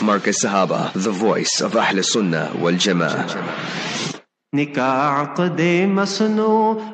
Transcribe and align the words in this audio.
Markaz 0.00 0.44
Sahaba, 0.44 0.92
the 0.94 1.10
voice 1.10 1.60
of 1.60 1.76
Ahl 1.76 2.02
Sunnah 2.02 2.52
wal 2.58 2.72
Jamaa. 2.72 3.26
Jama'ah. 3.28 4.10
निका 4.52 4.92
आकदे 5.20 5.86
मसनो 5.86 6.52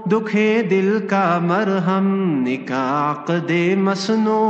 दुखे 0.08 0.62
दिल 0.68 0.98
का 1.08 1.24
मरहम 1.40 2.08
निका 2.44 2.80
आकदे 2.96 3.64
मसनो 3.84 4.42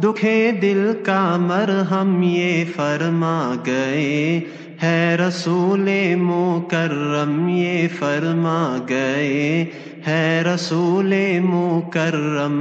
दुखे 0.00 0.36
दिल 0.60 0.92
का 1.06 1.20
मरहम 1.38 2.22
ये 2.22 2.64
फरमा 2.76 3.34
गए 3.68 4.16
है 4.80 5.16
रसूल 5.20 5.88
मुकर्रम 6.22 7.48
ये 7.48 7.86
फरमा 8.00 8.56
गए 8.90 9.44
है 10.06 10.24
रसूल 10.46 11.14
मुकर्रम 11.44 12.58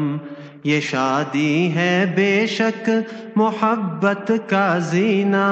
یہ 0.64 0.80
شادی 0.80 1.72
ہے 1.76 2.06
بے 2.16 2.46
شک 2.48 2.90
محبت 3.36 4.32
کا 4.48 4.78
زینہ 4.92 5.48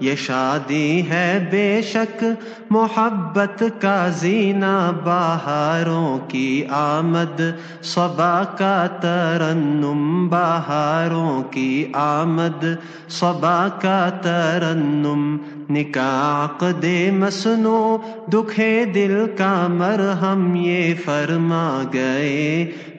یہ 0.00 0.14
شادی 0.16 1.02
ہے 1.08 1.26
بے 1.50 1.80
شک 1.82 2.24
محبت 2.70 3.62
کا 3.80 4.08
زینہ 4.20 4.90
بہاروں 5.04 6.18
کی 6.28 6.64
آمد 6.70 7.40
صبا 7.84 8.42
کا 8.58 8.86
ترنم 9.00 10.28
بہاروں 10.28 11.42
کی 11.50 11.84
آمد 11.94 12.64
صبا 13.10 13.58
کا 13.80 14.08
ترنم 14.22 15.36
निकाक 15.71 16.63
दे 16.83 16.99
मसनो 17.19 17.81
दुखे 18.29 18.73
दिल 18.97 19.15
का 19.39 19.53
मरहम 19.79 20.55
ये 20.65 20.93
फरमा 21.05 21.67
गए 21.95 22.39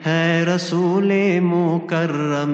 है 0.05 0.23
रसूल 0.53 1.11
मुकर्रम 1.49 2.53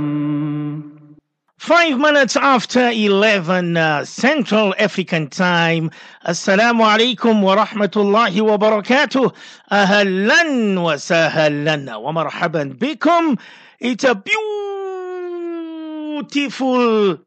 Five 1.62 2.00
minutes 2.00 2.36
after 2.36 2.90
11 2.90 3.78
uh, 3.78 4.04
Central 4.04 4.74
African 4.80 5.28
Time. 5.28 5.92
Assalamu 6.26 6.82
alaikum 6.84 7.44
wa 7.44 7.56
rahmatullahi 7.56 8.42
wa 8.42 8.58
barakatuh. 8.58 9.32
Ahlan 9.70 10.82
wa 10.82 10.94
sahlan 10.96 11.86
wa 12.02 12.12
marhaban 12.12 12.74
bikum. 12.74 13.40
It's 13.80 14.04
a 14.04 14.16
beautiful 16.18 17.20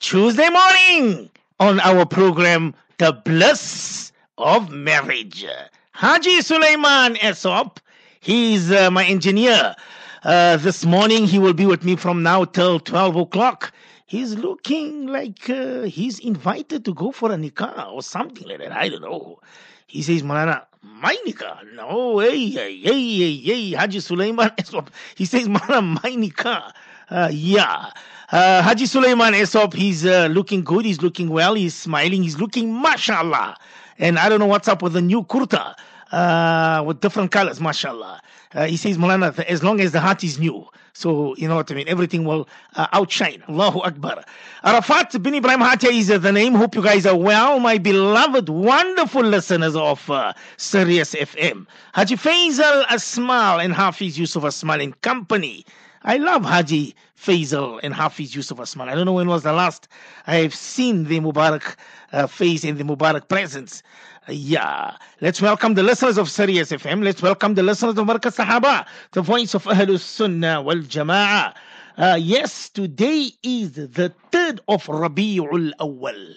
Tuesday 0.00 0.50
morning 0.50 1.30
on 1.59 1.79
our 1.79 2.05
program, 2.05 2.73
The 2.97 3.13
Bliss 3.13 4.11
of 4.37 4.69
Marriage. 4.69 5.45
Haji 5.93 6.41
Sulaiman 6.41 7.15
Esop, 7.15 7.77
he's 8.19 8.71
uh, 8.71 8.91
my 8.91 9.05
engineer. 9.05 9.75
Uh, 10.23 10.57
this 10.57 10.85
morning 10.85 11.25
he 11.25 11.39
will 11.39 11.53
be 11.53 11.65
with 11.65 11.83
me 11.83 11.95
from 11.95 12.21
now 12.21 12.45
till 12.45 12.79
12 12.79 13.15
o'clock. 13.15 13.73
He's 14.05 14.35
looking 14.35 15.07
like 15.07 15.49
uh, 15.49 15.83
he's 15.83 16.19
invited 16.19 16.85
to 16.85 16.93
go 16.93 17.11
for 17.11 17.31
a 17.31 17.35
nikah 17.35 17.91
or 17.91 18.01
something 18.03 18.47
like 18.47 18.59
that. 18.59 18.71
I 18.71 18.89
don't 18.89 19.01
know. 19.01 19.39
He 19.87 20.01
says, 20.01 20.21
Malana, 20.21 20.65
my 20.83 21.15
nikah? 21.25 21.73
No, 21.73 22.19
hey, 22.19 22.49
hey, 22.49 22.77
hey, 22.77 23.37
hey, 23.37 23.71
Haji 23.71 23.99
Sulaiman 23.99 24.49
Esop. 24.57 24.89
He 25.15 25.25
says, 25.25 25.47
Malana, 25.47 25.83
my 26.03 26.11
nikah. 26.11 26.71
Uh, 27.09 27.29
yeah. 27.31 27.89
Uh, 28.29 28.61
Haji 28.61 28.85
Sulaiman 28.85 29.33
Esop, 29.33 29.73
he's 29.73 30.05
uh, 30.05 30.27
looking 30.29 30.61
good, 30.63 30.83
he's 30.83 31.01
looking 31.01 31.29
well, 31.29 31.53
he's 31.53 31.73
smiling, 31.73 32.23
he's 32.23 32.37
looking 32.37 32.81
mashallah. 32.81 33.55
And 33.99 34.19
I 34.19 34.27
don't 34.27 34.39
know 34.39 34.45
what's 34.47 34.67
up 34.67 34.81
with 34.81 34.93
the 34.93 35.01
new 35.01 35.23
kurta 35.23 35.75
uh, 36.11 36.83
with 36.85 36.99
different 36.99 37.31
colors, 37.31 37.61
mashallah. 37.61 38.21
Uh, 38.53 38.65
he 38.65 38.75
says, 38.75 38.97
Mulana, 38.97 39.37
as 39.45 39.63
long 39.63 39.79
as 39.79 39.93
the 39.93 40.01
heart 40.01 40.23
is 40.25 40.39
new. 40.39 40.67
So, 40.91 41.35
you 41.37 41.47
know 41.47 41.55
what 41.55 41.71
I 41.71 41.75
mean? 41.75 41.87
Everything 41.87 42.25
will 42.25 42.49
uh, 42.75 42.87
outshine. 42.91 43.43
Allahu 43.47 43.79
Akbar. 43.81 44.23
Arafat 44.63 45.21
bin 45.21 45.35
Ibrahim 45.35 45.59
Hatia 45.59 45.91
is 45.91 46.07
the 46.07 46.31
name. 46.31 46.55
Hope 46.55 46.75
you 46.75 46.81
guys 46.81 47.05
are 47.05 47.15
well, 47.15 47.59
my 47.59 47.77
beloved, 47.77 48.49
wonderful 48.49 49.21
listeners 49.21 49.75
of 49.75 50.09
uh, 50.09 50.33
Sirius 50.57 51.13
FM. 51.13 51.67
Haji 51.93 52.15
Faisal 52.15 52.81
a 52.89 52.95
Asmal 52.95 53.63
and 53.63 53.73
Hafiz 53.73 54.17
Yusuf 54.17 54.43
Asmal 54.43 54.81
in 54.81 54.91
company. 54.93 55.65
I 56.07 56.15
love 56.15 56.45
Haji 56.45 56.95
Faisal 57.19 57.81
and 57.83 57.93
Hafiz 57.93 58.33
Yusuf 58.33 58.59
Asmal. 58.59 58.87
I 58.87 58.95
don't 58.95 59.05
know 59.05 59.11
when 59.11 59.27
was 59.27 59.43
the 59.43 59.51
last 59.51 59.89
I've 60.25 60.55
seen 60.55 61.03
the 61.03 61.19
Mubarak 61.19 61.75
uh, 62.13 62.27
face 62.27 62.63
in 62.63 62.77
the 62.77 62.85
Mubarak 62.85 63.27
presence. 63.27 63.83
Yeah. 64.29 64.95
Let's 65.19 65.41
welcome 65.41 65.73
the 65.73 65.83
listeners 65.83 66.17
of 66.17 66.31
Sirius 66.31 66.71
FM. 66.71 67.03
Let's 67.03 67.21
welcome 67.21 67.55
the 67.55 67.63
listeners 67.63 67.97
of 67.97 68.07
Markaz 68.07 68.37
Sahaba, 68.37 68.87
the 69.11 69.21
voice 69.21 69.53
of 69.53 69.65
Ahlus 69.65 69.99
Sunnah 69.99 70.61
wal 70.61 70.77
Jama'ah. 70.77 71.53
Uh, 71.97 72.17
yes, 72.17 72.69
today 72.69 73.31
is 73.43 73.73
the 73.73 74.13
3rd 74.31 74.59
of 74.69 74.85
Rabi'ul 74.85 75.73
Awal, 75.81 76.35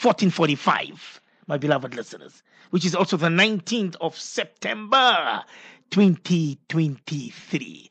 1445, 0.00 1.20
my 1.46 1.56
beloved 1.56 1.94
listeners, 1.94 2.42
which 2.70 2.84
is 2.84 2.96
also 2.96 3.16
the 3.16 3.28
19th 3.28 3.94
of 4.00 4.18
September, 4.18 5.44
2023. 5.90 7.90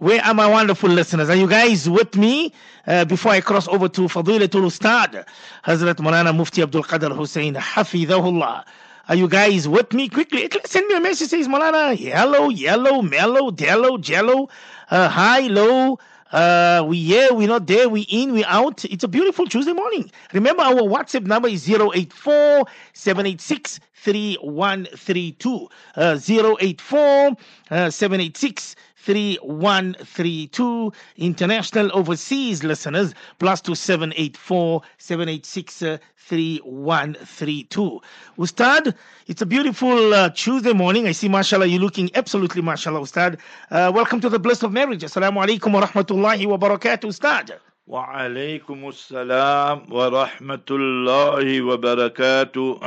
Where 0.00 0.24
are 0.24 0.32
my 0.32 0.46
wonderful 0.46 0.88
listeners? 0.88 1.28
Are 1.28 1.36
you 1.36 1.46
guys 1.46 1.86
with 1.86 2.16
me? 2.16 2.54
Uh, 2.86 3.04
before 3.04 3.32
I 3.32 3.42
cross 3.42 3.68
over 3.68 3.86
to 3.90 4.00
Fadilatul 4.08 4.64
Ustad, 4.64 5.26
Hazrat 5.66 5.96
Mulana 5.96 6.34
Mufti 6.34 6.62
Abdul 6.62 6.84
Qadir 6.84 7.14
Hussein, 7.14 7.54
Hafidahullah. 7.54 8.64
Are 9.10 9.14
you 9.14 9.28
guys 9.28 9.68
with 9.68 9.92
me? 9.92 10.08
Quickly, 10.08 10.48
send 10.64 10.86
me 10.86 10.94
a 10.94 11.00
message. 11.02 11.28
Says 11.28 11.48
Mulana, 11.48 12.00
yellow, 12.00 12.48
yellow, 12.48 13.02
mellow, 13.02 13.50
dellow, 13.50 14.00
jello, 14.00 14.48
uh, 14.90 15.10
hi, 15.10 15.40
low. 15.40 15.98
Uh, 16.32 16.82
we 16.86 17.02
here, 17.02 17.34
we 17.34 17.46
not 17.46 17.66
there, 17.66 17.88
we 17.88 18.02
in, 18.02 18.32
we 18.32 18.42
out. 18.44 18.84
It's 18.86 19.04
a 19.04 19.08
beautiful 19.08 19.46
Tuesday 19.46 19.72
morning. 19.74 20.10
Remember, 20.32 20.62
our 20.62 20.76
WhatsApp 20.76 21.26
number 21.26 21.48
is 21.48 21.68
084 21.68 22.64
786 22.94 23.80
3132. 23.94 25.68
Uh, 25.96 26.18
084 26.58 27.36
uh, 27.70 27.90
786 27.90 28.76
3132 29.05 30.91
international 31.17 31.89
overseas 31.93 32.63
listeners 32.63 33.13
plus 33.39 33.61
2784 33.61 34.81
786 34.97 35.81
uh, 35.81 35.97
3132 36.17 38.01
Ustad 38.37 38.95
it's 39.27 39.41
a 39.41 39.45
beautiful 39.45 40.13
uh, 40.13 40.29
Tuesday 40.29 40.73
morning 40.73 41.07
I 41.07 41.11
see 41.11 41.29
mashallah 41.29 41.65
you're 41.67 41.79
looking 41.81 42.09
absolutely 42.15 42.61
mashallah 42.61 43.01
Ustad 43.01 43.37
uh, 43.71 43.91
welcome 43.93 44.19
to 44.21 44.29
the 44.29 44.39
bliss 44.39 44.63
of 44.63 44.71
marriage 44.71 45.03
assalamu 45.03 45.43
alaikum 45.45 45.71
wa 45.73 45.81
rahmatullahi 45.85 46.45
wa 46.47 46.57
barakatuh 46.57 47.05
Ustad 47.09 47.51
وعليكم 47.87 48.89
السلام 48.89 49.93
ورحمة 49.93 50.67
الله 50.71 51.61
وبركاته 51.61 52.79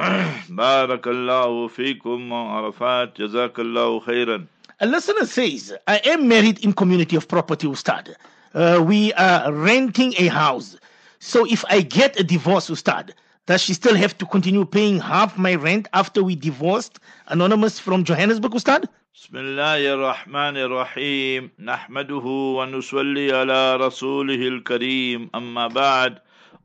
بارك 0.48 1.08
الله 1.08 1.68
فيكم 1.68 2.32
عرفات 2.32 3.20
جزاك 3.20 3.58
الله 3.60 4.00
خيرا 4.00 4.46
A 4.82 4.86
listener 4.86 5.26
says, 5.26 5.74
I 5.86 5.98
am 6.04 6.28
married 6.28 6.64
in 6.64 6.72
community 6.72 7.16
of 7.16 7.26
property, 7.28 7.66
Ustad. 7.66 8.14
Uh, 8.54 8.82
we 8.86 9.12
are 9.14 9.52
renting 9.52 10.14
a 10.18 10.28
house. 10.28 10.76
So 11.18 11.44
if 11.46 11.64
I 11.68 11.80
get 11.80 12.18
a 12.18 12.24
divorce, 12.24 12.70
Ustad, 12.70 13.12
does 13.46 13.62
she 13.62 13.74
still 13.74 13.96
have 13.96 14.16
to 14.18 14.26
continue 14.26 14.64
paying 14.64 15.00
half 15.00 15.36
my 15.36 15.54
rent 15.54 15.88
after 15.92 16.22
we 16.22 16.36
divorced? 16.36 16.98
Anonymous 17.28 17.78
from 17.78 18.04
Johannesburg, 18.04 18.54
Ustad? 18.54 18.88
بسم 19.14 19.36
الله 19.36 19.94
الرحمن 19.94 20.56
الرحيم 20.56 21.50
نحمده 21.58 22.26
ونصلي 22.58 23.32
على 23.32 23.76
رسوله 23.76 24.48
الكريم 24.48 25.30
أما 25.34 25.68
بعد 25.68 26.18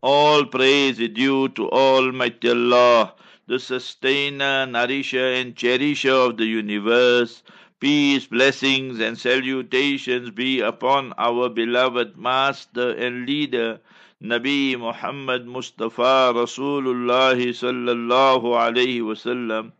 All 0.03 0.45
praise 0.45 0.99
is 0.99 1.09
due 1.09 1.47
to 1.49 1.69
Almighty 1.71 2.49
Allah, 2.49 3.13
the 3.47 3.57
sustainer, 3.57 4.67
nourisher 4.67 5.33
and 5.33 5.55
cherisher 5.55 6.11
of 6.11 6.37
the 6.37 6.45
universe. 6.45 7.41
Peace, 7.80 8.26
blessings, 8.26 8.98
and 8.98 9.16
salutations 9.16 10.30
be 10.30 10.58
upon 10.58 11.12
our 11.16 11.48
beloved 11.48 12.18
Master 12.18 12.90
and 12.90 13.24
Leader, 13.24 13.78
Nabi 14.20 14.76
Muhammad 14.76 15.46
Mustafa 15.46 16.32
Rasulullah 16.34 17.36
sallallahu 17.36 18.42
alayhi 18.42 19.00
wasallam. 19.00 19.70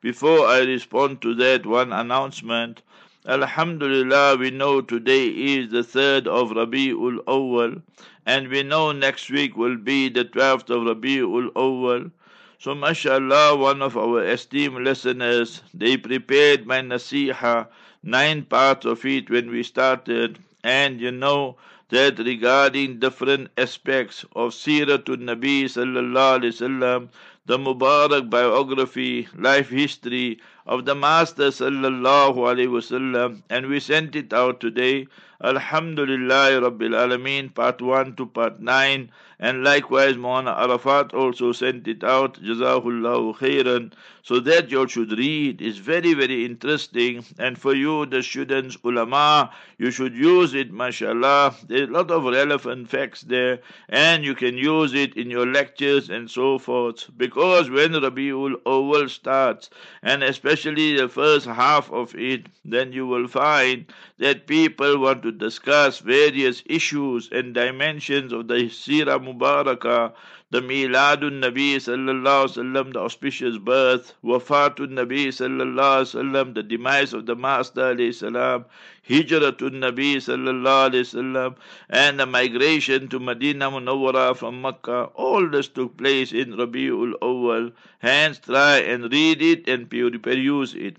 Before 0.00 0.46
I 0.46 0.60
respond 0.60 1.20
to 1.22 1.34
that 1.34 1.66
one 1.66 1.92
announcement, 1.92 2.82
Alhamdulillah, 3.26 4.36
we 4.36 4.52
know 4.52 4.80
today 4.80 5.26
is 5.26 5.72
the 5.72 5.82
third 5.82 6.28
of 6.28 6.50
Rabi'ul 6.50 7.24
Awwal, 7.24 7.82
and 8.24 8.46
we 8.46 8.62
know 8.62 8.92
next 8.92 9.30
week 9.30 9.56
will 9.56 9.76
be 9.76 10.08
the 10.08 10.22
twelfth 10.22 10.70
of 10.70 10.82
Rabi'ul 10.82 11.52
Awwal. 11.54 12.12
So, 12.60 12.74
mashallah, 12.74 13.56
one 13.56 13.82
of 13.82 13.96
our 13.96 14.22
esteemed 14.22 14.84
listeners, 14.84 15.62
they 15.72 15.96
prepared 15.96 16.66
my 16.66 16.80
nasiha, 16.80 17.68
nine 18.02 18.42
parts 18.46 18.84
of 18.84 19.04
it 19.04 19.30
when 19.30 19.48
we 19.50 19.62
started, 19.62 20.40
and 20.64 21.00
you 21.00 21.12
know 21.12 21.56
that 21.90 22.18
regarding 22.18 22.98
different 22.98 23.50
aspects 23.56 24.24
of 24.34 24.50
Siratul 24.52 25.18
Nabi 25.18 25.66
sallallahu 25.66 26.40
alaihi 26.40 26.52
wasallam, 26.52 27.08
the 27.46 27.58
Mubarak 27.58 28.28
biography, 28.28 29.28
life 29.36 29.68
history 29.70 30.40
of 30.66 30.84
the 30.84 30.96
Master 30.96 31.50
sallallahu 31.50 32.34
alaihi 32.36 32.66
wasallam, 32.68 33.42
and 33.48 33.66
we 33.68 33.78
sent 33.80 34.16
it 34.16 34.32
out 34.32 34.60
today. 34.60 35.06
Alhamdulillah 35.40 36.60
Rabbil 36.60 36.94
Alameen, 36.94 37.54
part 37.54 37.80
1 37.80 38.16
to 38.16 38.26
part 38.26 38.60
9. 38.60 39.10
And 39.40 39.62
likewise, 39.62 40.16
Maulana 40.16 40.58
Arafat 40.58 41.14
also 41.14 41.52
sent 41.52 41.86
it 41.86 42.02
out, 42.02 42.42
Jazahullahu 42.42 43.36
khairan, 43.38 43.92
so 44.24 44.40
that 44.40 44.68
you 44.68 44.88
should 44.88 45.16
read. 45.16 45.62
It's 45.62 45.78
very, 45.78 46.12
very 46.12 46.44
interesting. 46.44 47.24
And 47.38 47.56
for 47.56 47.72
you, 47.72 48.04
the 48.04 48.20
students, 48.20 48.76
ulama, 48.82 49.52
you 49.78 49.92
should 49.92 50.16
use 50.16 50.54
it, 50.54 50.72
mashallah. 50.72 51.54
There's 51.68 51.88
a 51.88 51.92
lot 51.92 52.10
of 52.10 52.24
relevant 52.24 52.88
facts 52.88 53.20
there, 53.20 53.60
and 53.88 54.24
you 54.24 54.34
can 54.34 54.58
use 54.58 54.92
it 54.92 55.16
in 55.16 55.30
your 55.30 55.46
lectures 55.46 56.10
and 56.10 56.28
so 56.28 56.58
forth. 56.58 57.08
Because 57.16 57.70
when 57.70 57.92
Rabiul 57.92 58.56
Awal 58.66 59.08
starts, 59.08 59.70
and 60.02 60.24
especially 60.24 60.96
the 60.96 61.08
first 61.08 61.46
half 61.46 61.92
of 61.92 62.12
it, 62.16 62.46
then 62.64 62.92
you 62.92 63.06
will 63.06 63.28
find 63.28 63.86
that 64.18 64.48
people 64.48 64.98
want 64.98 65.22
to 65.22 65.27
discuss 65.32 65.98
various 65.98 66.62
issues 66.66 67.28
and 67.30 67.54
dimensions 67.54 68.32
of 68.32 68.48
the 68.48 68.68
Sirah 68.68 69.18
Mubarakah, 69.18 70.12
the 70.50 70.60
Miladun 70.60 71.42
Nabi 71.42 71.76
sallallahu 71.76 72.48
sallam, 72.48 72.92
the 72.92 73.00
auspicious 73.00 73.58
birth, 73.58 74.14
Wafatun 74.24 74.92
Nabi 74.92 75.28
sallallahu 75.28 76.06
sallam, 76.14 76.54
the 76.54 76.62
demise 76.62 77.12
of 77.12 77.26
the 77.26 77.36
Master 77.36 77.94
alayhi 77.94 78.14
salam, 78.14 78.64
Hijratun 79.08 79.80
Nabi 79.80 80.16
sallallahu 80.16 80.90
alayhi 80.90 81.06
wasallam, 81.08 81.56
and 81.88 82.20
the 82.20 82.26
migration 82.26 83.08
to 83.08 83.18
Medina 83.18 83.70
Munawwara 83.70 84.36
from 84.36 84.60
Makkah. 84.60 85.10
All 85.14 85.48
this 85.48 85.68
took 85.68 85.96
place 85.96 86.32
in 86.32 86.52
Rabiul 86.52 87.14
Awwal. 87.22 87.72
Hence, 88.00 88.38
try 88.38 88.78
and 88.78 89.10
read 89.10 89.40
it 89.40 89.66
and 89.66 89.88
peruse 89.88 90.74
it. 90.74 90.98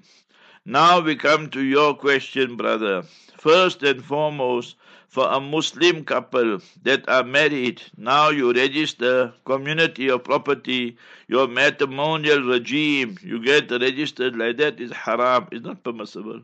Now 0.70 1.00
we 1.00 1.16
come 1.16 1.50
to 1.50 1.64
your 1.64 1.96
question, 1.96 2.56
brother. 2.56 3.02
First 3.40 3.82
and 3.82 4.06
foremost, 4.06 4.76
for 5.08 5.28
a 5.28 5.40
Muslim 5.40 6.06
couple 6.06 6.60
that 6.84 7.10
are 7.10 7.24
married, 7.24 7.82
now 7.98 8.30
you 8.30 8.54
register 8.54 9.34
community 9.46 10.12
of 10.12 10.24
property, 10.24 10.96
your 11.28 11.48
matrimonial 11.48 12.44
regime, 12.44 13.18
you 13.24 13.44
get 13.44 13.72
registered 13.72 14.36
like 14.36 14.58
that 14.58 14.80
is 14.80 14.92
haram, 14.92 15.48
it's 15.52 15.66
not 15.66 15.84
permissible. 15.84 16.40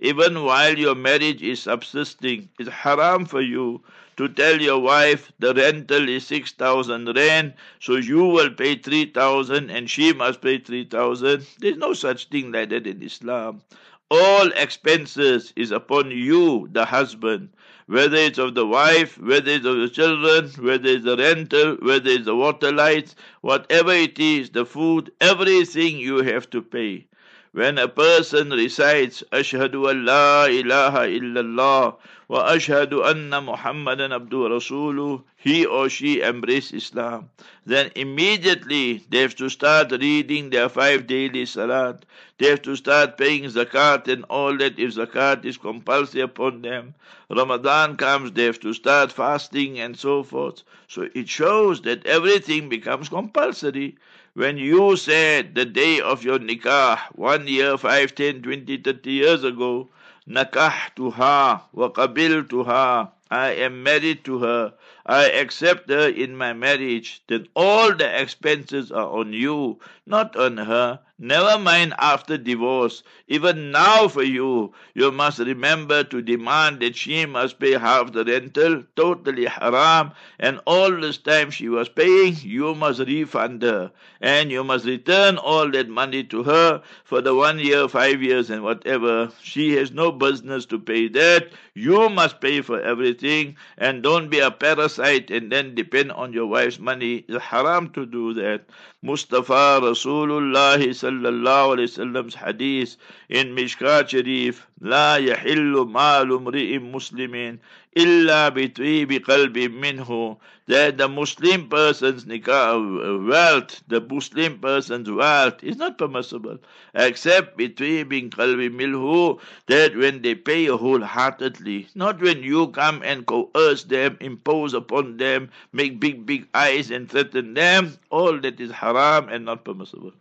Even 0.00 0.44
while 0.44 0.78
your 0.78 0.94
marriage 0.94 1.40
is 1.40 1.62
subsisting, 1.62 2.50
it's 2.58 2.68
haram 2.68 3.24
for 3.24 3.40
you 3.40 3.82
to 4.16 4.28
tell 4.28 4.60
your 4.60 4.78
wife 4.78 5.32
the 5.38 5.54
rental 5.54 6.08
is 6.08 6.26
6,000 6.26 7.16
rand, 7.16 7.54
so 7.80 7.96
you 7.96 8.24
will 8.24 8.50
pay 8.50 8.76
3,000 8.76 9.70
and 9.70 9.88
she 9.88 10.12
must 10.12 10.40
pay 10.40 10.58
3,000. 10.58 11.46
There's 11.58 11.76
no 11.76 11.92
such 11.92 12.28
thing 12.28 12.52
like 12.52 12.70
that 12.70 12.86
in 12.86 13.02
Islam. 13.02 13.62
All 14.10 14.48
expenses 14.52 15.52
is 15.56 15.70
upon 15.70 16.10
you, 16.10 16.68
the 16.72 16.84
husband 16.84 17.50
whether 17.86 18.16
it's 18.16 18.38
of 18.38 18.54
the 18.54 18.66
wife, 18.66 19.18
whether 19.18 19.50
it's 19.50 19.66
of 19.66 19.76
the 19.76 19.88
children, 19.88 20.50
whether 20.64 20.88
it's 20.88 21.04
the 21.04 21.16
rental, 21.16 21.76
whether 21.82 22.10
it's 22.10 22.24
the 22.24 22.34
water 22.34 22.72
lights, 22.72 23.14
whatever 23.40 23.92
it 23.92 24.18
is, 24.18 24.50
the 24.50 24.64
food, 24.64 25.12
everything 25.20 25.98
you 25.98 26.22
have 26.22 26.48
to 26.48 26.62
pay. 26.62 27.06
When 27.52 27.76
a 27.76 27.88
person 27.88 28.48
recites 28.48 29.22
Ashhadu 29.30 29.90
an 29.90 30.06
la 30.06 30.46
ilaha 30.46 31.00
illallah 31.00 31.96
ashhadu 32.40 33.04
anna 33.04 33.40
Muhammadan 33.42 34.12
abdu 34.12 34.48
rasuluh, 34.48 35.22
he 35.36 35.66
or 35.66 35.88
she 35.88 36.20
embrace 36.22 36.72
Islam. 36.72 37.28
Then 37.66 37.90
immediately 37.94 39.04
they 39.10 39.18
have 39.18 39.36
to 39.36 39.48
start 39.48 39.92
reading 39.92 40.50
their 40.50 40.68
five 40.68 41.06
daily 41.06 41.44
salat. 41.44 42.06
They 42.38 42.48
have 42.48 42.62
to 42.62 42.74
start 42.76 43.18
paying 43.18 43.44
zakat 43.44 44.08
and 44.08 44.24
all 44.30 44.56
that 44.56 44.78
if 44.78 44.94
zakat 44.94 45.44
is 45.44 45.58
compulsory 45.58 46.22
upon 46.22 46.62
them. 46.62 46.94
Ramadan 47.28 47.96
comes, 47.96 48.32
they 48.32 48.44
have 48.44 48.60
to 48.60 48.72
start 48.72 49.12
fasting 49.12 49.78
and 49.78 49.98
so 49.98 50.22
forth. 50.22 50.62
So 50.88 51.08
it 51.14 51.28
shows 51.28 51.82
that 51.82 52.06
everything 52.06 52.68
becomes 52.68 53.08
compulsory. 53.08 53.96
When 54.34 54.56
you 54.56 54.96
said 54.96 55.54
the 55.54 55.64
day 55.64 56.00
of 56.00 56.24
your 56.24 56.38
nikah, 56.38 56.98
one 57.14 57.46
year, 57.46 57.76
five, 57.76 58.14
ten, 58.14 58.42
twenty, 58.42 58.78
thirty 58.78 59.12
years 59.12 59.44
ago, 59.44 59.88
nakahtuha 60.26 61.60
wa 61.72 61.88
qabiltuha, 61.92 63.08
I 63.30 63.48
am 63.64 63.82
married 63.82 64.24
to 64.24 64.38
her, 64.38 64.74
I 65.06 65.24
accept 65.24 65.90
her 65.90 66.08
in 66.08 66.36
my 66.36 66.52
marriage, 66.52 67.22
then 67.26 67.48
all 67.56 67.92
the 67.94 68.20
expenses 68.22 68.92
are 68.92 69.08
on 69.08 69.32
you, 69.32 69.80
not 70.06 70.36
on 70.36 70.56
her. 70.58 71.00
Never 71.18 71.56
mind 71.58 71.94
after 71.98 72.36
divorce. 72.36 73.02
Even 73.28 73.70
now 73.70 74.08
for 74.08 74.22
you, 74.24 74.72
you 74.94 75.12
must 75.12 75.38
remember 75.38 76.02
to 76.04 76.20
demand 76.20 76.80
that 76.80 76.96
she 76.96 77.26
must 77.26 77.60
pay 77.60 77.72
half 77.72 78.12
the 78.12 78.24
rental, 78.24 78.82
totally 78.96 79.46
haram, 79.46 80.12
and 80.40 80.60
all 80.66 80.90
this 80.90 81.18
time 81.18 81.50
she 81.50 81.68
was 81.68 81.88
paying, 81.88 82.36
you 82.42 82.74
must 82.74 82.98
refund 83.00 83.62
her. 83.62 83.92
And 84.20 84.50
you 84.50 84.64
must 84.64 84.84
return 84.84 85.36
all 85.36 85.70
that 85.70 85.88
money 85.88 86.24
to 86.24 86.42
her 86.42 86.82
for 87.04 87.20
the 87.20 87.34
one 87.34 87.58
year, 87.60 87.88
five 87.88 88.20
years, 88.22 88.50
and 88.50 88.62
whatever. 88.64 89.30
She 89.42 89.74
has 89.76 89.92
no 89.92 90.10
business 90.10 90.66
to 90.66 90.78
pay 90.78 91.08
that. 91.08 91.50
You 91.74 92.08
must 92.08 92.40
pay 92.40 92.60
for 92.62 92.80
everything, 92.80 93.56
and 93.78 94.02
don't 94.02 94.28
be 94.28 94.40
a 94.40 94.50
parasite 94.50 94.91
and 94.91 95.51
then 95.51 95.75
depend 95.75 96.11
on 96.11 96.33
your 96.33 96.47
wife's 96.47 96.79
money. 96.79 97.25
It's 97.27 97.43
haram 97.43 97.89
to 97.91 98.05
do 98.05 98.33
that. 98.33 98.65
Mustafa 99.01 99.79
Rasulullah 99.81 100.77
sallallahu 100.77 101.77
alayhi 101.77 101.89
wasallam's 101.91 102.35
hadith 102.35 102.97
in 103.29 103.55
Mishkat 103.55 104.09
Sharif, 104.09 104.65
لا 104.81 105.15
يحل 105.17 105.73
مال 105.87 106.31
امرئ 106.31 106.77
مسلم 106.79 107.59
illa 107.94 108.50
biqalbi 108.50 109.68
minhu, 109.68 110.36
that 110.66 110.96
the 110.96 111.08
Muslim 111.08 111.68
person's 111.68 112.24
nikah 112.24 113.28
wealth, 113.28 113.82
the 113.88 114.00
Muslim 114.00 114.58
person's 114.58 115.10
wealth 115.10 115.62
is 115.62 115.76
not 115.76 115.98
permissible, 115.98 116.58
except 116.94 117.58
biqalbi 117.58 118.70
milhu 118.70 119.38
that 119.66 119.96
when 119.96 120.22
they 120.22 120.34
pay 120.34 120.66
wholeheartedly, 120.66 121.88
not 121.94 122.20
when 122.20 122.42
you 122.42 122.68
come 122.68 123.02
and 123.04 123.26
coerce 123.26 123.84
them, 123.84 124.16
impose 124.20 124.72
upon 124.72 125.16
them, 125.18 125.50
make 125.72 126.00
big, 126.00 126.24
big 126.24 126.46
eyes 126.54 126.90
and 126.90 127.10
threaten 127.10 127.54
them, 127.54 127.96
all 128.10 128.38
that 128.40 128.60
is 128.60 128.70
haram 128.70 129.28
and 129.28 129.44
not 129.44 129.64
permissible. 129.64 130.12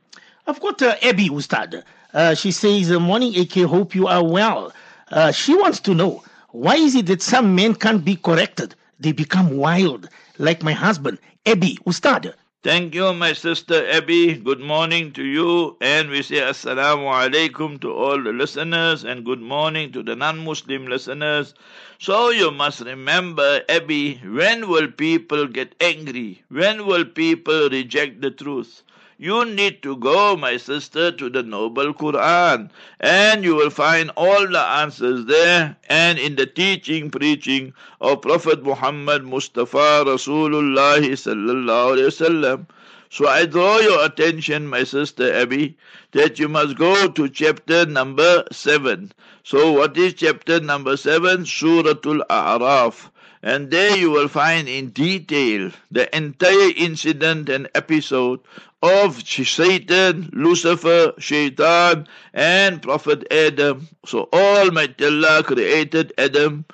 I've 0.47 0.59
got 0.59 0.81
uh, 0.81 0.95
Abby 1.03 1.29
Ustad. 1.29 1.83
Uh, 2.13 2.35
she 2.35 2.51
says, 2.51 2.91
uh, 2.91 2.99
Morning 2.99 3.33
AK, 3.37 3.53
hope 3.69 3.95
you 3.95 4.07
are 4.07 4.23
well. 4.23 4.73
Uh, 5.11 5.31
she 5.31 5.55
wants 5.55 5.79
to 5.81 5.93
know 5.93 6.23
why 6.51 6.75
is 6.75 6.95
it 6.95 7.07
that 7.07 7.21
some 7.21 7.55
men 7.55 7.75
can't 7.75 8.03
be 8.05 8.15
corrected? 8.15 8.75
They 8.99 9.11
become 9.11 9.57
wild, 9.57 10.09
like 10.37 10.63
my 10.63 10.73
husband, 10.73 11.19
Abby 11.45 11.77
Ustad. 11.85 12.33
Thank 12.63 12.93
you, 12.95 13.13
my 13.13 13.33
sister 13.33 13.89
Abby. 13.89 14.35
Good 14.35 14.59
morning 14.59 15.11
to 15.13 15.23
you. 15.23 15.77
And 15.81 16.09
we 16.09 16.21
say 16.21 16.37
Assalamu 16.37 17.07
alaikum 17.11 17.79
to 17.81 17.91
all 17.93 18.21
the 18.21 18.31
listeners 18.31 19.03
and 19.03 19.25
good 19.25 19.41
morning 19.41 19.91
to 19.93 20.03
the 20.03 20.15
non 20.15 20.39
Muslim 20.45 20.85
listeners. 20.87 21.53
So 21.99 22.29
you 22.29 22.51
must 22.51 22.81
remember, 22.81 23.61
Abby, 23.69 24.15
when 24.25 24.67
will 24.69 24.89
people 24.91 25.47
get 25.47 25.75
angry? 25.81 26.43
When 26.49 26.85
will 26.85 27.05
people 27.05 27.69
reject 27.69 28.21
the 28.21 28.31
truth? 28.31 28.83
You 29.23 29.45
need 29.45 29.83
to 29.83 29.97
go, 29.97 30.35
my 30.35 30.57
sister, 30.57 31.11
to 31.11 31.29
the 31.29 31.43
Noble 31.43 31.93
Quran, 31.93 32.71
and 32.99 33.43
you 33.43 33.53
will 33.53 33.69
find 33.69 34.09
all 34.17 34.47
the 34.47 34.59
answers 34.59 35.25
there 35.25 35.77
and 35.87 36.17
in 36.17 36.37
the 36.37 36.47
teaching, 36.47 37.11
preaching 37.11 37.75
of 38.01 38.23
Prophet 38.23 38.63
Muhammad 38.63 39.23
Mustafa 39.23 40.01
Rasulullah 40.07 41.05
sallallahu 41.05 41.93
alaihi 41.93 42.09
wasallam. 42.09 42.65
So 43.11 43.27
I 43.27 43.45
draw 43.45 43.77
your 43.77 44.03
attention, 44.03 44.65
my 44.65 44.83
sister 44.83 45.31
Abby, 45.31 45.77
that 46.13 46.39
you 46.39 46.49
must 46.49 46.75
go 46.75 47.07
to 47.07 47.29
chapter 47.29 47.85
number 47.85 48.43
seven. 48.51 49.11
So 49.43 49.71
what 49.71 49.95
is 49.99 50.15
chapter 50.15 50.59
number 50.59 50.97
seven? 50.97 51.43
Suratul 51.43 52.21
A'raf 52.27 53.11
and 53.43 53.71
there 53.71 53.97
you 53.97 54.11
will 54.11 54.27
find 54.27 54.69
in 54.69 54.89
detail 54.89 55.71
the 55.89 56.15
entire 56.15 56.71
incident 56.77 57.49
and 57.49 57.67
episode 57.73 58.39
of 58.81 59.21
Satan, 59.27 60.29
Lucifer, 60.33 61.13
Shaitan, 61.19 62.07
and 62.33 62.81
Prophet 62.81 63.25
Adam. 63.31 63.87
So 64.05 64.27
Almighty 64.33 65.05
Allah 65.05 65.43
created 65.43 66.13
Adam 66.17 66.65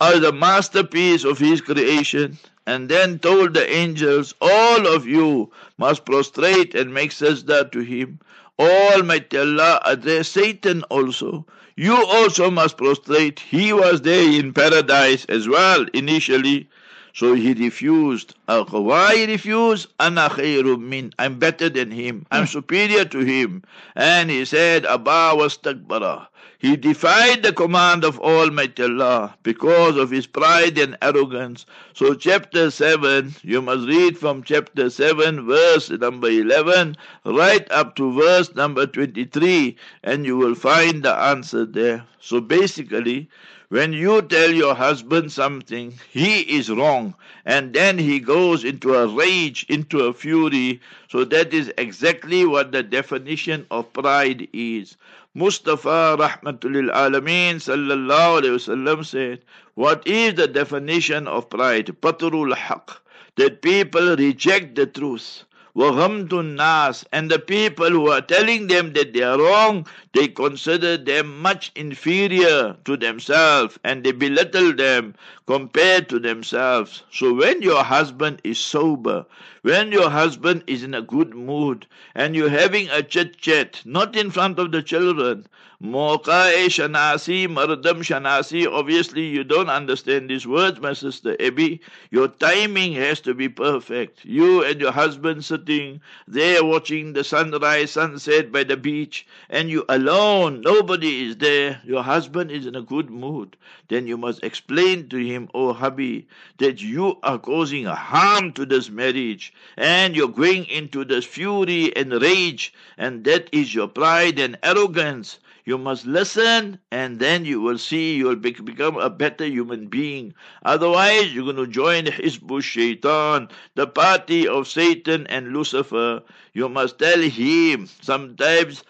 as 0.00 0.20
the 0.20 0.32
masterpiece 0.32 1.24
of 1.24 1.38
His 1.38 1.60
creation 1.60 2.38
and 2.66 2.88
then 2.88 3.18
told 3.18 3.54
the 3.54 3.68
angels, 3.70 4.34
All 4.40 4.86
of 4.86 5.06
you 5.06 5.50
must 5.76 6.04
prostrate 6.04 6.74
and 6.74 6.94
make 6.94 7.10
sajda 7.10 7.70
to 7.72 7.80
him. 7.80 8.20
Almighty 8.58 9.38
Allah 9.38 9.80
addressed 9.84 10.32
Satan 10.32 10.82
also. 10.84 11.46
You 11.76 11.96
also 11.96 12.50
must 12.50 12.76
prostrate. 12.76 13.40
He 13.40 13.72
was 13.72 14.02
there 14.02 14.30
in 14.38 14.52
paradise 14.52 15.24
as 15.26 15.48
well 15.48 15.84
initially. 15.94 16.68
So 17.12 17.34
he 17.34 17.54
refused. 17.54 18.34
Why 18.46 19.16
he 19.16 19.26
refused? 19.26 19.88
Min. 19.98 21.12
I'm 21.18 21.38
better 21.38 21.68
than 21.68 21.90
him. 21.90 22.26
I'm 22.30 22.44
hmm. 22.44 22.50
superior 22.50 23.04
to 23.04 23.18
him. 23.18 23.62
And 23.96 24.30
he 24.30 24.44
said, 24.44 24.86
Abba 24.86 25.34
was 25.34 25.58
takbara. 25.58 26.28
He 26.60 26.76
defied 26.76 27.42
the 27.42 27.54
command 27.54 28.04
of 28.04 28.20
Almighty 28.20 28.82
Allah 28.82 29.34
because 29.42 29.96
of 29.96 30.10
his 30.10 30.26
pride 30.26 30.76
and 30.76 30.94
arrogance. 31.00 31.64
So, 31.94 32.12
chapter 32.12 32.70
7, 32.70 33.34
you 33.42 33.62
must 33.62 33.88
read 33.88 34.18
from 34.18 34.42
chapter 34.42 34.90
7, 34.90 35.46
verse 35.46 35.88
number 35.88 36.28
11, 36.28 36.98
right 37.24 37.66
up 37.72 37.96
to 37.96 38.12
verse 38.12 38.54
number 38.54 38.86
23, 38.86 39.74
and 40.04 40.26
you 40.26 40.36
will 40.36 40.54
find 40.54 41.02
the 41.02 41.14
answer 41.14 41.64
there. 41.64 42.04
So, 42.20 42.42
basically, 42.42 43.30
when 43.69 43.93
you 43.93 44.21
tell 44.21 44.51
your 44.51 44.75
husband 44.75 45.31
something, 45.31 45.93
he 46.11 46.41
is 46.41 46.69
wrong, 46.69 47.15
and 47.45 47.73
then 47.73 47.97
he 47.97 48.19
goes 48.19 48.63
into 48.63 48.93
a 48.93 49.07
rage, 49.07 49.65
into 49.69 50.01
a 50.05 50.13
fury. 50.13 50.79
So 51.09 51.25
that 51.25 51.53
is 51.53 51.73
exactly 51.77 52.45
what 52.45 52.71
the 52.71 52.83
definition 52.83 53.65
of 53.71 53.91
pride 53.91 54.47
is. 54.53 54.97
Mustafa 55.33 56.15
Rahmatul 56.17 56.89
Alameen 56.93 57.55
Sallallahu 57.55 58.41
Alaihi 58.41 58.55
Wasallam 58.55 59.05
said, 59.05 59.41
What 59.73 60.07
is 60.07 60.35
the 60.35 60.47
definition 60.47 61.27
of 61.27 61.49
pride? 61.49 61.99
Patrul 62.01 62.53
Haq. 62.55 63.01
That 63.35 63.61
people 63.61 64.15
reject 64.15 64.75
the 64.75 64.85
truth. 64.85 65.43
وَغَمْتُ 65.75 66.55
nas, 66.55 67.03
And 67.11 67.29
the 67.29 67.39
people 67.39 67.89
who 67.89 68.09
are 68.09 68.21
telling 68.21 68.67
them 68.67 68.93
that 68.93 69.11
they 69.11 69.23
are 69.23 69.37
wrong, 69.37 69.85
they 70.12 70.28
consider 70.28 70.96
them 70.96 71.40
much 71.40 71.70
inferior 71.74 72.76
to 72.84 72.96
themselves 72.96 73.78
and 73.84 74.02
they 74.04 74.12
belittle 74.12 74.72
them 74.74 75.14
compared 75.46 76.08
to 76.08 76.18
themselves. 76.18 77.02
So 77.12 77.34
when 77.34 77.62
your 77.62 77.84
husband 77.84 78.40
is 78.44 78.58
sober, 78.58 79.26
when 79.62 79.92
your 79.92 80.10
husband 80.10 80.64
is 80.66 80.82
in 80.82 80.94
a 80.94 81.02
good 81.02 81.34
mood 81.34 81.86
and 82.14 82.34
you're 82.34 82.50
having 82.50 82.88
a 82.90 83.02
chit 83.02 83.36
chat, 83.38 83.82
not 83.84 84.16
in 84.16 84.30
front 84.30 84.58
of 84.58 84.72
the 84.72 84.82
children, 84.82 85.46
Moqae 85.82 86.66
Shanasi, 86.66 87.48
Mardam 87.48 88.02
Shanasi. 88.02 88.70
Obviously, 88.70 89.26
you 89.26 89.42
don't 89.42 89.70
understand 89.70 90.28
these 90.28 90.46
words, 90.46 90.78
my 90.78 90.92
sister 90.92 91.34
Abby. 91.40 91.80
Your 92.10 92.28
timing 92.28 92.92
has 92.92 93.18
to 93.22 93.32
be 93.32 93.48
perfect. 93.48 94.22
You 94.22 94.62
and 94.62 94.78
your 94.78 94.92
husband 94.92 95.42
sitting 95.42 96.02
there 96.28 96.62
watching 96.62 97.14
the 97.14 97.24
sunrise, 97.24 97.92
sunset 97.92 98.52
by 98.52 98.64
the 98.64 98.76
beach, 98.76 99.26
and 99.48 99.70
you 99.70 99.86
alone, 100.00 100.62
nobody 100.62 101.28
is 101.28 101.36
there. 101.36 101.80
Your 101.84 102.02
husband 102.02 102.50
is 102.50 102.64
in 102.64 102.74
a 102.74 102.80
good 102.80 103.10
mood. 103.10 103.56
Then 103.88 104.06
you 104.06 104.16
must 104.16 104.42
explain 104.42 105.10
to 105.10 105.18
him, 105.18 105.50
oh 105.52 105.74
hubby, 105.74 106.26
that 106.56 106.80
you 106.80 107.18
are 107.22 107.38
causing 107.38 107.84
harm 107.84 108.52
to 108.54 108.64
this 108.64 108.88
marriage, 108.88 109.52
and 109.76 110.16
you're 110.16 110.28
going 110.28 110.64
into 110.66 111.04
this 111.04 111.26
fury 111.26 111.94
and 111.94 112.12
rage, 112.12 112.72
and 112.96 113.24
that 113.24 113.50
is 113.52 113.74
your 113.74 113.88
pride 113.88 114.38
and 114.38 114.58
arrogance. 114.62 115.38
You 115.66 115.76
must 115.76 116.06
listen, 116.06 116.78
and 116.90 117.20
then 117.20 117.44
you 117.44 117.60
will 117.60 117.78
see 117.78 118.16
you 118.16 118.26
will 118.26 118.36
become 118.36 118.96
a 118.96 119.10
better 119.10 119.44
human 119.44 119.88
being. 119.88 120.34
Otherwise, 120.64 121.34
you're 121.34 121.44
going 121.44 121.56
to 121.56 121.66
join 121.66 122.06
Hizbul 122.06 122.62
Shaitan, 122.62 123.48
the 123.74 123.86
party 123.86 124.48
of 124.48 124.66
Satan 124.66 125.26
and 125.26 125.52
Lucifer. 125.52 126.22
You 126.54 126.68
must 126.68 126.98
tell 126.98 127.20
him 127.20 127.88
sometimes. 128.00 128.82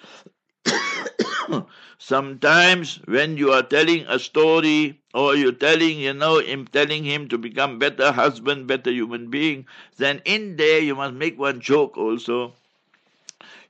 Sometimes 1.99 3.01
when 3.07 3.37
you 3.37 3.53
are 3.53 3.63
telling 3.63 4.05
a 4.07 4.19
story 4.19 5.01
or 5.15 5.35
you're 5.37 5.53
telling 5.53 5.99
you 5.99 6.13
know 6.13 6.39
him 6.39 6.67
telling 6.67 7.05
him 7.05 7.29
to 7.29 7.39
become 7.39 7.79
better 7.79 8.13
husband 8.13 8.67
better 8.67 8.91
human 8.91 9.31
being 9.31 9.67
then 9.97 10.21
in 10.25 10.57
there 10.57 10.81
you 10.81 10.95
must 10.95 11.15
make 11.15 11.39
one 11.39 11.61
joke 11.61 11.97
also 11.97 12.53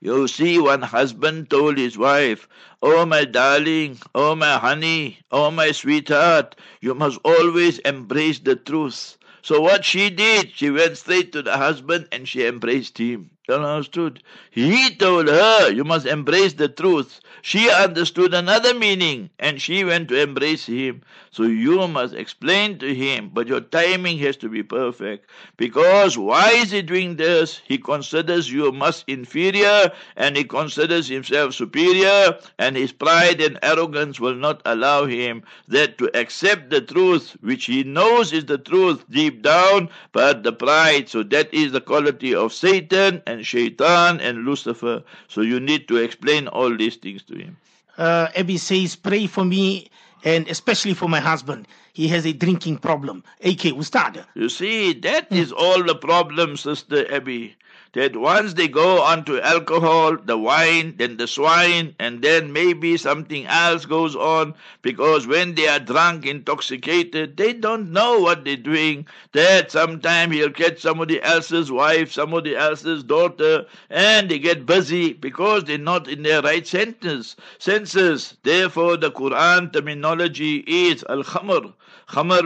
you 0.00 0.28
see, 0.28 0.58
one 0.58 0.82
husband 0.82 1.50
told 1.50 1.76
his 1.76 1.96
wife, 1.99 2.49
Oh, 2.82 3.04
my 3.04 3.25
darling, 3.25 3.99
oh, 4.14 4.34
my 4.34 4.56
honey, 4.58 5.18
oh, 5.30 5.50
my 5.50 5.72
sweetheart, 5.72 6.56
you 6.80 6.94
must 6.94 7.18
always 7.25 7.78
embrace 7.80 8.38
the 8.38 8.56
truth. 8.56 9.18
So 9.42 9.60
what 9.60 9.84
she 9.84 10.08
did, 10.10 10.52
she 10.54 10.70
went 10.70 10.96
straight 10.96 11.32
to 11.32 11.42
the 11.42 11.56
husband 11.56 12.08
and 12.12 12.26
she 12.26 12.46
embraced 12.46 12.96
him. 12.99 13.30
You 13.50 13.57
understood? 13.57 14.23
He 14.50 14.95
told 14.95 15.28
her, 15.28 15.71
You 15.73 15.83
must 15.85 16.07
embrace 16.07 16.52
the 16.52 16.69
truth. 16.69 17.21
She 17.42 17.71
understood 17.71 18.35
another 18.35 18.75
meaning 18.75 19.30
and 19.38 19.61
she 19.61 19.83
went 19.83 20.09
to 20.11 20.21
embrace 20.21 20.66
him. 20.66 21.02
So 21.33 21.45
you 21.45 21.87
must 21.88 22.12
explain 22.14 22.78
to 22.80 22.95
him, 22.95 23.30
but 23.33 23.47
your 23.47 23.61
timing 23.61 24.19
has 24.19 24.37
to 24.38 24.49
be 24.49 24.62
perfect. 24.62 25.30
Because 25.57 26.19
why 26.19 26.50
is 26.50 26.73
he 26.73 26.83
doing 26.83 27.16
this? 27.16 27.61
He 27.64 27.78
considers 27.78 28.52
you 28.52 28.73
much 28.73 29.04
inferior 29.07 29.92
and 30.16 30.37
he 30.37 30.45
considers 30.45 31.09
himself 31.09 31.54
superior, 31.54 32.37
and 32.59 32.76
his 32.76 32.92
pride 32.92 33.40
and 33.40 33.59
arrogance 33.62 34.19
will 34.21 34.35
not 34.35 34.61
allow 34.64 35.07
him 35.07 35.42
that 35.69 35.99
to 35.99 36.11
accept 36.19 36.71
the 36.71 36.80
truth, 36.80 37.37
which 37.40 37.66
he 37.66 37.85
knows 37.85 38.33
is 38.33 38.45
the 38.47 38.59
truth 38.59 39.04
deep 39.09 39.42
down, 39.42 39.88
but 40.12 40.42
the 40.42 40.52
pride. 40.52 41.09
So 41.09 41.23
that 41.23 41.52
is 41.54 41.73
the 41.73 41.80
quality 41.80 42.35
of 42.35 42.52
Satan 42.52 43.23
and 43.26 43.39
Shaitan 43.42 44.20
and 44.20 44.44
Lucifer. 44.44 45.02
So 45.28 45.40
you 45.40 45.61
need 45.61 45.88
to 45.88 45.97
explain 45.97 46.49
all 46.49 46.75
these 46.76 46.97
things 46.97 47.23
to 47.25 47.37
him. 47.37 47.56
Uh, 47.99 48.28
Abby 48.35 48.56
says, 48.56 48.97
pray 48.97 49.26
for 49.26 49.44
me 49.44 49.90
and 50.25 50.49
especially 50.49 50.94
for 50.94 51.09
my 51.09 51.20
husband. 51.20 51.66
He 51.92 52.09
has 52.09 52.25
a 52.26 52.32
drinking 52.32 52.78
problem. 52.78 53.25
AK 53.42 53.73
Ustad. 53.76 54.25
You 54.35 54.49
see, 54.49 54.92
that 54.94 55.30
is 55.32 55.52
all 55.52 55.82
the 55.82 55.94
problem, 55.94 56.56
Sister 56.56 57.12
Abby 57.12 57.56
that 57.92 58.16
once 58.16 58.54
they 58.54 58.68
go 58.68 59.02
on 59.02 59.25
to 59.25 59.40
alcohol, 59.42 60.16
the 60.16 60.38
wine, 60.38 60.94
then 60.97 61.16
the 61.16 61.26
swine, 61.26 61.94
and 61.99 62.23
then 62.23 62.52
maybe 62.52 62.97
something 62.97 63.47
else 63.47 63.85
goes 63.85 64.14
on 64.14 64.54
because 64.82 65.26
when 65.26 65.54
they 65.54 65.66
are 65.66 65.80
drunk, 65.80 66.25
intoxicated, 66.26 67.37
they 67.37 67.52
don't 67.52 67.92
know 67.92 68.20
what 68.20 68.44
they're 68.44 68.56
doing. 68.56 69.06
That 69.32 69.73
sometime 69.73 70.30
he'll 70.30 70.50
catch 70.50 70.80
somebody 70.80 71.20
else's 71.23 71.73
wife, 71.73 72.12
somebody 72.12 72.54
else's 72.56 73.02
daughter, 73.02 73.66
and 73.90 74.30
they 74.30 74.38
get 74.38 74.66
busy 74.66 75.12
because 75.12 75.64
they're 75.64 75.78
not 75.78 76.06
in 76.09 76.23
their 76.23 76.42
right 76.42 76.66
senses. 76.66 77.37
senses. 77.59 78.37
Therefore, 78.44 78.97
the 78.97 79.11
Quran 79.11 79.73
terminology 79.73 80.59
is 80.66 81.04
al-khamr. 81.09 81.40
Khamr 81.40 81.75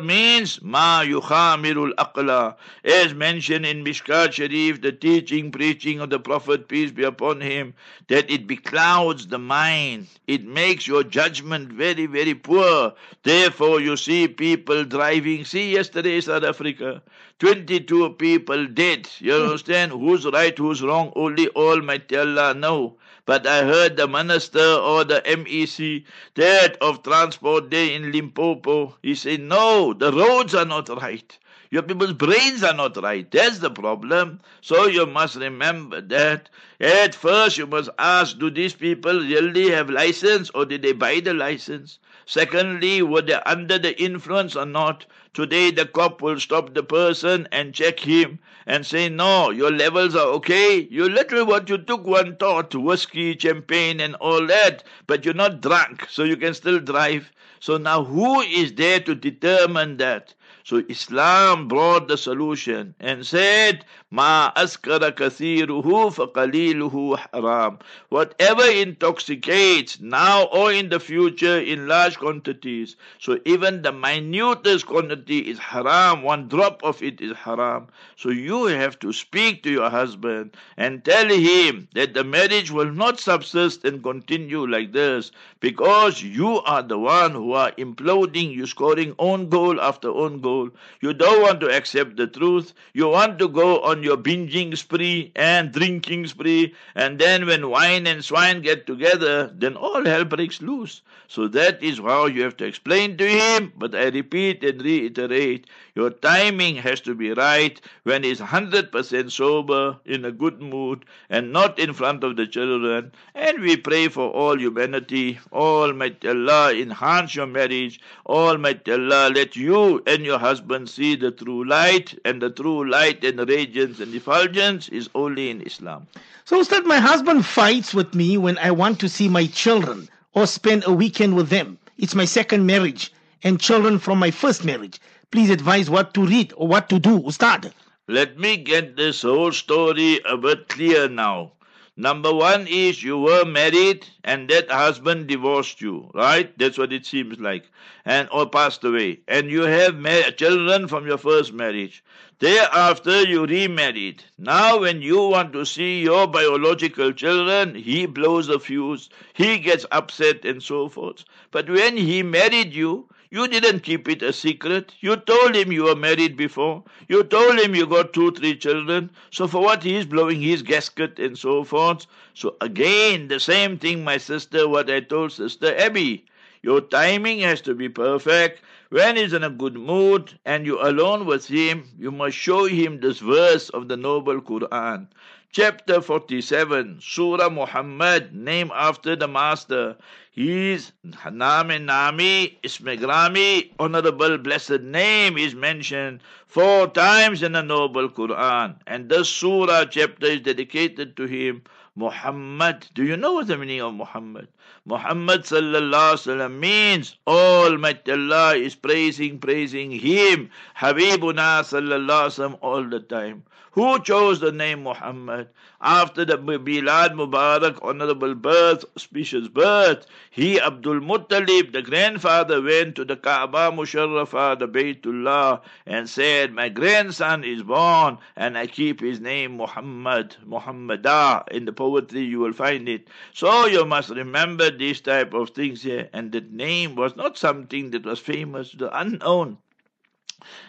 means 0.02 0.62
ma 0.62 1.02
yukhamirul 1.02 1.94
aqla. 1.94 2.56
As 2.85 3.14
mentioned 3.14 3.64
in 3.66 3.85
Mishkat 3.85 4.33
Sharif, 4.33 4.80
the 4.80 4.92
teaching, 4.92 5.50
preaching 5.50 6.00
of 6.00 6.11
the 6.11 6.18
Prophet, 6.18 6.68
peace 6.68 6.90
be 6.90 7.04
upon 7.04 7.40
him, 7.40 7.75
that 8.09 8.30
it 8.30 8.47
beclouds 8.47 9.28
the 9.30 9.38
mind. 9.38 10.09
It 10.26 10.44
makes 10.44 10.87
your 10.87 11.02
judgment 11.02 11.73
very, 11.73 12.06
very 12.06 12.35
poor. 12.35 12.94
Therefore, 13.23 13.80
you 13.80 13.97
see 13.97 14.28
people 14.28 14.85
driving. 14.85 15.44
See, 15.44 15.73
yesterday, 15.73 16.21
South 16.21 16.44
Africa, 16.44 17.02
22 17.38 18.11
people 18.11 18.66
dead. 18.66 19.09
You 19.18 19.35
understand? 19.35 19.92
Who's 19.92 20.26
right, 20.26 20.56
who's 20.56 20.83
wrong? 20.83 21.12
Only 21.16 21.49
Almighty 21.49 22.16
Allah 22.16 22.54
know. 22.54 22.97
But 23.26 23.47
I 23.47 23.64
heard 23.64 23.97
the 23.97 24.07
minister 24.07 24.61
or 24.61 25.04
the 25.04 25.23
MEC, 25.23 26.04
that 26.35 26.76
of 26.83 27.02
transport 27.02 27.71
there 27.71 27.90
in 27.90 28.12
Limpopo, 28.12 28.97
he 29.02 29.14
said, 29.14 29.40
no, 29.40 29.95
the 29.95 30.12
roads 30.12 30.54
are 30.54 30.66
not 30.66 30.88
right. 31.00 31.38
Your 31.71 31.83
people's 31.83 32.12
brains 32.12 32.62
are 32.62 32.75
not 32.75 32.97
right. 32.99 33.28
That's 33.31 33.59
the 33.59 33.71
problem. 33.71 34.40
So 34.61 34.87
you 34.87 35.07
must 35.07 35.37
remember 35.37 36.00
that. 36.02 36.50
At 36.78 37.14
first, 37.14 37.59
you 37.59 37.66
must 37.66 37.88
ask, 37.99 38.38
do 38.38 38.50
these 38.50 38.75
people 38.75 39.19
really 39.21 39.71
have 39.71 39.90
license 39.90 40.50
or 40.50 40.66
did 40.66 40.83
they 40.83 40.93
buy 40.93 41.21
the 41.21 41.35
license? 41.35 41.99
Secondly, 42.26 43.02
were 43.02 43.23
they 43.23 43.35
under 43.47 43.78
the 43.78 44.00
influence 44.00 44.54
or 44.54 44.66
not? 44.66 45.07
Today, 45.34 45.72
the 45.72 45.84
cop 45.84 46.22
will 46.22 46.38
stop 46.38 46.74
the 46.74 46.84
person 46.84 47.48
and 47.50 47.74
check 47.74 47.98
him 47.98 48.38
and 48.66 48.86
say, 48.86 49.08
no, 49.08 49.50
your 49.50 49.72
levels 49.72 50.14
are 50.14 50.28
okay. 50.28 50.86
You 50.88 51.08
little 51.08 51.44
what 51.44 51.68
you 51.68 51.76
took 51.76 52.06
one 52.06 52.36
thought, 52.36 52.72
whiskey, 52.72 53.36
champagne, 53.36 53.98
and 53.98 54.14
all 54.14 54.46
that, 54.46 54.84
but 55.08 55.24
you're 55.24 55.34
not 55.34 55.60
drunk, 55.60 56.06
so 56.08 56.22
you 56.22 56.36
can 56.36 56.54
still 56.54 56.78
drive. 56.78 57.32
So 57.58 57.78
now 57.78 58.04
who 58.04 58.42
is 58.42 58.74
there 58.74 59.00
to 59.00 59.14
determine 59.16 59.96
that? 59.96 60.34
So 60.62 60.82
Islam 60.88 61.66
brought 61.66 62.06
the 62.06 62.16
solution 62.16 62.94
and 63.00 63.26
said, 63.26 63.84
Ma 64.14 64.52
askara 64.54 65.11
faqaliluhu 65.11 67.18
haram. 67.33 67.80
Whatever 68.11 68.62
intoxicates 68.62 70.00
now 70.00 70.44
or 70.44 70.73
in 70.73 70.88
the 70.88 71.00
future 71.00 71.59
in 71.59 71.88
large 71.88 72.16
quantities. 72.18 72.94
So 73.18 73.40
even 73.44 73.83
the 73.83 73.90
minutest 73.90 74.87
quantity 74.87 75.50
is 75.50 75.59
haram. 75.59 76.23
One 76.23 76.47
drop 76.47 76.85
of 76.85 77.02
it 77.02 77.21
is 77.21 77.37
haram. 77.37 77.88
So 78.14 78.28
you 78.28 78.66
have 78.66 79.00
to 79.00 79.12
speak 79.12 79.64
to 79.64 79.71
your 79.73 79.90
husband 79.90 80.56
and 80.76 81.04
tell 81.04 81.28
him 81.28 81.88
that 81.94 82.14
the 82.14 82.23
marriage 82.23 82.71
will 82.71 82.92
not 82.92 83.18
subsist 83.18 83.85
and 83.85 84.00
continue 84.00 84.64
like 84.64 84.92
this 84.92 85.33
because 85.59 86.23
you 86.23 86.61
are 86.61 86.85
the 86.85 87.00
one 87.00 87.33
who 87.33 87.54
are 87.54 87.73
imploding. 87.73 88.54
You're 88.54 88.68
scoring 88.68 89.16
own 89.18 89.49
goal 89.49 89.80
after 89.80 90.09
own 90.09 90.40
goal. 90.40 90.71
You 91.00 91.14
don't 91.14 91.42
want 91.42 91.59
to 91.62 91.76
accept 91.76 92.16
the 92.16 92.28
truth. 92.28 92.75
You 92.92 93.09
want 93.09 93.40
to 93.40 93.49
go 93.49 93.80
on 93.80 94.03
your 94.04 94.16
binging 94.16 94.76
spree 94.76 95.32
and 95.34 95.73
drinking 95.73 96.26
spree. 96.28 96.75
And 96.94 97.18
then 97.18 97.46
when 97.46 97.70
wine 97.70 98.06
and 98.06 98.25
swine 98.25 98.62
get 98.62 98.87
together, 98.87 99.50
then 99.54 99.76
all 99.76 100.04
hell 100.04 100.25
breaks 100.25 100.62
loose. 100.62 101.02
So 101.26 101.49
that 101.49 101.82
is 101.82 101.99
how 101.99 102.26
you 102.26 102.42
have 102.42 102.56
to 102.58 102.66
explain 102.66 103.16
to 103.16 103.26
him. 103.26 103.73
But 103.76 103.94
I 103.94 104.08
repeat 104.08 104.62
and 104.62 104.80
reiterate, 104.82 105.66
your 105.94 106.11
timing 106.11 106.76
has 106.76 107.00
to 107.02 107.14
be 107.14 107.32
right 107.32 107.80
when 108.02 108.23
he's 108.23 108.40
100% 108.40 109.30
sober, 109.30 109.99
in 110.04 110.25
a 110.25 110.32
good 110.32 110.61
mood, 110.61 111.04
and 111.30 111.52
not 111.52 111.78
in 111.78 111.92
front 111.92 112.25
of 112.25 112.37
the 112.37 112.46
children. 112.46 113.12
And 113.34 113.61
we 113.61 113.76
pray 113.76 114.08
for 114.08 114.30
all 114.30 114.58
humanity. 114.58 115.38
Almighty 115.52 116.28
Allah 116.28 116.75
enhance 116.75 117.34
your 117.34 117.46
marriage. 117.46 118.00
Almighty 118.26 118.92
Allah 118.92 119.30
let 119.34 119.56
you 119.56 120.02
and 120.06 120.25
your 120.25 120.38
husband 120.38 120.90
see 120.90 121.16
the 121.16 121.30
true 121.30 121.64
light. 121.64 122.18
And 122.25 122.42
the 122.42 122.50
true 122.50 122.88
light 122.88 123.25
and 123.25 123.49
radiance 123.49 123.93
and 124.00 124.14
effulgence 124.14 124.88
is 124.88 125.08
only 125.14 125.50
in 125.50 125.62
Islam. 125.62 126.06
So, 126.44 126.60
Ustad, 126.60 126.84
my 126.84 126.98
husband 126.98 127.46
fights 127.46 127.94
with 127.94 128.14
me 128.14 128.36
when 128.36 128.58
I 128.58 128.70
want 128.70 129.00
to 129.00 129.08
see 129.08 129.28
my 129.28 129.46
children 129.46 130.08
or 130.34 130.46
spend 130.46 130.84
a 130.86 130.92
weekend 130.92 131.36
with 131.36 131.48
them. 131.48 131.78
It's 131.98 132.14
my 132.14 132.24
second 132.24 132.66
marriage 132.66 133.12
and 133.42 133.60
children 133.60 133.98
from 133.98 134.18
my 134.18 134.30
first 134.30 134.64
marriage. 134.64 135.00
Please 135.30 135.50
advise 135.50 135.88
what 135.88 136.14
to 136.14 136.26
read 136.26 136.52
or 136.56 136.68
what 136.68 136.88
to 136.90 136.98
do, 136.98 137.20
Ustad. 137.20 137.72
Let 138.06 138.38
me 138.38 138.58
get 138.58 138.96
this 138.96 139.22
whole 139.22 139.52
story 139.52 140.20
a 140.28 140.36
bit 140.36 140.68
clear 140.68 141.08
now. 141.08 141.52
Number 141.96 142.34
one 142.34 142.66
is 142.66 143.04
you 143.04 143.18
were 143.18 143.44
married 143.44 144.06
and 144.24 144.48
that 144.50 144.68
husband 144.68 145.28
divorced 145.28 145.80
you, 145.80 146.10
right? 146.12 146.56
That's 146.58 146.76
what 146.76 146.92
it 146.92 147.06
seems 147.06 147.38
like, 147.38 147.70
and 148.04 148.28
or 148.32 148.48
passed 148.48 148.82
away. 148.82 149.20
And 149.28 149.48
you 149.48 149.62
have 149.62 150.36
children 150.36 150.88
from 150.88 151.06
your 151.06 151.18
first 151.18 151.52
marriage. 151.52 152.02
Thereafter, 152.40 153.22
you 153.22 153.46
remarried. 153.46 154.24
Now, 154.38 154.80
when 154.80 155.02
you 155.02 155.28
want 155.28 155.52
to 155.52 155.64
see 155.64 156.02
your 156.02 156.26
biological 156.26 157.12
children, 157.12 157.76
he 157.76 158.06
blows 158.06 158.48
a 158.48 158.58
fuse, 158.58 159.08
he 159.32 159.58
gets 159.58 159.86
upset, 159.92 160.44
and 160.44 160.60
so 160.60 160.88
forth. 160.88 161.24
But 161.52 161.70
when 161.70 161.96
he 161.96 162.24
married 162.24 162.74
you, 162.74 163.08
you 163.34 163.48
didn't 163.48 163.80
keep 163.80 164.08
it 164.08 164.22
a 164.22 164.32
secret. 164.32 164.94
You 165.00 165.16
told 165.16 165.56
him 165.56 165.72
you 165.72 165.84
were 165.86 165.96
married 165.96 166.36
before. 166.36 166.84
You 167.08 167.24
told 167.24 167.58
him 167.58 167.74
you 167.74 167.84
got 167.84 168.12
two, 168.12 168.30
three 168.30 168.56
children. 168.56 169.10
So 169.32 169.48
for 169.48 169.60
what 169.60 169.82
he's 169.82 170.06
blowing 170.06 170.40
his 170.40 170.62
gasket 170.62 171.18
and 171.18 171.36
so 171.36 171.64
forth. 171.64 172.06
So 172.34 172.54
again, 172.60 173.26
the 173.26 173.40
same 173.40 173.76
thing, 173.76 174.04
my 174.04 174.18
sister, 174.18 174.68
what 174.68 174.88
I 174.88 175.00
told 175.00 175.32
Sister 175.32 175.76
Abby. 175.76 176.24
Your 176.62 176.80
timing 176.80 177.40
has 177.40 177.60
to 177.62 177.74
be 177.74 177.88
perfect. 177.88 178.62
When 178.90 179.16
he's 179.16 179.32
in 179.32 179.42
a 179.42 179.50
good 179.50 179.74
mood 179.74 180.38
and 180.44 180.64
you're 180.64 180.86
alone 180.86 181.26
with 181.26 181.48
him, 181.48 181.88
you 181.98 182.12
must 182.12 182.36
show 182.36 182.66
him 182.66 183.00
this 183.00 183.18
verse 183.18 183.68
of 183.70 183.88
the 183.88 183.96
Noble 183.96 184.40
Quran. 184.40 185.08
Chapter 185.50 186.00
47, 186.00 186.98
Surah 187.00 187.48
Muhammad, 187.48 188.32
named 188.32 188.70
after 188.74 189.16
the 189.16 189.28
Master. 189.28 189.96
His 190.36 190.90
Name 191.04 191.86
Nami, 191.86 192.58
Ismegrami, 192.64 193.70
honorable 193.78 194.36
blessed 194.38 194.80
name 194.80 195.38
is 195.38 195.54
mentioned 195.54 196.22
four 196.48 196.88
times 196.88 197.44
in 197.44 197.52
the 197.52 197.62
Noble 197.62 198.08
Quran. 198.08 198.74
And 198.84 199.08
this 199.08 199.28
Surah 199.28 199.84
chapter 199.84 200.26
is 200.26 200.40
dedicated 200.40 201.16
to 201.18 201.26
him. 201.26 201.62
Muhammad. 201.96 202.88
Do 202.94 203.04
you 203.04 203.16
know 203.16 203.34
what 203.34 203.46
the 203.46 203.56
meaning 203.56 203.80
of 203.80 203.94
Muhammad? 203.94 204.48
Muhammad 204.84 205.42
sallallahu 205.42 206.18
wasallam 206.18 206.58
means 206.58 207.14
Almighty 207.24 208.10
Allah 208.10 208.56
is 208.56 208.74
praising, 208.74 209.38
praising 209.38 209.92
Him, 209.92 210.50
Habibuna 210.76 211.62
sallallahu 211.62 212.26
wasallam 212.26 212.58
all 212.60 212.82
the 212.82 212.98
time. 212.98 213.44
Who 213.75 213.99
chose 214.04 214.38
the 214.38 214.52
name 214.52 214.85
Muhammad? 214.85 215.49
After 215.81 216.25
the 216.25 216.38
Bilad 216.38 217.14
Mubarak 217.14 217.81
honorable 217.83 218.37
birth, 218.37 218.85
auspicious 218.95 219.49
birth, 219.49 220.07
he, 220.31 220.61
Abdul 220.61 221.00
Muttalib, 221.00 221.73
the 221.73 221.83
grandfather, 221.83 222.62
went 222.62 222.95
to 222.95 223.04
the 223.04 223.16
Kaaba 223.16 223.73
Musharrafa, 223.73 224.61
the 224.61 224.69
Baytullah, 224.69 225.61
and 225.87 226.09
said, 226.09 226.52
My 226.52 226.69
grandson 226.69 227.43
is 227.43 227.64
born, 227.64 228.19
and 228.37 228.57
I 228.57 228.69
keep 228.69 229.00
his 229.00 229.19
name 229.19 229.57
Muhammad, 229.57 230.37
Muhammadah. 230.47 231.49
In 231.50 231.64
the 231.64 231.73
poetry 231.73 232.21
you 232.21 232.38
will 232.38 232.52
find 232.52 232.88
it. 232.88 233.08
So 233.32 233.67
you 233.67 233.84
must 233.84 234.10
remember 234.10 234.71
these 234.71 235.00
type 235.00 235.34
of 235.34 235.50
things 235.50 235.82
here. 235.82 236.08
And 236.13 236.30
the 236.30 236.43
name 236.43 236.95
was 236.95 237.17
not 237.17 237.37
something 237.37 237.91
that 237.91 238.04
was 238.04 238.21
famous, 238.21 238.71
the 238.71 238.97
unknown. 238.97 239.58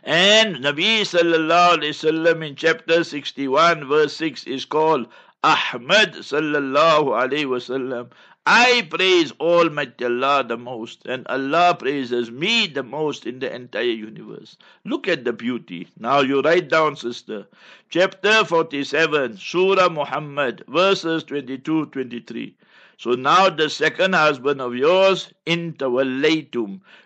And 0.03 0.57
Nabi 0.57 1.01
sallallahu 1.01 1.77
alayhi 1.77 1.95
wasallam 1.95 2.47
in 2.47 2.55
chapter 2.55 3.03
61 3.03 3.87
verse 3.87 4.15
6 4.17 4.45
is 4.45 4.65
called 4.65 5.07
Ahmad 5.43 6.13
sallallahu 6.13 7.13
alayhi 7.23 7.45
wasallam. 7.45 8.09
I 8.47 8.87
praise 8.87 9.31
Almighty 9.39 10.05
Allah 10.05 10.43
the 10.47 10.55
most, 10.55 11.07
and 11.07 11.25
Allah 11.27 11.75
praises 11.79 12.29
me 12.29 12.67
the 12.67 12.83
most 12.83 13.25
in 13.25 13.39
the 13.39 13.51
entire 13.51 13.83
universe. 13.83 14.55
Look 14.83 15.07
at 15.07 15.25
the 15.25 15.33
beauty. 15.33 15.87
Now 15.97 16.19
you 16.19 16.41
write 16.41 16.69
down, 16.69 16.95
sister. 16.95 17.47
Chapter 17.89 18.45
47, 18.45 19.37
Surah 19.37 19.89
Muhammad, 19.89 20.63
verses 20.67 21.23
22 21.23 21.87
23. 21.87 22.55
So 22.97 23.11
now 23.11 23.49
the 23.49 23.67
second 23.67 24.13
husband 24.13 24.61
of 24.61 24.75
yours, 24.75 25.33
in 25.45 25.73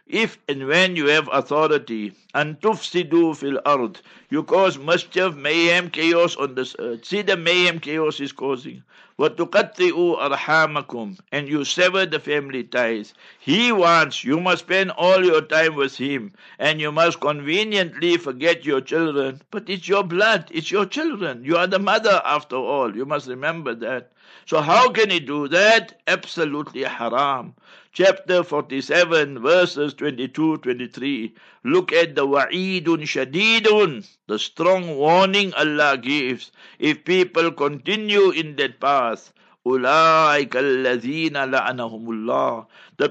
if 0.09 0.39
and 0.49 0.67
when 0.67 0.97
you 0.97 1.07
have 1.09 1.29
authority, 1.33 2.13
and 2.35 2.61
tufsidu 2.61 3.35
fil 3.37 3.61
ard, 3.65 4.01
you 4.29 4.43
cause 4.43 4.79
mischief, 4.79 5.35
mayhem, 5.35 5.91
chaos 5.91 6.37
on 6.37 6.55
this 6.55 6.77
earth. 6.79 7.05
See 7.05 7.23
the 7.23 7.37
mayhem, 7.37 7.79
chaos 7.79 8.21
is 8.21 8.33
causing. 8.33 8.83
وَتُقَطِّئُوا 9.19 10.29
أَرْحَامَكُمْ 10.29 11.19
And 11.31 11.49
you 11.49 11.65
sever 11.65 12.05
the 12.05 12.19
family 12.19 12.65
ties. 12.65 13.15
He 13.39 13.71
wants, 13.71 14.25
you 14.25 14.41
must 14.41 14.65
spend 14.65 14.91
all 14.91 15.25
your 15.25 15.41
time 15.41 15.77
with 15.77 15.97
him, 15.97 16.33
and 16.59 16.81
you 16.81 16.91
must 16.91 17.21
conveniently 17.21 18.17
forget 18.17 18.65
your 18.65 18.81
children. 18.81 19.41
But 19.53 19.71
it's 19.71 19.89
your 19.89 20.03
blood, 20.03 20.49
it's 20.51 20.71
your 20.73 20.85
children. 20.85 21.45
You 21.45 21.57
are 21.57 21.69
the 21.69 21.79
mother 21.79 22.21
after 22.25 22.57
all. 22.57 22.97
You 22.97 23.07
must 23.07 23.29
remember 23.29 23.75
that. 23.77 24.11
So 24.47 24.61
how 24.61 24.91
can 24.91 25.11
he 25.11 25.21
do 25.21 25.47
that? 25.49 26.01
Absolutely 26.09 26.83
haram. 26.83 27.55
Chapter 28.00 28.44
47, 28.46 29.42
verses 29.42 29.94
22 29.96 30.60
23. 30.60 31.34
Look 31.66 31.92
at 31.92 32.16
the 32.16 32.26
wa'idun 32.26 33.04
shadidun, 33.04 34.08
the 34.26 34.40
strong 34.40 34.96
warning 34.96 35.54
Allah 35.54 35.98
gives. 35.98 36.50
If 36.80 37.04
people 37.04 37.52
continue 37.52 38.30
in 38.32 38.56
that 38.56 38.80
path, 38.80 39.34
the 39.66 39.76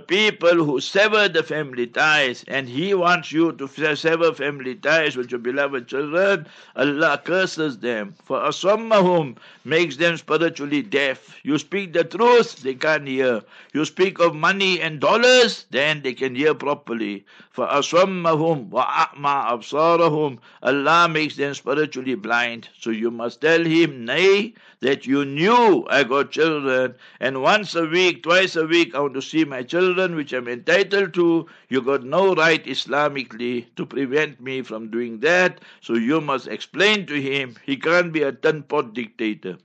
people 0.07 0.65
who 0.65 0.81
sever 0.81 1.29
the 1.29 1.43
family 1.43 1.87
ties, 1.87 2.45
and 2.49 2.69
He 2.69 2.95
wants 2.95 3.33
you 3.33 3.53
to 3.53 3.69
sever 3.95 4.33
family 4.33 4.75
ties 4.75 5.15
with 5.15 5.31
your 5.31 5.41
beloved 5.41 5.89
children, 5.89 6.47
Allah 6.75 7.21
curses 7.23 7.79
them. 7.79 8.15
For 8.25 8.41
asammahum 8.41 9.37
makes 9.65 9.99
them 9.99 10.17
spiritually 10.17 10.81
deaf. 10.81 11.37
You 11.43 11.59
speak 11.59 11.93
the 11.93 12.05
truth, 12.05 12.63
they 12.63 12.75
can't 12.75 13.07
hear. 13.07 13.43
You 13.75 13.85
speak 13.85 14.19
of 14.19 14.35
money 14.35 14.81
and 14.81 15.01
dollars, 15.01 15.67
then 15.71 16.01
they 16.01 16.15
can 16.15 16.35
hear 16.35 16.55
properly. 16.55 17.27
For 17.51 17.67
asammahum 17.67 18.71
wa 18.71 18.87
a'ma 18.87 19.51
absarahum, 19.53 20.39
Allah 20.63 21.09
makes 21.11 21.37
them 21.37 21.53
spiritually 21.53 22.15
blind. 22.15 22.71
So 22.79 22.89
you 22.89 23.11
must 23.11 23.43
tell 23.43 23.63
Him, 23.63 24.07
nay, 24.07 24.55
that 24.81 25.07
you 25.07 25.25
knew 25.25 25.85
I 25.91 26.05
got 26.05 26.31
children 26.39 26.95
and 27.21 27.43
once 27.43 27.75
a 27.75 27.85
week 27.85 28.23
twice 28.23 28.57
a 28.57 28.67
week 28.67 28.95
I 28.95 29.01
want 29.01 29.15
to 29.15 29.23
see 29.23 29.45
my 29.45 29.63
children 29.63 30.15
which 30.15 30.33
I'm 30.33 30.49
entitled 30.49 31.15
to, 31.15 31.47
you 31.69 31.83
got 31.83 32.05
no 32.05 32.35
right 32.35 32.65
Islamically 32.65 33.67
to 33.77 33.87
prevent 33.87 34.41
me 34.41 34.63
from 34.63 34.91
doing 34.91 35.21
that. 35.21 35.61
So 35.81 35.95
you 35.95 36.21
must 36.21 36.47
explain 36.49 37.07
to 37.07 37.21
him 37.21 37.57
he 37.65 37.77
can't 37.77 38.13
be 38.13 38.23
a 38.23 38.33
ten 38.33 38.63
pot 38.63 38.95
dictator. 38.95 39.59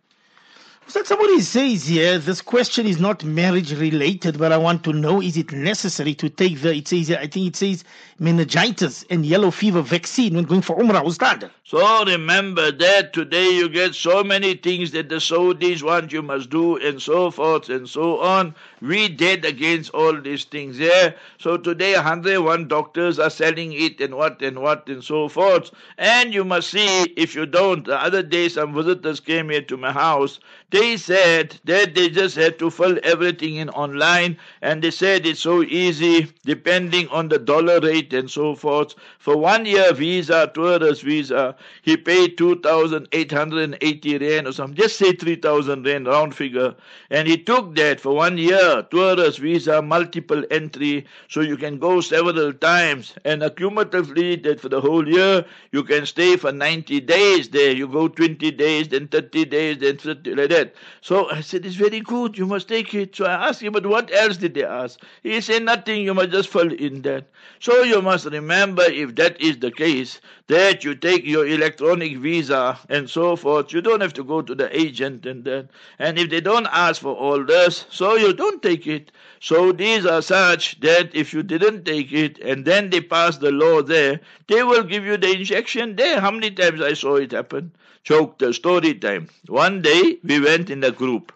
So 0.87 1.01
somebody 1.01 1.39
says 1.39 1.87
here, 1.87 2.19
this 2.19 2.41
question 2.41 2.85
is 2.85 2.99
not 2.99 3.23
marriage 3.23 3.73
related, 3.73 4.37
but 4.37 4.51
I 4.51 4.57
want 4.57 4.83
to 4.83 4.93
know 4.93 5.21
is 5.21 5.37
it 5.37 5.51
necessary 5.51 6.13
to 6.15 6.29
take 6.29 6.61
the, 6.61 6.75
it 6.75 6.87
says, 6.87 7.09
I 7.09 7.27
think 7.27 7.47
it 7.47 7.55
says 7.55 7.85
meningitis 8.19 9.05
and 9.09 9.25
yellow 9.25 9.49
fever 9.49 9.81
vaccine 9.81 10.35
when 10.35 10.43
going 10.43 10.61
for 10.61 10.77
Umrah, 10.77 11.05
Ustad? 11.05 11.49
So 11.63 12.05
remember 12.05 12.71
that 12.71 13.13
today 13.13 13.49
you 13.55 13.69
get 13.69 13.95
so 13.95 14.23
many 14.23 14.55
things 14.55 14.91
that 14.91 15.09
the 15.09 15.15
Saudis 15.15 15.81
want 15.81 16.11
you 16.11 16.21
must 16.21 16.49
do 16.49 16.77
and 16.77 17.01
so 17.01 17.31
forth 17.31 17.69
and 17.69 17.89
so 17.89 18.19
on. 18.19 18.53
We 18.81 19.07
dead 19.07 19.45
against 19.45 19.89
all 19.91 20.19
these 20.19 20.43
things 20.43 20.77
there. 20.77 21.15
So 21.39 21.57
today 21.57 21.95
101 21.95 22.67
doctors 22.67 23.17
are 23.17 23.29
selling 23.29 23.71
it 23.73 23.99
and 24.01 24.15
what 24.15 24.41
and 24.41 24.59
what 24.59 24.87
and 24.89 25.03
so 25.03 25.29
forth. 25.29 25.71
And 25.97 26.33
you 26.33 26.43
must 26.43 26.69
see 26.69 27.03
if 27.15 27.33
you 27.33 27.45
don't. 27.45 27.85
The 27.85 27.99
other 27.99 28.21
day 28.21 28.49
some 28.49 28.75
visitors 28.75 29.19
came 29.21 29.49
here 29.49 29.61
to 29.61 29.77
my 29.77 29.91
house 29.91 30.39
They 30.73 30.97
said 30.97 31.59
that 31.65 31.93
they 31.93 32.09
just 32.09 32.35
had 32.35 32.57
to 32.57 32.71
fill 32.71 32.97
everything 33.03 33.57
in 33.57 33.69
online 33.69 34.37
and 34.59 34.83
they 34.83 34.89
said 34.89 35.25
it's 35.27 35.39
so 35.39 35.61
easy 35.61 36.33
depending 36.45 37.07
on 37.09 37.29
the 37.29 37.37
dollar 37.37 37.79
rate 37.79 38.11
and 38.13 38.29
so 38.29 38.55
forth. 38.55 38.95
For 39.19 39.37
one 39.37 39.67
year 39.67 39.93
visa, 39.93 40.51
tourist 40.53 41.03
visa, 41.03 41.55
he 41.83 41.95
paid 41.95 42.37
2,880 42.39 44.17
rand 44.17 44.47
or 44.47 44.51
something, 44.51 44.75
just 44.75 44.97
say 44.97 45.13
3,000 45.13 45.85
rand, 45.85 46.07
round 46.07 46.33
figure. 46.33 46.75
And 47.11 47.27
he 47.27 47.37
took 47.37 47.75
that 47.75 47.99
for 47.99 48.15
one 48.15 48.37
year, 48.39 48.83
tourist 48.89 49.39
visa, 49.39 49.81
multiple 49.81 50.43
entry, 50.49 51.05
so 51.27 51.41
you 51.41 51.57
can 51.57 51.77
go 51.77 52.01
several 52.01 52.51
times. 52.53 53.13
And 53.23 53.41
accumulatively, 53.43 54.41
that 54.43 54.59
for 54.59 54.69
the 54.69 54.81
whole 54.81 55.07
year, 55.07 55.45
you 55.71 55.83
can 55.83 56.05
stay 56.07 56.35
for 56.35 56.51
90 56.51 56.99
days 57.01 57.49
there. 57.49 57.71
You 57.73 57.87
go 57.87 58.07
20 58.07 58.49
days, 58.51 58.87
then 58.87 59.07
30 59.07 59.45
days, 59.45 59.77
then 59.77 59.97
30, 59.97 60.33
like 60.35 60.49
that 60.49 60.62
that. 60.63 60.75
So 61.01 61.29
I 61.29 61.41
said, 61.41 61.65
It's 61.65 61.75
very 61.75 61.99
good, 61.99 62.37
you 62.37 62.45
must 62.45 62.67
take 62.67 62.93
it. 62.93 63.15
So 63.15 63.25
I 63.25 63.49
asked 63.49 63.61
him, 63.61 63.73
But 63.73 63.85
what 63.85 64.13
else 64.13 64.37
did 64.37 64.53
they 64.53 64.63
ask? 64.63 64.99
He 65.21 65.41
said, 65.41 65.63
Nothing, 65.63 66.03
you 66.03 66.13
must 66.13 66.31
just 66.31 66.49
fall 66.49 66.71
in 66.71 67.01
that. 67.03 67.25
So 67.59 67.83
you 67.83 68.01
must 68.01 68.25
remember, 68.25 68.83
if 68.83 69.15
that 69.15 69.39
is 69.41 69.57
the 69.59 69.71
case, 69.71 70.19
that 70.47 70.83
you 70.83 70.95
take 70.95 71.25
your 71.25 71.47
electronic 71.47 72.17
visa 72.17 72.77
and 72.89 73.09
so 73.09 73.35
forth. 73.35 73.73
You 73.73 73.81
don't 73.81 74.01
have 74.01 74.13
to 74.13 74.23
go 74.23 74.41
to 74.41 74.55
the 74.55 74.75
agent 74.77 75.25
and 75.25 75.43
that. 75.45 75.69
And 75.99 76.17
if 76.19 76.29
they 76.29 76.41
don't 76.41 76.67
ask 76.67 77.01
for 77.01 77.15
all 77.15 77.43
this, 77.43 77.85
so 77.89 78.15
you 78.15 78.33
don't 78.33 78.61
take 78.61 78.87
it. 78.87 79.11
So 79.39 79.71
these 79.71 80.05
are 80.05 80.21
such 80.21 80.79
that 80.81 81.13
if 81.13 81.33
you 81.33 81.43
didn't 81.43 81.85
take 81.85 82.11
it 82.11 82.39
and 82.39 82.65
then 82.65 82.89
they 82.89 83.01
pass 83.01 83.37
the 83.37 83.51
law 83.51 83.81
there, 83.81 84.19
they 84.47 84.63
will 84.63 84.83
give 84.83 85.05
you 85.05 85.17
the 85.17 85.31
injection 85.31 85.95
there. 85.95 86.19
How 86.19 86.31
many 86.31 86.51
times 86.51 86.81
I 86.81 86.93
saw 86.93 87.15
it 87.15 87.31
happen? 87.31 87.71
Choke 88.03 88.37
the 88.39 88.53
story 88.53 88.93
time. 88.95 89.29
One 89.47 89.81
day 89.81 90.17
we 90.23 90.39
went 90.39 90.69
in 90.69 90.83
a 90.83 90.91
group. 90.91 91.31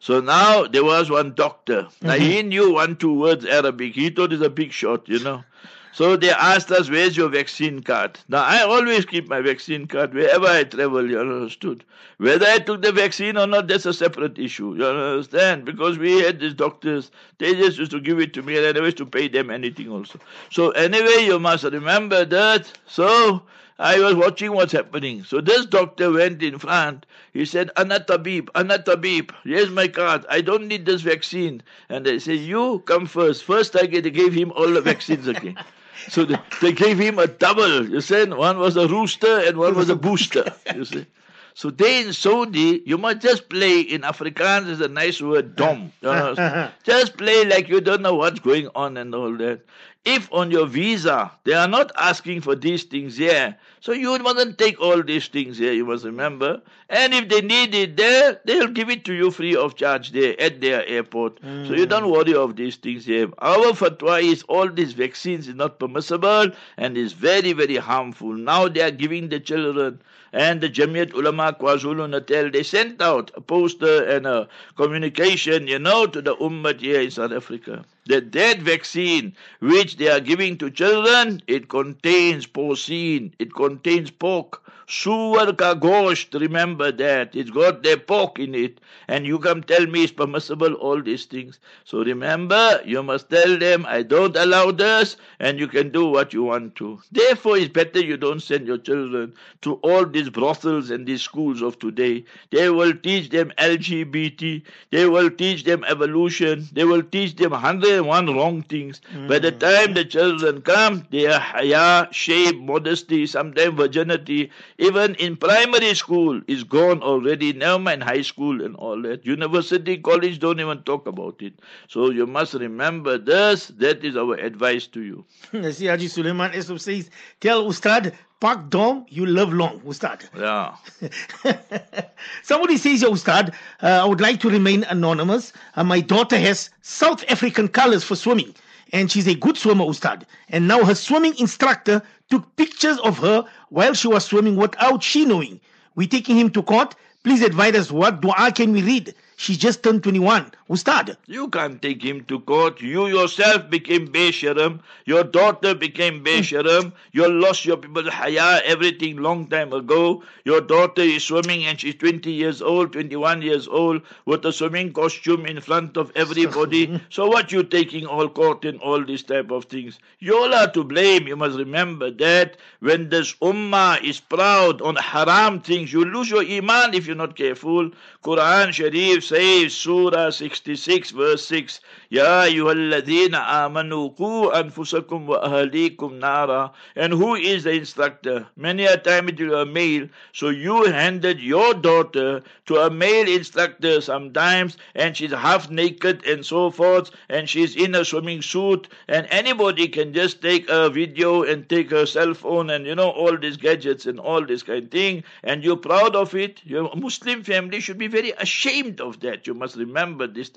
So 0.00 0.20
now 0.20 0.66
there 0.66 0.84
was 0.84 1.10
one 1.10 1.34
doctor. 1.34 1.88
Now 2.02 2.14
mm-hmm. 2.14 2.22
he 2.22 2.42
knew 2.42 2.74
one, 2.74 2.96
two 2.96 3.18
words 3.18 3.44
Arabic. 3.44 3.94
He 3.94 4.10
thought 4.10 4.32
he's 4.32 4.40
a 4.40 4.50
big 4.50 4.72
shot, 4.72 5.08
you 5.08 5.20
know. 5.20 5.44
So 5.92 6.16
they 6.16 6.30
asked 6.30 6.70
us, 6.70 6.88
Where's 6.90 7.16
your 7.16 7.28
vaccine 7.28 7.82
card? 7.82 8.18
Now 8.28 8.44
I 8.44 8.62
always 8.62 9.04
keep 9.04 9.28
my 9.28 9.40
vaccine 9.40 9.86
card 9.86 10.14
wherever 10.14 10.46
I 10.46 10.64
travel, 10.64 11.08
you 11.08 11.18
understood. 11.18 11.84
Whether 12.18 12.46
I 12.46 12.58
took 12.58 12.82
the 12.82 12.92
vaccine 12.92 13.36
or 13.36 13.46
not, 13.46 13.68
that's 13.68 13.86
a 13.86 13.92
separate 13.94 14.38
issue. 14.38 14.74
You 14.76 14.86
understand? 14.86 15.64
Because 15.64 15.98
we 15.98 16.20
had 16.20 16.40
these 16.40 16.54
doctors, 16.54 17.10
they 17.38 17.54
just 17.54 17.78
used 17.78 17.90
to 17.92 18.00
give 18.00 18.18
it 18.20 18.34
to 18.34 18.42
me 18.42 18.56
and 18.56 18.66
I 18.66 18.72
never 18.72 18.86
used 18.86 18.98
to 18.98 19.06
pay 19.06 19.28
them 19.28 19.50
anything 19.50 19.88
also. 19.88 20.18
So 20.50 20.70
anyway, 20.70 21.24
you 21.24 21.38
must 21.38 21.64
remember 21.64 22.24
that. 22.24 22.72
So 22.86 23.42
I 23.78 24.00
was 24.00 24.14
watching 24.16 24.52
what's 24.52 24.72
happening. 24.72 25.22
So 25.22 25.40
this 25.40 25.64
doctor 25.64 26.10
went 26.10 26.42
in 26.42 26.58
front. 26.58 27.06
He 27.32 27.44
said, 27.44 27.70
Anatabib, 27.76 28.46
Anatabib, 28.56 29.30
here's 29.44 29.70
my 29.70 29.86
card. 29.86 30.26
I 30.28 30.40
don't 30.40 30.66
need 30.66 30.84
this 30.84 31.02
vaccine. 31.02 31.62
And 31.88 32.04
they 32.04 32.18
said, 32.18 32.38
You 32.38 32.82
come 32.86 33.06
first. 33.06 33.44
First, 33.44 33.76
I 33.76 33.86
get, 33.86 34.12
gave 34.12 34.34
him 34.34 34.52
all 34.52 34.68
the 34.68 34.80
vaccines 34.80 35.28
again. 35.28 35.56
so 36.08 36.24
they, 36.24 36.36
they 36.60 36.72
gave 36.72 36.98
him 36.98 37.20
a 37.20 37.28
double. 37.28 37.88
You 37.88 38.00
see, 38.00 38.24
one 38.26 38.58
was 38.58 38.76
a 38.76 38.88
rooster 38.88 39.40
and 39.46 39.56
one 39.56 39.76
was 39.76 39.88
a 39.90 39.96
booster. 39.96 40.52
You 40.74 40.84
see. 40.84 41.06
So 41.54 41.70
they 41.70 42.02
in 42.02 42.12
Saudi, 42.12 42.84
you 42.86 42.96
must 42.98 43.20
just 43.20 43.48
play 43.48 43.80
in 43.80 44.02
Afrikaans 44.02 44.68
is 44.68 44.80
a 44.80 44.86
nice 44.86 45.20
word, 45.20 45.56
dom. 45.56 45.92
You 46.02 46.08
know? 46.08 46.70
just 46.84 47.16
play 47.16 47.44
like 47.46 47.68
you 47.68 47.80
don't 47.80 48.00
know 48.00 48.14
what's 48.14 48.38
going 48.38 48.68
on 48.76 48.96
and 48.96 49.12
all 49.12 49.36
that. 49.38 49.62
If 50.08 50.32
on 50.32 50.50
your 50.50 50.66
visa 50.66 51.30
they 51.44 51.52
are 51.52 51.68
not 51.68 51.92
asking 51.96 52.40
for 52.40 52.54
these 52.54 52.84
things 52.84 53.18
here, 53.18 53.56
so 53.80 53.92
you 53.92 54.18
mustn't 54.18 54.56
take 54.56 54.80
all 54.80 55.02
these 55.02 55.28
things 55.28 55.58
here, 55.58 55.72
you 55.72 55.84
must 55.84 56.04
remember. 56.04 56.62
And 56.88 57.12
if 57.12 57.28
they 57.28 57.42
need 57.42 57.74
it 57.74 57.96
there, 57.96 58.40
they'll 58.46 58.68
give 58.68 58.88
it 58.88 59.04
to 59.04 59.12
you 59.12 59.30
free 59.30 59.54
of 59.54 59.76
charge 59.76 60.12
there 60.12 60.34
at 60.40 60.62
their 60.62 60.86
airport. 60.86 61.42
Mm. 61.42 61.68
So 61.68 61.74
you 61.74 61.84
don't 61.84 62.10
worry 62.10 62.34
of 62.34 62.56
these 62.56 62.76
things 62.76 63.04
here. 63.04 63.28
Our 63.38 63.72
fatwa 63.72 64.22
is 64.22 64.44
all 64.44 64.70
these 64.70 64.92
vaccines 64.92 65.46
is 65.46 65.54
not 65.54 65.78
permissible 65.78 66.52
and 66.78 66.96
is 66.96 67.12
very, 67.12 67.52
very 67.52 67.76
harmful. 67.76 68.32
Now 68.32 68.68
they 68.68 68.80
are 68.80 68.90
giving 68.90 69.28
the 69.28 69.40
children 69.40 70.00
and 70.32 70.60
the 70.60 70.68
Jamiat 70.68 71.14
Ulama 71.14 71.56
KwaZulu 71.58 72.08
Natal, 72.10 72.50
they 72.50 72.62
sent 72.62 73.00
out 73.00 73.30
a 73.34 73.40
poster 73.40 74.04
and 74.04 74.26
a 74.26 74.48
communication, 74.76 75.66
you 75.66 75.78
know, 75.78 76.06
to 76.06 76.20
the 76.20 76.36
Ummah 76.36 76.78
here 76.78 77.00
in 77.00 77.10
South 77.10 77.32
Africa. 77.32 77.84
That 78.08 78.32
that 78.32 78.58
vaccine 78.58 79.36
which 79.60 79.96
they 79.98 80.08
are 80.08 80.20
giving 80.20 80.58
to 80.58 80.70
children, 80.70 81.42
it 81.46 81.68
contains 81.68 82.46
porcine, 82.46 83.32
it 83.38 83.54
contains 83.54 84.10
pork. 84.10 84.67
Suwar 84.88 85.54
ka 85.54 85.74
gosht, 85.74 86.32
remember 86.40 86.90
that. 86.90 87.36
It's 87.36 87.50
got 87.50 87.82
their 87.82 87.98
pork 87.98 88.38
in 88.38 88.54
it. 88.54 88.80
And 89.06 89.26
you 89.26 89.38
come 89.38 89.62
tell 89.62 89.86
me 89.86 90.04
it's 90.04 90.12
permissible, 90.12 90.72
all 90.74 91.02
these 91.02 91.26
things. 91.26 91.58
So 91.84 92.02
remember, 92.02 92.80
you 92.86 93.02
must 93.02 93.28
tell 93.28 93.58
them, 93.58 93.84
I 93.86 94.02
don't 94.02 94.34
allow 94.34 94.70
this, 94.70 95.18
and 95.40 95.58
you 95.58 95.68
can 95.68 95.90
do 95.90 96.06
what 96.06 96.32
you 96.32 96.42
want 96.42 96.74
to. 96.76 97.00
Therefore, 97.12 97.58
it's 97.58 97.68
better 97.68 98.00
you 98.00 98.16
don't 98.16 98.40
send 98.40 98.66
your 98.66 98.78
children 98.78 99.34
to 99.60 99.74
all 99.82 100.06
these 100.06 100.30
brothels 100.30 100.90
and 100.90 101.06
these 101.06 101.20
schools 101.20 101.60
of 101.60 101.78
today. 101.78 102.24
They 102.50 102.70
will 102.70 102.94
teach 102.94 103.28
them 103.28 103.52
LGBT, 103.58 104.62
they 104.90 105.06
will 105.06 105.30
teach 105.30 105.64
them 105.64 105.84
evolution, 105.86 106.66
they 106.72 106.84
will 106.84 107.02
teach 107.02 107.36
them 107.36 107.50
101 107.50 108.34
wrong 108.34 108.62
things. 108.62 109.02
Mm. 109.14 109.28
By 109.28 109.38
the 109.38 109.52
mm. 109.52 109.60
time 109.60 109.94
the 109.94 110.04
children 110.06 110.62
come, 110.62 111.06
they 111.10 111.26
are 111.26 111.40
haya, 111.40 112.08
shame, 112.10 112.64
modesty, 112.64 113.26
sometimes 113.26 113.74
virginity 113.76 114.50
even 114.78 115.16
in 115.16 115.36
primary 115.36 115.94
school 115.94 116.40
is 116.46 116.62
gone 116.64 117.02
already. 117.02 117.52
Never 117.52 117.78
mind 117.78 118.02
high 118.04 118.22
school 118.22 118.64
and 118.64 118.76
all 118.76 119.00
that. 119.02 119.26
University, 119.26 119.98
college 119.98 120.38
don't 120.38 120.60
even 120.60 120.82
talk 120.82 121.06
about 121.06 121.42
it. 121.42 121.54
So 121.88 122.10
you 122.10 122.26
must 122.26 122.54
remember 122.54 123.18
this. 123.18 123.68
That 123.78 124.04
is 124.04 124.16
our 124.16 124.34
advice 124.34 124.86
to 124.88 125.00
you. 125.02 125.24
See, 125.72 125.86
Haji 125.86 126.08
Suleiman 126.08 126.52
Esop 126.52 126.80
says, 126.80 127.10
tell 127.40 127.66
Ustad, 127.66 128.14
Pak 128.40 128.70
Dom, 128.70 129.04
you 129.08 129.26
live 129.26 129.52
long, 129.52 129.80
Ustad. 129.80 130.28
Yeah. 130.36 130.76
Somebody 132.44 132.76
says, 132.76 133.02
yeah, 133.02 133.08
Ustad, 133.08 133.54
uh, 133.82 133.86
I 133.86 134.04
would 134.04 134.20
like 134.20 134.38
to 134.40 134.48
remain 134.48 134.84
anonymous. 134.84 135.52
Uh, 135.74 135.82
my 135.82 136.00
daughter 136.00 136.38
has 136.38 136.70
South 136.82 137.24
African 137.28 137.66
colors 137.66 138.04
for 138.04 138.14
swimming 138.14 138.54
and 138.92 139.10
she's 139.10 139.28
a 139.28 139.34
good 139.34 139.56
swimmer, 139.56 139.84
Ustad. 139.84 140.24
And 140.48 140.68
now 140.68 140.84
her 140.84 140.94
swimming 140.94 141.34
instructor 141.38 142.02
took 142.30 142.56
pictures 142.56 142.98
of 142.98 143.18
her 143.18 143.44
while 143.70 143.94
she 143.94 144.08
was 144.08 144.24
swimming 144.24 144.56
without 144.56 145.02
she 145.02 145.24
knowing. 145.24 145.60
We're 145.94 146.08
taking 146.08 146.36
him 146.36 146.50
to 146.50 146.62
court. 146.62 146.94
Please 147.24 147.42
advise 147.42 147.74
us 147.74 147.90
what 147.90 148.20
dua 148.20 148.52
can 148.52 148.72
we 148.72 148.82
read 148.82 149.14
she 149.38 149.56
just 149.56 149.84
turned 149.84 150.02
21. 150.02 150.50
Ustad. 150.70 151.16
You 151.26 151.48
can't 151.48 151.80
take 151.80 152.02
him 152.02 152.24
to 152.24 152.40
court. 152.40 152.82
You 152.82 153.06
yourself 153.06 153.70
became 153.70 154.06
Besharam. 154.08 154.80
Your 155.06 155.24
daughter 155.24 155.74
became 155.74 156.22
Besharam. 156.22 156.92
you 157.10 157.26
lost 157.26 157.64
your 157.64 157.78
people 157.78 158.10
haya, 158.10 158.60
everything 158.66 159.16
long 159.16 159.46
time 159.46 159.72
ago. 159.72 160.22
Your 160.44 160.60
daughter 160.60 161.00
is 161.00 161.24
swimming 161.24 161.64
and 161.64 161.80
she's 161.80 161.94
20 161.94 162.30
years 162.30 162.60
old, 162.60 162.92
21 162.92 163.40
years 163.40 163.66
old, 163.66 164.02
with 164.26 164.44
a 164.44 164.52
swimming 164.52 164.92
costume 164.92 165.46
in 165.46 165.58
front 165.62 165.96
of 165.96 166.12
everybody. 166.14 167.00
so 167.08 167.26
what 167.28 167.50
you 167.50 167.62
taking 167.62 168.04
all 168.04 168.28
court 168.28 168.66
and 168.66 168.78
all 168.80 169.02
these 169.02 169.22
type 169.22 169.50
of 169.50 169.64
things? 169.64 169.98
You're 170.18 170.52
are 170.52 170.70
to 170.72 170.84
blame. 170.84 171.26
You 171.26 171.36
must 171.36 171.56
remember 171.56 172.10
that 172.10 172.58
when 172.80 173.08
this 173.08 173.34
ummah 173.36 174.04
is 174.04 174.20
proud 174.20 174.82
on 174.82 174.96
haram 174.96 175.60
things, 175.60 175.94
you 175.94 176.04
lose 176.04 176.28
your 176.28 176.44
iman 176.44 176.92
if 176.92 177.06
you're 177.06 177.16
not 177.16 177.36
careful. 177.36 177.90
Quran 178.22 178.72
Sharif 178.72 179.24
says, 179.24 179.72
Surah 179.72 180.30
66, 180.64 181.10
verse 181.12 181.46
6, 181.46 181.80
Ya 182.10 182.48
ayyuhalladhina 182.48 183.46
amanu 183.46 184.16
ku 184.16 184.50
anfusakum 184.50 185.26
wa 185.26 185.44
ahalikum 185.44 186.18
nara. 186.18 186.72
And 186.96 187.12
who 187.12 187.34
is 187.34 187.64
the 187.64 187.72
instructor? 187.72 188.46
Many 188.56 188.86
a 188.86 188.96
time 188.96 189.28
it 189.28 189.38
a 189.38 189.66
male. 189.66 190.08
So 190.32 190.48
you 190.48 190.84
handed 190.84 191.38
your 191.38 191.74
daughter 191.74 192.42
to 192.64 192.76
a 192.76 192.88
male 192.90 193.28
instructor 193.28 194.00
sometimes, 194.00 194.78
and 194.94 195.14
she's 195.14 195.32
half 195.32 195.68
naked 195.68 196.24
and 196.24 196.46
so 196.46 196.70
forth, 196.70 197.10
and 197.28 197.46
she's 197.46 197.76
in 197.76 197.94
a 197.94 198.06
swimming 198.06 198.40
suit, 198.40 198.88
and 199.06 199.26
anybody 199.30 199.86
can 199.86 200.14
just 200.14 200.40
take 200.40 200.64
a 200.70 200.88
video 200.88 201.42
and 201.42 201.68
take 201.68 201.90
her 201.90 202.06
cell 202.06 202.32
phone 202.32 202.70
and 202.70 202.86
you 202.86 202.94
know 202.94 203.10
all 203.10 203.36
these 203.36 203.58
gadgets 203.58 204.06
and 204.06 204.18
all 204.18 204.46
this 204.46 204.62
kind 204.62 204.84
of 204.84 204.90
thing, 204.90 205.22
and 205.44 205.62
you're 205.62 205.76
proud 205.76 206.16
of 206.16 206.34
it. 206.34 206.62
Your 206.64 206.90
Muslim 206.96 207.42
family 207.42 207.80
should 207.80 207.98
be 207.98 208.06
very 208.06 208.30
ashamed 208.38 209.02
of 209.02 209.20
that. 209.20 209.46
You 209.46 209.52
must 209.52 209.76
remember 209.76 210.26
this. 210.26 210.50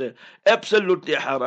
Absolutely 0.45 1.15
haram. 1.15 1.40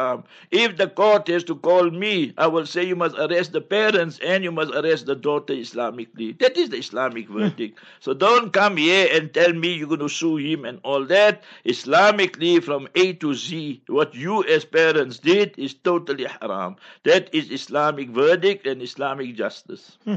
If 0.50 0.76
the 0.76 0.88
court 0.88 1.28
has 1.28 1.44
to 1.44 1.57
call 1.57 1.90
me, 1.90 2.35
I 2.38 2.46
will 2.46 2.66
say 2.66 2.85
you 2.85 2.96
must 2.96 3.16
arrest 3.16 3.52
the 3.52 3.61
parents 3.61 4.18
and 4.24 4.44
you 4.44 4.52
must 4.52 4.72
arrest 4.74 5.07
the 5.07 5.14
daughter 5.14 5.52
Islamically. 5.52 6.38
That 6.38 6.57
is 6.57 6.70
the 6.70 6.78
Islamic 6.78 7.26
hmm. 7.26 7.38
verdict. 7.38 7.78
so 8.00 8.14
don't 8.14 8.52
come 8.52 8.76
here 8.76 9.09
and 9.12 9.33
tell 9.33 9.52
me 9.52 9.72
you're 9.74 9.88
going 9.88 10.00
to 10.00 10.09
sue 10.09 10.37
him 10.37 10.64
and 10.64 10.80
all 10.83 11.04
that. 11.07 11.42
Islamically, 11.64 12.62
from 12.62 12.88
A 12.94 13.12
to 13.14 13.35
Z, 13.35 13.83
what 13.87 14.14
you 14.14 14.44
as 14.44 14.64
parents 14.64 15.18
did 15.18 15.54
is 15.59 15.74
totally 15.74 16.26
haram. 16.40 16.76
That 17.04 17.33
is 17.35 17.50
Islamic 17.50 18.11
verdict 18.11 18.66
and 18.66 18.83
Islamic 18.83 19.37
justice. 19.37 19.98
Hmm. 20.04 20.16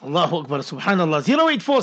Allahu 0.00 0.36
Akbar, 0.36 0.60
subhanallah. 0.60 1.26
084 1.28 1.82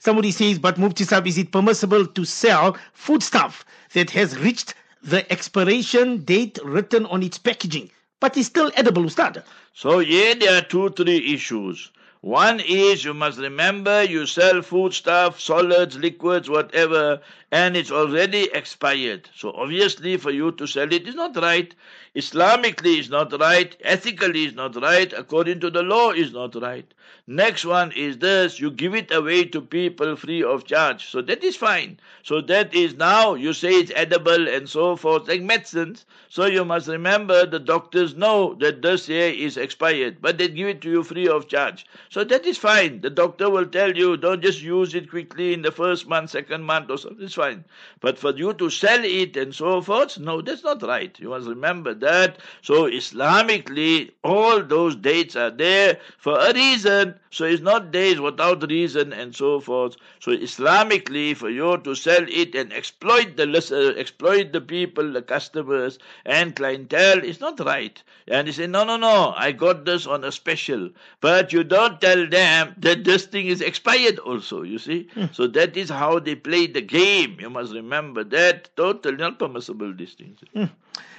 Somebody 0.00 0.30
says, 0.30 0.58
but 0.58 0.76
Mufti 0.76 1.04
Sahib, 1.04 1.26
is 1.26 1.38
it 1.38 1.52
permissible 1.52 2.06
to 2.06 2.24
sell 2.26 2.76
foodstuff 2.92 3.64
that 3.94 4.10
has 4.10 4.38
reached 4.38 4.74
the 5.02 5.30
expiration 5.32 6.18
date 6.24 6.58
written 6.64 7.06
on 7.06 7.22
its 7.22 7.38
packaging, 7.38 7.90
but 8.20 8.36
is 8.36 8.46
still 8.46 8.70
edible, 8.74 9.04
Ustad? 9.04 9.42
So 9.72 9.98
yeah, 10.00 10.34
there 10.34 10.58
are 10.58 10.62
two, 10.62 10.90
three 10.90 11.34
issues. 11.34 11.90
One 12.20 12.58
is 12.60 13.04
you 13.04 13.14
must 13.14 13.38
remember 13.38 14.02
you 14.02 14.26
sell 14.26 14.60
foodstuff, 14.60 15.38
solids, 15.38 15.96
liquids, 15.96 16.50
whatever, 16.50 17.20
and 17.52 17.76
it's 17.76 17.90
already 17.90 18.50
expired. 18.52 19.28
So 19.34 19.52
obviously 19.52 20.16
for 20.16 20.30
you 20.30 20.52
to 20.52 20.66
sell 20.66 20.92
it 20.92 21.06
is 21.08 21.14
not 21.14 21.36
right. 21.36 21.74
Islamically 22.14 22.98
is 22.98 23.10
not 23.10 23.32
right. 23.40 23.76
Ethically 23.82 24.44
is 24.44 24.54
not 24.54 24.74
right. 24.76 25.12
According 25.12 25.60
to 25.60 25.70
the 25.70 25.82
law 25.82 26.10
is 26.10 26.32
not 26.32 26.54
right. 26.56 26.92
Next 27.26 27.64
one 27.64 27.92
is 27.92 28.18
this 28.18 28.58
you 28.60 28.70
give 28.70 28.94
it 28.94 29.12
away 29.12 29.44
to 29.44 29.60
people 29.60 30.16
free 30.16 30.42
of 30.42 30.64
charge. 30.64 31.06
So 31.08 31.20
that 31.22 31.44
is 31.44 31.56
fine. 31.56 31.98
So 32.22 32.40
that 32.42 32.74
is 32.74 32.94
now 32.94 33.34
you 33.34 33.52
say 33.52 33.70
it's 33.70 33.92
edible 33.94 34.48
and 34.48 34.68
so 34.68 34.96
forth, 34.96 35.28
like 35.28 35.42
medicines. 35.42 36.04
So 36.28 36.46
you 36.46 36.64
must 36.64 36.88
remember 36.88 37.46
the 37.46 37.58
doctors 37.58 38.14
know 38.14 38.54
that 38.60 38.82
this 38.82 39.08
year 39.08 39.28
is 39.30 39.56
expired, 39.56 40.18
but 40.20 40.38
they 40.38 40.48
give 40.48 40.68
it 40.68 40.80
to 40.82 40.90
you 40.90 41.02
free 41.02 41.28
of 41.28 41.48
charge. 41.48 41.86
So 42.08 42.24
that 42.24 42.46
is 42.46 42.58
fine. 42.58 43.00
The 43.00 43.10
doctor 43.10 43.48
will 43.50 43.66
tell 43.66 43.96
you 43.96 44.16
don't 44.16 44.42
just 44.42 44.62
use 44.62 44.94
it 44.94 45.10
quickly 45.10 45.52
in 45.52 45.62
the 45.62 45.72
first 45.72 46.06
month, 46.08 46.30
second 46.30 46.62
month 46.64 46.90
or 46.90 46.98
something. 46.98 47.28
Fine. 47.38 47.64
But 48.00 48.18
for 48.18 48.32
you 48.36 48.52
to 48.54 48.68
sell 48.70 49.04
it 49.04 49.36
and 49.36 49.54
so 49.54 49.80
forth, 49.80 50.18
no, 50.18 50.40
that's 50.42 50.64
not 50.64 50.82
right. 50.82 51.18
You 51.20 51.30
must 51.30 51.46
remember 51.48 51.94
that. 51.94 52.38
So 52.62 52.84
Islamically, 52.90 54.10
all 54.24 54.62
those 54.62 54.96
dates 54.96 55.36
are 55.36 55.50
there 55.50 55.98
for 56.18 56.38
a 56.38 56.52
reason. 56.52 57.14
So 57.30 57.44
it's 57.44 57.62
not 57.62 57.92
days 57.92 58.20
without 58.20 58.68
reason 58.68 59.12
and 59.12 59.34
so 59.34 59.60
forth. 59.60 59.96
So 60.20 60.32
Islamically, 60.32 61.36
for 61.36 61.50
you 61.50 61.78
to 61.78 61.94
sell 61.94 62.24
it 62.28 62.54
and 62.54 62.72
exploit 62.72 63.36
the 63.36 63.46
listener, 63.46 63.92
uh, 63.92 63.94
exploit 63.94 64.52
the 64.52 64.60
people, 64.60 65.12
the 65.12 65.22
customers 65.22 65.98
and 66.24 66.56
clientele 66.56 67.22
is 67.22 67.40
not 67.40 67.60
right. 67.60 68.02
And 68.26 68.46
you 68.46 68.52
say, 68.52 68.66
no, 68.66 68.84
no, 68.84 68.96
no, 68.96 69.34
I 69.36 69.52
got 69.52 69.84
this 69.84 70.06
on 70.06 70.24
a 70.24 70.32
special. 70.32 70.90
But 71.20 71.52
you 71.52 71.64
don't 71.64 72.00
tell 72.00 72.26
them 72.26 72.74
that 72.78 73.04
this 73.04 73.26
thing 73.26 73.46
is 73.46 73.60
expired 73.60 74.18
also, 74.18 74.62
you 74.62 74.78
see. 74.78 75.08
Hmm. 75.14 75.26
So 75.32 75.46
that 75.48 75.76
is 75.76 75.90
how 75.90 76.18
they 76.18 76.34
play 76.34 76.66
the 76.66 76.82
game. 76.82 77.38
You 77.40 77.50
must 77.50 77.72
remember 77.72 78.24
that. 78.24 78.70
Totally 78.76 79.16
not 79.16 79.38
permissible, 79.38 79.92
these 79.94 80.14
things. 80.14 80.38
Hmm. 80.52 80.64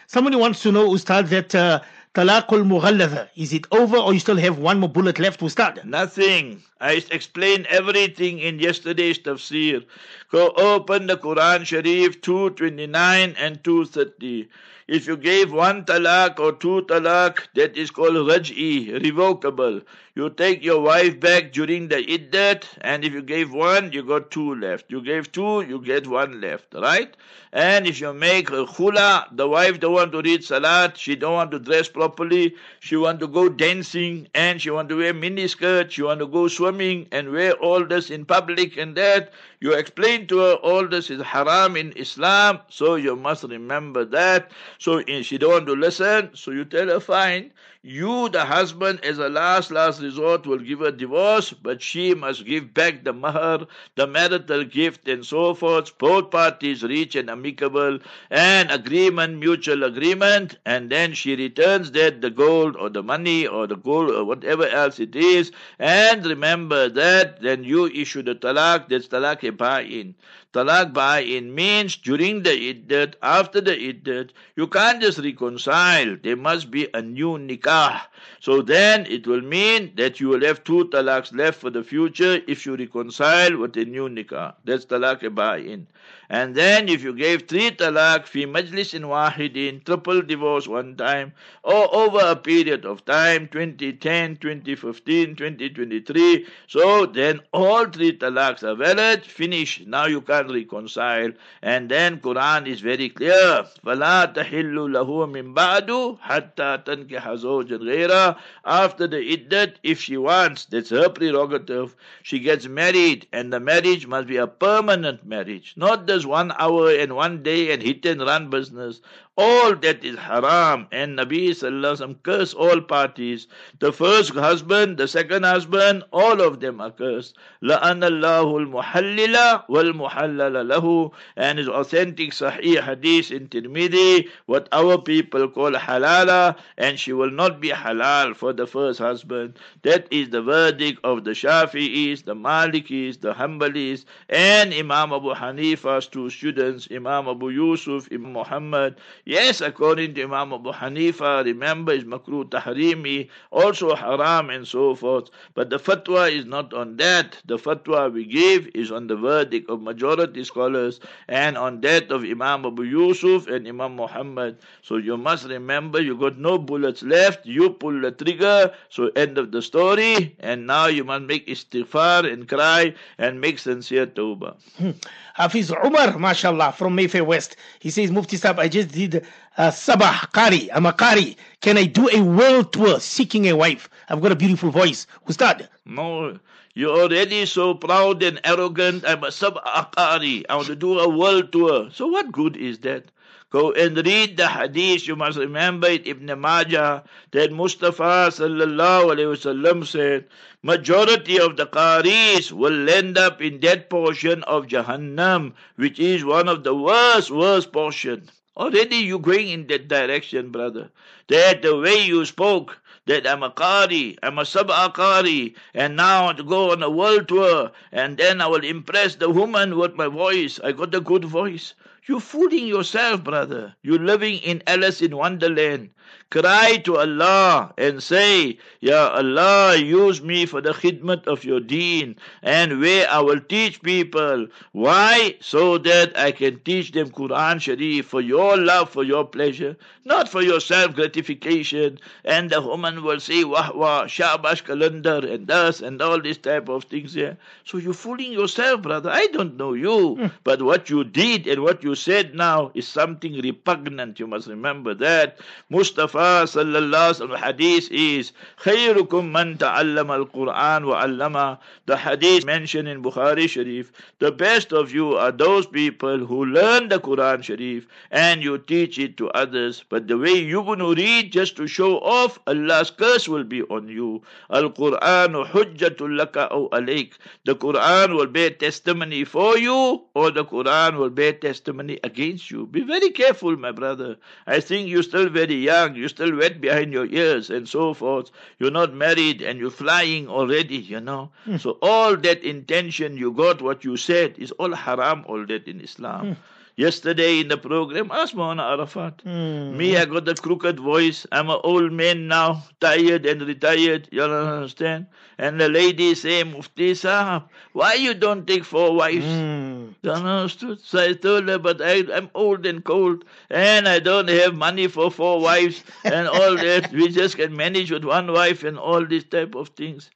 Somebody 0.08 0.38
wants 0.38 0.64
to 0.64 0.72
know, 0.72 0.92
Ustad, 0.92 1.28
that 1.28 1.54
uh, 1.54 1.82
talaqul 2.20 2.64
mughalladha, 2.68 3.30
is 3.38 3.54
it 3.54 3.66
over 3.72 3.96
or 3.96 4.14
you 4.14 4.20
still 4.20 4.36
have 4.36 4.58
one 4.60 4.80
more 4.82 4.90
bullet 4.90 5.20
left, 5.20 5.40
to 5.40 5.48
start? 5.48 5.86
Nothing. 5.86 6.62
I 6.82 7.02
explained 7.12 7.66
everything 7.68 8.40
in 8.40 8.60
yesterday's 8.60 9.20
tafsir. 9.20 9.86
Go 10.30 10.50
open 10.58 11.08
the 11.08 11.16
Quran 11.16 11.66
Sharif 11.66 12.20
229 12.22 13.36
and 13.40 13.64
230. 13.64 14.50
If 14.90 15.08
you 15.08 15.16
gave 15.16 15.54
one 15.54 15.86
talaq 15.86 16.40
or 16.40 16.52
two 16.52 16.82
talaq, 16.90 17.40
that 17.56 17.78
is 17.78 17.90
called 17.90 18.16
raj'i, 18.16 19.02
revocable. 19.02 19.82
You 20.20 20.30
take 20.30 20.66
your 20.66 20.82
wife 20.82 21.18
back 21.22 21.54
during 21.54 21.88
the 21.88 22.04
iddat, 22.04 22.66
and 22.82 23.06
if 23.06 23.14
you 23.14 23.22
gave 23.22 23.54
one, 23.54 23.94
you 23.94 24.04
got 24.04 24.32
two 24.32 24.54
left. 24.56 24.92
You 24.92 25.02
gave 25.02 25.32
two, 25.32 25.62
you 25.62 25.80
get 25.80 26.08
one 26.08 26.42
left, 26.42 26.74
right? 26.74 27.16
And 27.54 27.88
if 27.88 28.02
you 28.02 28.12
make 28.14 28.50
a 28.50 28.66
khula, 28.66 29.30
the 29.32 29.48
wife 29.48 29.80
don't 29.80 29.94
want 29.94 30.12
to 30.12 30.22
read 30.22 30.44
salat, 30.44 30.98
she 30.98 31.16
don't 31.16 31.36
want 31.36 31.52
to 31.52 31.60
dress 31.60 31.88
properly, 31.88 32.54
she 32.82 32.98
want 32.98 33.22
to 33.22 33.28
go 33.28 33.48
dancing, 33.48 34.28
and 34.36 34.62
she 34.62 34.70
want 34.70 34.90
to 34.90 34.98
wear 34.98 35.14
miniskirt, 35.14 35.90
she 35.92 36.02
want 36.02 36.20
to 36.20 36.28
go 36.28 36.50
swimming 36.50 37.08
and 37.14 37.32
wear 37.32 37.54
all 37.54 37.86
this 37.86 38.10
in 38.10 38.26
public 38.26 38.76
and 38.76 38.98
that. 38.98 39.32
You 39.62 39.72
explain 39.72 40.28
to 40.28 40.40
her 40.40 40.54
all 40.56 40.86
this 40.86 41.10
is 41.10 41.22
haram 41.22 41.78
in 41.78 41.94
Islam, 41.94 42.60
so 42.68 42.96
you 42.96 43.16
must 43.16 43.44
remember 43.46 44.04
that. 44.04 44.52
So 44.80 45.02
if 45.08 45.26
she 45.28 45.38
don't 45.38 45.52
want 45.52 45.68
to 45.68 45.76
listen, 45.76 46.32
so 46.34 46.52
you 46.52 46.66
tell 46.66 46.88
her 46.88 47.00
fine. 47.00 47.52
You, 47.84 48.30
the 48.30 48.46
husband, 48.46 49.04
as 49.04 49.18
a 49.20 49.28
last, 49.28 49.70
last 49.70 50.02
resort, 50.02 50.46
will 50.48 50.60
give 50.60 50.80
her 50.80 50.92
divorce, 50.92 51.52
but 51.52 51.82
she 51.82 52.14
must 52.14 52.46
give 52.46 52.74
back 52.74 53.04
the 53.04 53.12
mahar, 53.12 53.68
the 53.96 54.08
marital 54.08 54.64
gift, 54.64 55.08
and 55.10 55.26
so 55.26 55.54
forth. 55.54 55.98
Both 55.98 56.32
parties 56.32 56.84
reach 56.84 57.16
an 57.16 57.30
amicable 57.30 58.00
and 58.30 58.72
agreement, 58.72 59.40
mutual 59.40 59.84
agreement, 59.84 60.58
and 60.66 60.90
then 60.90 61.14
she 61.14 61.36
returns 61.36 61.92
that 61.92 62.22
the 62.22 62.30
gold 62.30 62.78
or 62.78 62.90
the 62.90 63.04
money 63.04 63.46
or 63.46 63.68
the 63.68 63.76
gold 63.76 64.10
or 64.10 64.24
whatever 64.24 64.66
else 64.68 65.00
it 65.00 65.16
is. 65.16 65.52
And 65.80 66.26
remember 66.26 66.88
that 66.90 67.42
then 67.42 67.66
you 67.66 67.88
issue 67.88 68.24
the 68.24 68.36
talaq, 68.36 68.88
that's 68.90 69.08
talaq 69.10 69.42
ba'in. 69.58 70.16
Talaq 70.52 70.94
ba'in 70.94 71.54
means 71.54 71.96
during 71.96 72.42
the 72.42 72.50
iddat, 72.50 73.14
after 73.22 73.62
the 73.62 73.76
iddat, 73.76 74.32
you 74.56 74.66
can't 74.66 75.00
just 75.00 75.20
reconcile. 75.20 76.18
There 76.24 76.36
must 76.36 76.72
be 76.72 76.88
a 76.92 77.04
new 77.04 77.38
nikah. 77.38 78.02
So 78.40 78.64
then 78.64 79.06
it 79.06 79.28
will 79.28 79.42
mean 79.42 79.94
that 79.98 80.20
you 80.20 80.30
will 80.30 80.42
have 80.42 80.64
two 80.64 80.86
talaks 80.86 81.32
left 81.36 81.62
for 81.62 81.70
the 81.70 81.84
future 81.84 82.42
if 82.48 82.66
you 82.66 82.76
reconcile 82.76 83.58
with 83.58 83.78
a 83.78 83.86
new 83.86 84.10
nikah. 84.10 84.56
That's 84.66 84.86
talaq 84.86 85.22
ba'in. 85.22 85.86
And 86.31 86.55
then 86.55 86.89
if 86.89 87.03
you 87.03 87.15
gave 87.15 87.47
three 87.47 87.71
talaq 87.71 88.27
fi 88.27 88.47
majlisin 88.47 89.03
wahidin, 89.03 89.85
triple 89.85 90.23
divorce 90.23 90.67
one 90.67 90.97
time, 90.97 91.33
or 91.63 91.95
over 91.95 92.21
a 92.21 92.37
period 92.37 92.85
of 92.87 93.05
time, 93.05 93.47
2010, 93.49 94.37
2015, 94.39 95.37
2023, 95.37 96.47
so 96.67 97.07
then 97.07 97.41
all 97.53 97.85
three 97.87 98.17
talaqs 98.17 98.63
are 98.63 98.75
valid, 98.75 99.25
finish. 99.25 99.83
Now 99.87 100.07
you 100.07 100.23
can't 100.23 100.51
reconcile. 100.51 101.33
And 101.63 101.91
then 101.91 102.21
Quran 102.21 102.67
is 102.67 102.81
very 102.81 103.11
clear. 103.11 103.67
فَلَا 103.85 104.35
تَحِلُّ 104.35 104.75
لَهُ 104.75 105.09
مِن 105.31 105.55
بَعْدُ 105.55 106.19
حَتَّى 106.21 106.85
تَنْكِحَ 106.85 107.35
زَوْجًا 107.35 107.79
غَيْرًا 107.79 108.37
After 108.65 109.07
the 109.07 109.19
iddat, 109.19 109.75
if 109.83 110.01
she 110.01 110.17
wants, 110.17 110.65
that's 110.65 110.91
her 110.91 111.09
prerogative, 111.09 111.95
she 112.23 112.39
gets 112.39 112.67
married, 112.67 113.27
and 113.33 113.53
the 113.53 113.61
marriage 113.61 114.07
must 114.07 114.27
be 114.27 114.37
a 114.37 114.47
permanent 114.47 115.25
marriage, 115.27 115.75
not 115.77 116.07
the 116.07 116.18
one 116.26 116.52
hour 116.58 116.92
and 116.92 117.16
one 117.16 117.44
day 117.44 117.72
and 117.72 117.82
hit 117.82 118.06
and 118.06 118.22
run 118.22 118.50
business 118.50 119.02
All 119.39 119.75
that 119.75 120.05
is 120.05 120.17
haram. 120.17 120.87
And 120.93 121.19
Nabi 121.19 121.49
Sallallahu 121.49 122.23
curse 122.23 122.55
all 122.55 122.81
parties. 122.81 123.49
The 123.81 123.93
first 123.93 124.33
husband, 124.33 124.97
the 124.97 125.09
second 125.09 125.43
husband, 125.45 126.05
all 126.13 126.41
of 126.41 126.61
them 126.61 126.81
are 126.81 126.93
cursed. 126.93 127.35
لَأَنَ 127.61 127.99
اللَّهُ 128.05 128.71
الْمُحَلِّلَ 128.71 129.67
وَالْمُحَلَّلَ 129.69 130.71
لَهُ 130.71 131.13
And 131.35 131.59
his 131.59 131.69
authentic 131.69 132.31
Sahih 132.31 132.81
hadith 132.81 133.33
in 133.33 133.49
Tirmidhi, 133.49 134.29
what 134.47 134.69
our 134.71 134.99
people 134.99 135.49
call 135.49 135.73
halala, 135.73 136.57
and 136.79 136.97
she 137.01 137.13
will 137.13 137.31
not 137.33 137.61
be 137.61 137.71
halal 137.71 138.37
for 138.37 138.53
the 138.53 138.69
first 138.69 139.01
husband. 139.01 139.59
That 139.83 140.07
is 140.13 140.31
the 140.31 140.43
verdict 140.43 141.01
of 141.03 141.25
the 141.25 141.33
Shafi'is, 141.33 142.25
the 142.25 142.37
Malikis, 142.37 143.21
the 143.21 143.35
Hanbalis, 143.35 144.05
and 144.29 144.73
Imam 144.73 145.13
Abu 145.13 145.35
Hanifa's 145.35 146.07
two 146.07 146.31
students, 146.31 146.87
Imam 146.93 147.27
Abu 147.27 147.49
Yusuf, 147.49 148.09
Imam 148.13 148.33
Muhammad. 148.35 148.97
Yes, 149.30 149.62
according 149.62 150.16
to 150.16 150.24
Imam 150.24 150.54
Abu 150.54 150.72
Hanifa, 150.74 151.46
remember 151.46 151.92
is 151.92 152.04
makruh 152.04 152.50
tahrimi, 152.50 153.30
also 153.52 153.94
haram 153.94 154.50
and 154.50 154.68
so 154.68 154.96
forth. 154.96 155.30
But 155.54 155.70
the 155.70 155.78
fatwa 155.78 156.32
is 156.34 156.46
not 156.48 156.74
on 156.74 156.98
that. 156.98 157.38
The 157.46 157.60
fatwa 157.60 158.12
we 158.12 158.26
give 158.26 158.68
is 158.74 158.92
on 158.92 159.06
the 159.06 159.16
verdict 159.16 159.70
of 159.70 159.84
majority 159.84 160.44
scholars 160.44 161.00
and 161.28 161.60
on 161.60 161.82
that 161.82 162.10
of 162.10 162.24
Imam 162.24 162.66
Abu 162.66 162.82
Yusuf 162.82 163.46
and 163.46 163.68
Imam 163.68 163.98
Muhammad. 163.98 164.58
So 164.82 164.98
you 164.98 165.16
must 165.16 165.46
remember 165.48 166.02
you 166.02 166.18
got 166.18 166.40
no 166.40 166.58
bullets 166.58 167.04
left. 167.04 167.46
You 167.46 167.70
pull 167.70 168.02
the 168.02 168.10
trigger. 168.10 168.74
So 168.90 169.12
end 169.16 169.38
of 169.38 169.52
the 169.52 169.62
story. 169.62 170.36
And 170.40 170.66
now 170.66 170.88
you 170.88 171.04
must 171.04 171.26
make 171.26 171.46
istighfar 171.46 172.26
and 172.26 172.50
cry 172.50 172.96
and 173.20 173.40
make 173.40 173.60
sincere 173.60 174.08
tawbah. 174.08 174.58
Hafiz 175.40 175.72
Umar, 175.72 176.20
mashallah, 176.20 176.74
from 176.74 176.96
Mayfair 176.96 177.24
West. 177.24 177.56
He 177.80 177.90
says, 177.90 178.12
Mufti 178.12 178.36
Sab, 178.36 178.60
I 178.60 178.68
just 178.68 178.92
did 178.92 179.26
Sab'a 179.58 180.30
Qari. 180.34 180.70
I'm 180.74 180.86
a 180.86 180.92
Qari. 180.92 181.38
Can 181.62 181.78
I 181.78 181.86
do 181.86 182.10
a 182.10 182.22
world 182.22 182.74
tour 182.74 183.00
seeking 183.00 183.48
a 183.48 183.56
wife? 183.56 183.90
I've 184.10 184.20
got 184.22 184.34
a 184.34 184.36
beautiful 184.36 184.70
voice. 184.70 185.08
Ustad. 185.30 185.70
No, 185.86 186.38
you're 186.74 186.92
already 186.92 187.46
so 187.46 187.74
proud 187.74 188.22
and 188.22 188.42
arrogant. 188.44 189.06
I'm 189.08 189.24
a 189.24 189.28
Sab'aqari. 189.28 190.44
I 190.50 190.56
want 190.58 190.68
to 190.68 190.76
do 190.76 191.00
a 191.00 191.08
world 191.08 191.54
tour. 191.54 191.90
So 191.94 192.08
what 192.08 192.34
good 192.34 192.58
is 192.58 192.80
that? 192.80 193.06
Go 193.52 193.72
and 193.72 193.98
read 194.06 194.38
the 194.38 194.48
hadith. 194.48 195.08
You 195.08 195.16
must 195.16 195.40
remember 195.40 195.88
it, 195.88 196.06
Ibn 196.08 196.40
Majah, 196.40 197.04
that 197.32 197.52
Mustafa 197.52 198.30
sallallahu 198.30 199.16
alayhi 199.16 199.34
wasallam 199.34 199.88
said, 199.88 200.26
majority 200.62 201.40
of 201.40 201.58
the 201.58 201.66
qaris 201.66 202.52
will 202.52 202.88
end 202.88 203.18
up 203.18 203.42
in 203.42 203.60
that 203.62 203.90
portion 203.90 204.44
of 204.44 204.68
Jahannam, 204.68 205.54
which 205.78 206.00
is 206.00 206.24
one 206.24 206.48
of 206.48 206.64
the 206.64 206.76
worst, 206.76 207.32
worst 207.32 207.72
portion. 207.72 208.30
Already 208.56 208.98
you're 208.98 209.18
going 209.18 209.48
in 209.48 209.66
that 209.68 209.88
direction, 209.88 210.52
brother. 210.52 210.92
That 211.30 211.64
the 211.64 211.76
way 211.76 212.06
you 212.06 212.26
spoke, 212.26 212.78
that 213.08 213.26
I'm 213.26 213.42
a 213.42 213.50
Qari, 213.50 214.18
I'm 214.22 214.38
a 214.38 214.44
Sab'a 214.44 214.94
Qari, 214.94 215.56
and 215.74 215.96
now 215.96 216.32
to 216.34 216.44
go 216.44 216.72
on 216.72 216.84
a 216.84 216.90
world 216.90 217.28
tour, 217.30 217.72
and 217.92 218.18
then 218.18 218.42
I 218.42 218.48
will 218.48 218.64
impress 218.64 219.16
the 219.16 219.30
woman 219.32 219.76
with 219.76 219.96
my 219.96 220.08
voice. 220.08 220.60
I 220.64 220.74
got 220.74 220.94
a 220.94 221.02
good 221.02 221.26
voice. 221.26 221.74
You're 222.10 222.20
fooling 222.20 222.68
yourself, 222.68 223.24
brother. 223.24 223.76
You're 223.84 224.00
living 224.04 224.40
in 224.40 224.62
Alice 224.68 225.02
in 225.02 225.16
Wonderland. 225.16 225.92
Cry 226.32 226.78
to 226.86 226.98
Allah 226.98 227.74
and 227.76 228.04
say, 228.04 228.60
Ya 228.82 229.10
Allah, 229.18 229.76
use 229.76 230.22
me 230.22 230.46
for 230.46 230.62
the 230.62 230.74
khidmat 230.74 231.26
of 231.26 231.44
your 231.44 231.60
deen 231.60 232.18
and 232.44 232.80
where 232.80 233.10
I 233.10 233.20
will 233.20 233.40
teach 233.40 233.82
people. 233.82 234.46
Why? 234.72 235.38
So 235.42 235.80
that 235.80 236.16
I 236.16 236.32
can 236.32 236.60
teach 236.60 236.92
them 236.92 237.10
Quran 237.10 237.60
Sharif 237.60 238.06
for 238.06 238.22
your 238.22 238.58
love, 238.58 238.92
for 238.92 239.04
your 239.04 239.26
pleasure, 239.26 239.76
not 240.06 240.30
for 240.30 240.44
your 240.44 240.60
self 240.60 240.94
gratification. 240.94 241.98
And 242.24 242.52
the 242.52 242.62
woman 242.62 243.02
will 243.02 243.20
say, 243.20 243.44
Wah 243.44 243.72
wah, 243.74 244.06
Shabash 244.06 244.64
calendar, 244.64 245.26
and 245.26 245.48
thus, 245.48 245.82
and 245.82 246.00
all 246.00 246.22
this 246.22 246.38
type 246.38 246.70
of 246.70 246.84
things 246.84 247.16
here. 247.16 247.38
So 247.64 247.80
you're 247.80 247.94
fooling 247.94 248.34
yourself, 248.34 248.84
brother. 248.84 249.10
I 249.10 249.26
don't 249.34 249.58
know 249.58 249.74
you, 249.74 250.16
hmm. 250.16 250.28
but 250.44 250.62
what 250.62 250.92
you 250.92 251.04
did 251.04 251.48
and 251.48 251.64
what 251.64 251.84
you 251.84 251.96
said 251.96 252.36
now 252.36 252.70
is 252.76 252.88
something 252.88 253.34
repugnant. 253.42 254.20
You 254.20 254.28
must 254.28 254.48
remember 254.48 254.94
that. 254.94 255.40
Mustafa 255.72 256.19
Mustafa 256.20 256.60
sallallahu 256.60 257.14
alaihi 257.14 257.20
wasallam 257.20 257.40
hadith 257.40 257.92
is 257.92 258.32
khayrukum 258.60 259.32
man 259.32 259.58
ta'allama 259.58 260.16
al-Quran 260.20 260.86
wa 260.86 261.02
allama. 261.02 261.58
The 261.86 261.96
hadith 261.96 262.46
mentioned 262.46 262.88
in 262.90 263.02
Bukhari 263.02 263.48
Sharif. 263.48 263.92
The 264.20 264.32
best 264.32 264.74
of 264.74 264.92
you 264.92 265.16
are 265.16 265.32
those 265.32 265.66
people 265.66 266.18
who 266.26 266.46
learn 266.46 266.90
the 266.90 267.00
Quran 267.00 267.42
Sharif 267.44 267.88
and 268.12 268.44
you 268.44 268.58
teach 268.58 269.00
it 269.00 269.16
to 269.18 269.30
others. 269.30 269.84
But 269.88 270.08
the 270.08 270.18
way 270.18 270.34
you 270.34 270.62
going 270.64 270.80
to 270.80 270.94
read 270.94 271.32
just 271.32 271.56
to 271.56 271.68
show 271.68 272.00
off, 272.00 272.38
Allah's 272.48 272.92
curse 272.92 273.30
will 273.30 273.46
be 273.46 273.64
on 273.64 273.88
you. 273.88 274.22
Al-Quran 274.50 275.48
hujjatul 275.48 276.20
laka 276.20 276.52
aw 276.52 276.68
alayk. 276.70 277.14
The 277.46 277.56
Quran 277.56 278.16
will 278.16 278.28
bear 278.28 278.50
testimony 278.50 279.24
for 279.24 279.58
you 279.58 280.04
or 280.14 280.32
the 280.32 280.44
Quran 280.44 280.98
will 280.98 281.10
bear 281.10 281.32
testimony 281.34 281.98
against 282.04 282.52
you. 282.52 282.66
Be 282.66 282.82
very 282.82 283.12
careful, 283.12 283.56
my 283.56 283.72
brother. 283.72 284.18
I 284.46 284.60
think 284.60 284.90
you're 284.90 285.04
still 285.04 285.30
very 285.30 285.56
young. 285.56 285.96
you 285.96 286.09
you're 286.10 286.28
still 286.28 286.38
wet 286.38 286.62
behind 286.62 286.94
your 286.94 287.06
ears 287.06 287.50
and 287.50 287.68
so 287.68 287.94
forth. 287.94 288.32
You're 288.58 288.72
not 288.72 288.94
married 288.94 289.42
and 289.42 289.60
you're 289.60 289.72
flying 289.72 290.28
already, 290.28 290.78
you 290.78 291.00
know. 291.00 291.30
Hmm. 291.46 291.58
So 291.58 291.78
all 291.82 292.18
that 292.18 292.44
intention 292.44 293.18
you 293.18 293.32
got, 293.32 293.62
what 293.62 293.84
you 293.84 293.98
said, 293.98 294.36
is 294.38 294.52
all 294.52 294.74
haram, 294.74 295.26
all 295.28 295.46
that 295.46 295.68
in 295.68 295.82
Islam. 295.82 296.28
Hmm. 296.28 296.34
Yesterday 296.80 297.42
in 297.42 297.50
the 297.50 297.58
program, 297.58 298.10
ask 298.10 298.34
Maulana 298.34 298.72
Arafat. 298.72 299.26
Me, 299.26 299.98
I 299.98 300.06
got 300.06 300.24
the 300.24 300.34
crooked 300.34 300.80
voice. 300.80 301.28
I'm 301.30 301.50
an 301.50 301.60
old 301.66 301.92
man 301.92 302.30
now, 302.30 302.64
tired 302.80 303.26
and 303.26 303.42
retired. 303.42 304.08
You 304.14 304.24
understand? 304.24 305.08
And 305.38 305.60
the 305.60 305.68
lady 305.68 306.16
say, 306.16 306.42
Mufti 306.46 306.94
Sahab, 306.94 307.50
why 307.74 307.96
you 307.96 308.14
don't 308.14 308.48
take 308.48 308.64
four 308.64 308.96
wives? 308.96 309.26
Hmm. 309.26 309.88
You 310.04 310.12
understood? 310.12 310.80
So 310.80 311.04
I 311.04 311.12
told 311.12 311.50
her, 311.50 311.60
but 311.60 311.82
I, 311.82 312.06
I'm 312.14 312.30
old 312.34 312.66
and 312.66 312.82
cold, 312.86 313.26
and 313.50 313.86
I 313.86 314.00
don't 314.00 314.30
have 314.30 314.56
money 314.56 314.88
for 314.88 315.12
four 315.12 315.42
wives 315.42 315.84
and 316.06 316.30
all 316.30 316.56
that. 316.56 316.94
We 316.94 317.10
just 317.10 317.36
can 317.36 317.58
manage 317.58 317.92
with 317.92 318.06
one 318.06 318.32
wife 318.32 318.64
and 318.64 318.80
all 318.80 319.06
these 319.06 319.26
type 319.26 319.54
of 319.54 319.68
things. 319.70 320.10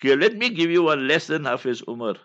Okay, 0.00 0.16
let 0.16 0.36
me 0.36 0.50
give 0.50 0.68
you 0.68 0.82
one 0.82 1.06
lesson, 1.06 1.44
Hafiz 1.44 1.80
Umar. 1.86 2.16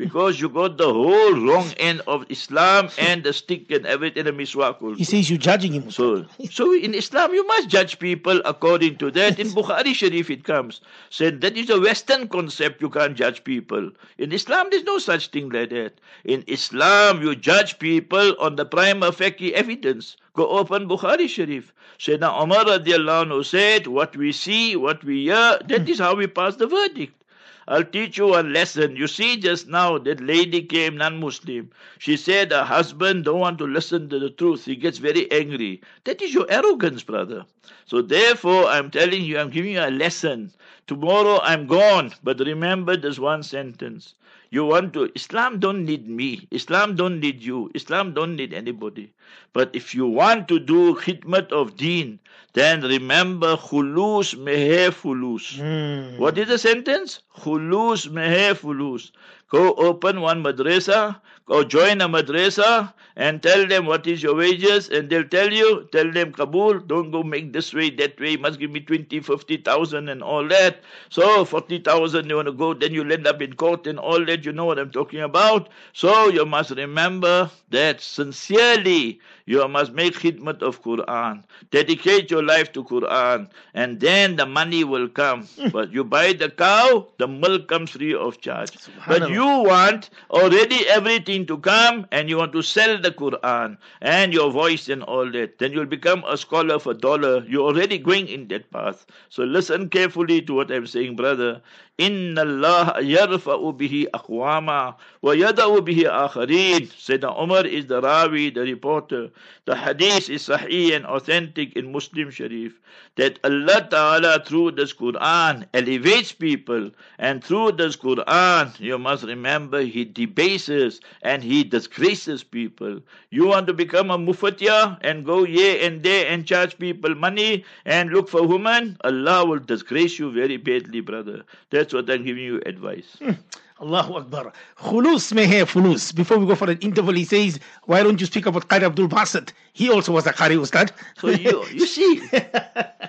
Because 0.00 0.40
you 0.40 0.48
got 0.48 0.78
the 0.78 0.90
whole 0.90 1.34
wrong 1.34 1.72
end 1.76 2.00
of 2.06 2.24
Islam 2.30 2.88
and 2.98 3.22
the 3.22 3.34
stick 3.34 3.70
and 3.70 3.84
everything, 3.84 4.24
the 4.24 4.32
miswak 4.32 4.80
also. 4.80 4.94
He 4.94 5.04
says 5.04 5.28
you're 5.28 5.38
judging 5.38 5.72
him. 5.72 5.90
So, 5.90 6.24
so 6.50 6.72
in 6.72 6.94
Islam, 6.94 7.34
you 7.34 7.46
must 7.46 7.68
judge 7.68 7.98
people 7.98 8.40
according 8.46 8.96
to 8.96 9.10
that. 9.10 9.38
In 9.38 9.48
Bukhari 9.48 9.94
Sharif, 9.94 10.30
it 10.30 10.44
comes. 10.44 10.80
Said 11.10 11.42
that 11.42 11.54
is 11.54 11.68
a 11.68 11.78
Western 11.78 12.28
concept. 12.28 12.80
You 12.80 12.88
can't 12.88 13.14
judge 13.14 13.44
people. 13.44 13.90
In 14.16 14.32
Islam, 14.32 14.68
there's 14.70 14.84
no 14.84 14.96
such 14.96 15.28
thing 15.28 15.50
like 15.50 15.68
that. 15.68 16.00
In 16.24 16.44
Islam, 16.46 17.20
you 17.20 17.36
judge 17.36 17.78
people 17.78 18.34
on 18.40 18.56
the 18.56 18.64
prima 18.64 19.12
facie 19.12 19.54
evidence. 19.54 20.16
Go 20.32 20.48
open 20.48 20.88
Bukhari 20.88 21.28
Sharif. 21.28 21.74
Sayyidina 21.98 22.42
Umar 22.42 22.64
radiallahu 22.64 23.26
anhu 23.28 23.44
said, 23.44 23.86
what 23.86 24.16
we 24.16 24.32
see, 24.32 24.76
what 24.76 25.04
we 25.04 25.24
hear, 25.24 25.58
that 25.68 25.82
hmm. 25.82 25.88
is 25.88 25.98
how 25.98 26.14
we 26.14 26.26
pass 26.26 26.56
the 26.56 26.66
verdict. 26.66 27.19
I'll 27.68 27.84
teach 27.84 28.18
you 28.18 28.34
a 28.36 28.42
lesson. 28.42 28.96
You 28.96 29.06
see, 29.06 29.36
just 29.36 29.68
now 29.68 29.98
that 29.98 30.20
lady 30.20 30.62
came 30.62 30.96
non-Muslim. 30.96 31.70
She 31.98 32.16
said 32.16 32.52
her 32.52 32.64
husband 32.64 33.24
don't 33.24 33.40
want 33.40 33.58
to 33.58 33.66
listen 33.66 34.08
to 34.10 34.18
the 34.18 34.30
truth. 34.30 34.64
He 34.64 34.76
gets 34.76 34.98
very 34.98 35.30
angry. 35.32 35.80
That 36.04 36.20
is 36.22 36.34
your 36.34 36.46
arrogance, 36.50 37.02
brother. 37.02 37.44
So 37.86 38.02
therefore, 38.02 38.66
I'm 38.66 38.90
telling 38.90 39.22
you, 39.24 39.38
I'm 39.38 39.50
giving 39.50 39.72
you 39.72 39.80
a 39.80 39.90
lesson. 39.90 40.52
Tomorrow 40.86 41.40
I'm 41.42 41.66
gone, 41.66 42.12
but 42.24 42.40
remember 42.40 42.96
this 42.96 43.18
one 43.18 43.42
sentence. 43.42 44.14
You 44.50 44.64
want 44.64 44.92
to 44.94 45.10
Islam 45.14 45.60
don't 45.60 45.84
need 45.84 46.08
me. 46.08 46.48
Islam 46.50 46.96
don't 46.96 47.20
need 47.20 47.40
you. 47.40 47.70
Islam 47.74 48.14
don't 48.14 48.34
need 48.34 48.52
anybody. 48.52 49.12
But 49.52 49.70
if 49.74 49.94
you 49.94 50.06
want 50.06 50.48
to 50.48 50.58
do 50.58 50.94
khidmat 50.96 51.52
of 51.52 51.76
deen, 51.76 52.18
then 52.54 52.82
remember 52.82 53.56
khulus 53.56 54.34
mehe 54.34 54.90
fulus. 54.90 55.56
Hmm. 55.56 56.18
What 56.20 56.36
is 56.36 56.48
the 56.48 56.58
sentence? 56.58 57.20
Khulus 57.38 58.08
mehe 58.08 58.56
fulus. 58.56 59.12
Go 59.50 59.74
open 59.74 60.20
one 60.20 60.42
madrasa, 60.42 61.20
go 61.50 61.64
join 61.64 62.00
a 62.00 62.08
madrasa, 62.08 62.92
and 63.16 63.42
tell 63.42 63.66
them 63.66 63.86
what 63.86 64.06
is 64.06 64.22
your 64.22 64.34
wages, 64.34 64.88
and 64.88 65.10
they'll 65.10 65.28
tell 65.28 65.52
you, 65.52 65.88
tell 65.92 66.10
them 66.10 66.32
Kabul, 66.32 66.78
don't 66.78 67.10
go 67.10 67.22
make 67.22 67.52
this 67.52 67.74
way, 67.74 67.90
that 67.90 68.18
way, 68.20 68.36
must 68.36 68.58
give 68.58 68.70
me 68.70 68.80
20, 68.80 69.20
50,000 69.20 70.08
and 70.08 70.22
all 70.22 70.46
that. 70.48 70.80
So 71.10 71.44
40,000 71.44 72.28
you 72.28 72.36
want 72.36 72.46
to 72.46 72.52
go, 72.52 72.72
then 72.72 72.94
you'll 72.94 73.12
end 73.12 73.26
up 73.26 73.42
in 73.42 73.54
court 73.54 73.86
and 73.86 73.98
all 73.98 74.24
that, 74.24 74.44
you 74.44 74.52
know 74.52 74.64
what 74.64 74.78
I'm 74.78 74.90
talking 74.90 75.20
about. 75.20 75.68
So 75.92 76.28
you 76.28 76.46
must 76.46 76.70
remember 76.70 77.50
that 77.70 78.00
sincerely 78.00 79.20
you 79.44 79.66
must 79.66 79.92
make 79.92 80.14
khidmat 80.14 80.62
of 80.62 80.82
Quran. 80.82 81.42
Dedicate 81.72 82.30
your 82.30 82.42
life 82.42 82.72
to 82.72 82.84
Quran, 82.84 83.48
and 83.74 83.98
then 83.98 84.36
the 84.36 84.46
money 84.46 84.84
will 84.84 85.08
come. 85.08 85.42
Hmm. 85.58 85.68
but 85.70 85.92
you 85.92 86.04
buy 86.04 86.32
the 86.32 86.50
cow, 86.50 87.08
the 87.18 87.26
milk 87.26 87.66
comes 87.68 87.90
free 87.90 88.14
of 88.14 88.40
charge. 88.40 88.70
But 89.06 89.28
you 89.28 89.44
want 89.44 90.10
already 90.30 90.86
everything 90.88 91.39
to 91.39 91.57
come, 91.57 92.05
and 92.11 92.29
you 92.29 92.37
want 92.37 92.51
to 92.53 92.61
sell 92.61 92.99
the 92.99 93.11
Quran 93.11 93.77
and 94.01 94.33
your 94.33 94.51
voice 94.51 94.89
and 94.89 95.03
all 95.03 95.29
that. 95.31 95.59
Then 95.59 95.71
you'll 95.71 95.85
become 95.85 96.23
a 96.27 96.37
scholar 96.37 96.79
for 96.79 96.93
dollar. 96.93 97.43
You're 97.47 97.65
already 97.65 97.97
going 97.97 98.27
in 98.27 98.47
that 98.49 98.69
path. 98.71 99.05
So 99.29 99.43
listen 99.43 99.89
carefully 99.89 100.41
to 100.43 100.53
what 100.53 100.71
I'm 100.71 100.87
saying, 100.87 101.15
brother. 101.15 101.61
إن 101.99 102.35
الله 102.39 102.99
يرفع 102.99 103.71
به 103.71 104.07
أقواما 104.13 104.95
ويدع 105.21 105.79
به 105.79 106.03
آخرين 106.09 106.89
Sayyidina 106.91 107.41
Umar 107.41 107.65
is 107.65 107.85
the 107.85 108.01
Rawi, 108.01 108.53
the 108.53 108.61
reporter. 108.61 109.29
The 109.63 109.75
hadith 109.77 110.29
is 110.29 110.47
sahih 110.49 110.93
and 110.93 111.05
authentic 111.05 111.73
in 111.77 111.93
Muslim 111.93 112.31
Sharif 112.31 112.73
that 113.15 113.39
Allah 113.45 113.87
Ta'ala 113.89 114.43
through 114.45 114.71
this 114.71 114.93
Quran 114.93 115.65
elevates 115.73 116.33
people 116.33 116.91
and 117.17 117.41
through 117.41 117.71
this 117.73 117.95
Quran 117.95 118.77
you 118.79 118.97
must 118.97 119.23
remember 119.23 119.81
He 119.81 120.03
debases 120.03 120.99
and 121.21 121.28
and 121.30 121.44
he 121.44 121.62
disgraces 121.62 122.42
people. 122.42 123.00
You 123.30 123.46
want 123.46 123.66
to 123.68 123.74
become 123.80 124.10
a 124.10 124.18
mufatiyah 124.18 124.98
and 125.02 125.24
go 125.24 125.44
here 125.44 125.78
and 125.86 126.02
there 126.02 126.26
and 126.26 126.46
charge 126.52 126.76
people 126.78 127.14
money 127.14 127.64
and 127.84 128.10
look 128.10 128.28
for 128.28 128.46
women, 128.54 128.96
Allah 129.04 129.46
will 129.46 129.60
disgrace 129.72 130.18
you 130.18 130.32
very 130.32 130.56
badly, 130.56 131.00
brother. 131.00 131.42
That's 131.70 131.94
what 131.94 132.10
I'm 132.10 132.24
giving 132.24 132.42
you 132.44 132.60
advice. 132.66 133.16
Hmm. 133.20 133.38
Allahu 133.80 134.16
Akbar. 134.18 134.52
Khulus 134.76 135.32
mehe 135.32 135.66
fulus. 135.66 136.12
Before 136.12 136.38
we 136.38 136.46
go 136.46 136.54
for 136.54 136.70
an 136.70 136.78
interval, 136.78 137.14
he 137.14 137.24
says, 137.24 137.58
why 137.84 138.02
don't 138.02 138.20
you 138.20 138.26
speak 138.26 138.46
about 138.46 138.68
Qari 138.68 138.82
Abdul 138.82 139.08
Basit? 139.08 139.52
He 139.72 139.90
also 139.90 140.12
was 140.12 140.26
a 140.26 140.32
Qari 140.32 140.58
Ustad. 140.60 140.92
So 141.16 141.28
you, 141.28 141.64
you 141.72 141.86
see, 141.86 142.20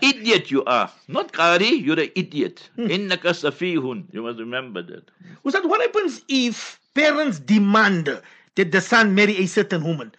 idiot 0.02 0.50
you 0.50 0.64
are. 0.66 0.90
Not 1.08 1.34
Qari, 1.34 1.84
you're 1.84 2.00
an 2.00 2.12
idiot. 2.16 2.70
Hmm. 2.76 2.86
Innaka 2.88 3.34
safihun. 3.42 4.06
You 4.14 4.24
must 4.24 4.40
remember 4.40 4.82
that. 4.84 5.12
Ustad, 5.46 5.66
what 5.66 5.82
happens 5.82 6.22
if 6.30 6.80
parents 6.94 7.40
demand 7.40 8.22
that 8.56 8.72
the 8.72 8.82
son 8.82 9.16
marry 9.16 9.38
a 9.38 9.46
certain 9.46 9.84
woman, 9.84 10.12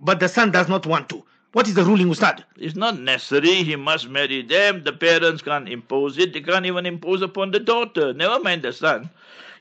but 0.00 0.20
the 0.20 0.28
son 0.28 0.50
does 0.50 0.68
not 0.68 0.86
want 0.86 1.08
to? 1.10 1.24
What 1.52 1.66
is 1.66 1.74
the 1.74 1.84
ruling, 1.84 2.08
Ustad? 2.08 2.44
It's 2.58 2.76
not 2.76 3.00
necessary 3.00 3.64
he 3.64 3.74
must 3.74 4.08
marry 4.08 4.42
them. 4.42 4.84
The 4.84 4.92
parents 4.92 5.42
can't 5.42 5.68
impose 5.68 6.16
it. 6.16 6.32
They 6.32 6.40
can't 6.40 6.64
even 6.64 6.86
impose 6.86 7.22
upon 7.22 7.50
the 7.50 7.58
daughter. 7.58 8.12
Never 8.12 8.38
mind 8.38 8.62
the 8.62 8.72
son. 8.72 9.10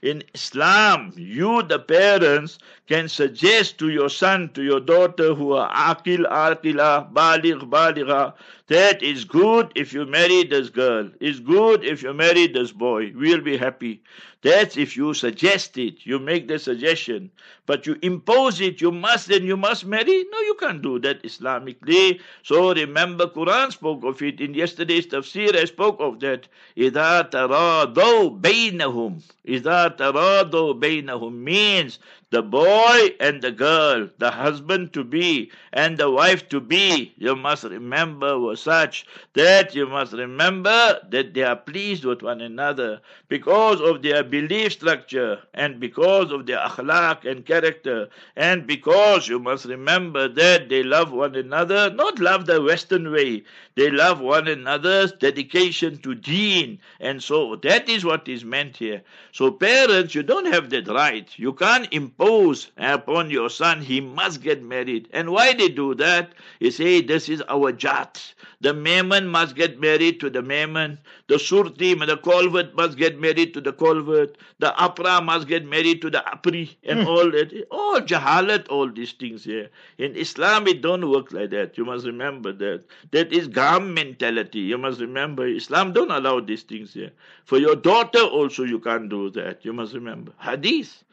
In 0.03 0.23
Islam, 0.35 1.11
you, 1.17 1.63
the 1.63 1.79
parents, 1.79 2.59
can 2.87 3.09
suggest 3.09 3.79
to 3.79 3.89
your 3.89 4.09
son, 4.09 4.49
to 4.53 4.61
your 4.63 4.79
daughter 4.79 5.33
who 5.33 5.53
are 5.53 5.69
akil, 5.73 6.25
akila, 6.25 7.11
baligh, 7.11 7.67
baligha, 7.67 8.33
that 8.68 9.02
it's 9.02 9.24
good 9.24 9.72
if 9.74 9.92
you 9.92 10.06
marry 10.06 10.44
this 10.44 10.70
girl. 10.70 11.10
It's 11.20 11.40
good 11.40 11.84
if 11.84 12.02
you 12.02 12.14
marry 12.14 12.46
this 12.46 12.72
boy. 12.72 13.12
We'll 13.14 13.42
be 13.42 13.56
happy. 13.56 14.02
That's 14.44 14.76
if 14.76 14.94
you 14.94 15.14
suggest 15.14 15.78
it, 15.78 16.04
you 16.04 16.18
make 16.18 16.48
the 16.48 16.58
suggestion, 16.58 17.30
but 17.64 17.86
you 17.86 17.96
impose 18.02 18.60
it, 18.60 18.78
you 18.78 18.92
must 18.92 19.28
then 19.28 19.44
you 19.44 19.56
must 19.56 19.86
marry. 19.86 20.26
No, 20.30 20.40
you 20.40 20.54
can't 20.60 20.82
do 20.82 20.98
that 20.98 21.22
Islamically. 21.22 22.20
So 22.42 22.74
remember, 22.74 23.26
Quran 23.28 23.72
spoke 23.72 24.04
of 24.04 24.20
it 24.20 24.42
in 24.42 24.52
yesterday's 24.52 25.06
tafsir. 25.06 25.56
I 25.56 25.64
spoke 25.64 25.96
of 25.98 26.20
that. 26.20 26.46
إذا 26.76 27.30
تراضوا 27.30 28.40
بينهم 28.40 29.20
إذا 29.48 29.88
تراضوا 29.88 30.72
بينهم 30.74 31.32
means 31.44 31.98
the 32.31 32.43
boy 32.43 33.09
and 33.19 33.41
the 33.41 33.51
girl, 33.51 34.07
the 34.19 34.29
husband 34.31 34.93
to 34.93 35.03
be 35.03 35.51
and 35.73 35.97
the 35.97 36.09
wife 36.11 36.47
to 36.49 36.59
be, 36.59 37.13
you 37.17 37.35
must 37.35 37.63
remember 37.63 38.39
were 38.39 38.55
such 38.55 39.05
that 39.33 39.73
you 39.73 39.87
must 39.87 40.13
remember 40.13 40.99
that 41.09 41.33
they 41.33 41.41
are 41.41 41.55
pleased 41.55 42.05
with 42.05 42.21
one 42.21 42.39
another 42.41 43.01
because 43.29 43.81
of 43.81 44.03
their 44.03 44.23
belief 44.23 44.73
structure 44.73 45.39
and 45.55 45.79
because 45.79 46.31
of 46.31 46.45
their 46.45 46.59
akhlaq 46.59 47.25
and 47.25 47.45
character 47.45 48.07
and 48.35 48.67
because 48.67 49.27
you 49.27 49.39
must 49.39 49.65
remember 49.65 50.27
that 50.27 50.69
they 50.69 50.83
love 50.83 51.11
one 51.11 51.35
another, 51.35 51.89
not 51.89 52.19
love 52.19 52.45
the 52.45 52.61
Western 52.61 53.11
way, 53.11 53.43
they 53.75 53.89
love 53.89 54.19
one 54.19 54.47
another's 54.47 55.11
dedication 55.13 55.97
to 55.97 56.13
deen 56.13 56.79
and 56.99 57.23
so 57.23 57.55
that 57.55 57.89
is 57.89 58.05
what 58.05 58.27
is 58.27 58.45
meant 58.45 58.77
here. 58.77 59.01
So 59.31 59.51
parents, 59.51 60.13
you 60.13 60.21
don't 60.23 60.51
have 60.51 60.69
that 60.69 60.87
right. 60.87 61.27
You 61.37 61.53
can't 61.53 61.87
impose 61.91 62.18
upon 62.19 63.29
your 63.29 63.49
son 63.49 63.81
he 63.81 64.01
must 64.01 64.41
get 64.41 64.61
married. 64.61 65.07
And 65.11 65.31
why 65.31 65.53
they 65.53 65.69
do 65.69 65.95
that? 65.95 66.33
You 66.59 66.71
say 66.71 67.01
this 67.01 67.29
is 67.29 67.41
our 67.47 67.71
jat. 67.71 68.33
The 68.61 68.73
Maimon 68.73 69.27
must 69.27 69.55
get 69.55 69.79
married 69.79 70.19
to 70.19 70.29
the 70.29 70.41
Maimon. 70.41 70.97
The 71.27 71.35
Surti, 71.35 71.93
and 71.93 72.09
the 72.09 72.17
Colvert 72.17 72.75
must 72.75 72.97
get 72.97 73.17
married 73.17 73.53
to 73.53 73.61
the 73.61 73.71
Colvert. 73.71 74.37
The 74.59 74.73
Apra 74.77 75.23
must 75.23 75.47
get 75.47 75.65
married 75.65 76.01
to 76.01 76.09
the 76.09 76.21
Apri 76.29 76.77
and 76.83 76.99
hmm. 76.99 77.07
all 77.07 77.31
that. 77.31 77.53
All 77.71 78.01
jahalat, 78.01 78.67
all 78.69 78.91
these 78.91 79.13
things 79.13 79.45
here. 79.45 79.69
In 79.97 80.13
Islam, 80.15 80.67
it 80.67 80.81
don't 80.81 81.09
work 81.09 81.31
like 81.31 81.51
that. 81.51 81.77
You 81.77 81.85
must 81.85 82.05
remember 82.05 82.51
that. 82.51 82.83
That 83.11 83.31
is 83.31 83.47
Gam 83.47 83.93
mentality. 83.93 84.59
You 84.59 84.77
must 84.77 84.99
remember 84.99 85.47
Islam 85.47 85.93
don't 85.93 86.11
allow 86.11 86.41
these 86.41 86.63
things 86.63 86.93
here. 86.93 87.11
For 87.45 87.57
your 87.57 87.75
daughter 87.75 88.23
also 88.23 88.63
you 88.63 88.79
can't 88.79 89.09
do 89.09 89.29
that. 89.31 89.63
You 89.63 89.71
must 89.71 89.93
remember. 89.93 90.33
Hadith. 90.39 91.03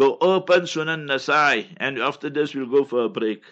Go 0.00 0.16
open 0.22 0.62
Sunan 0.62 1.06
Nasai 1.06 1.66
and 1.76 1.98
after 1.98 2.30
this 2.30 2.54
we'll 2.54 2.64
go 2.64 2.84
for 2.84 3.04
a 3.04 3.08
break. 3.10 3.42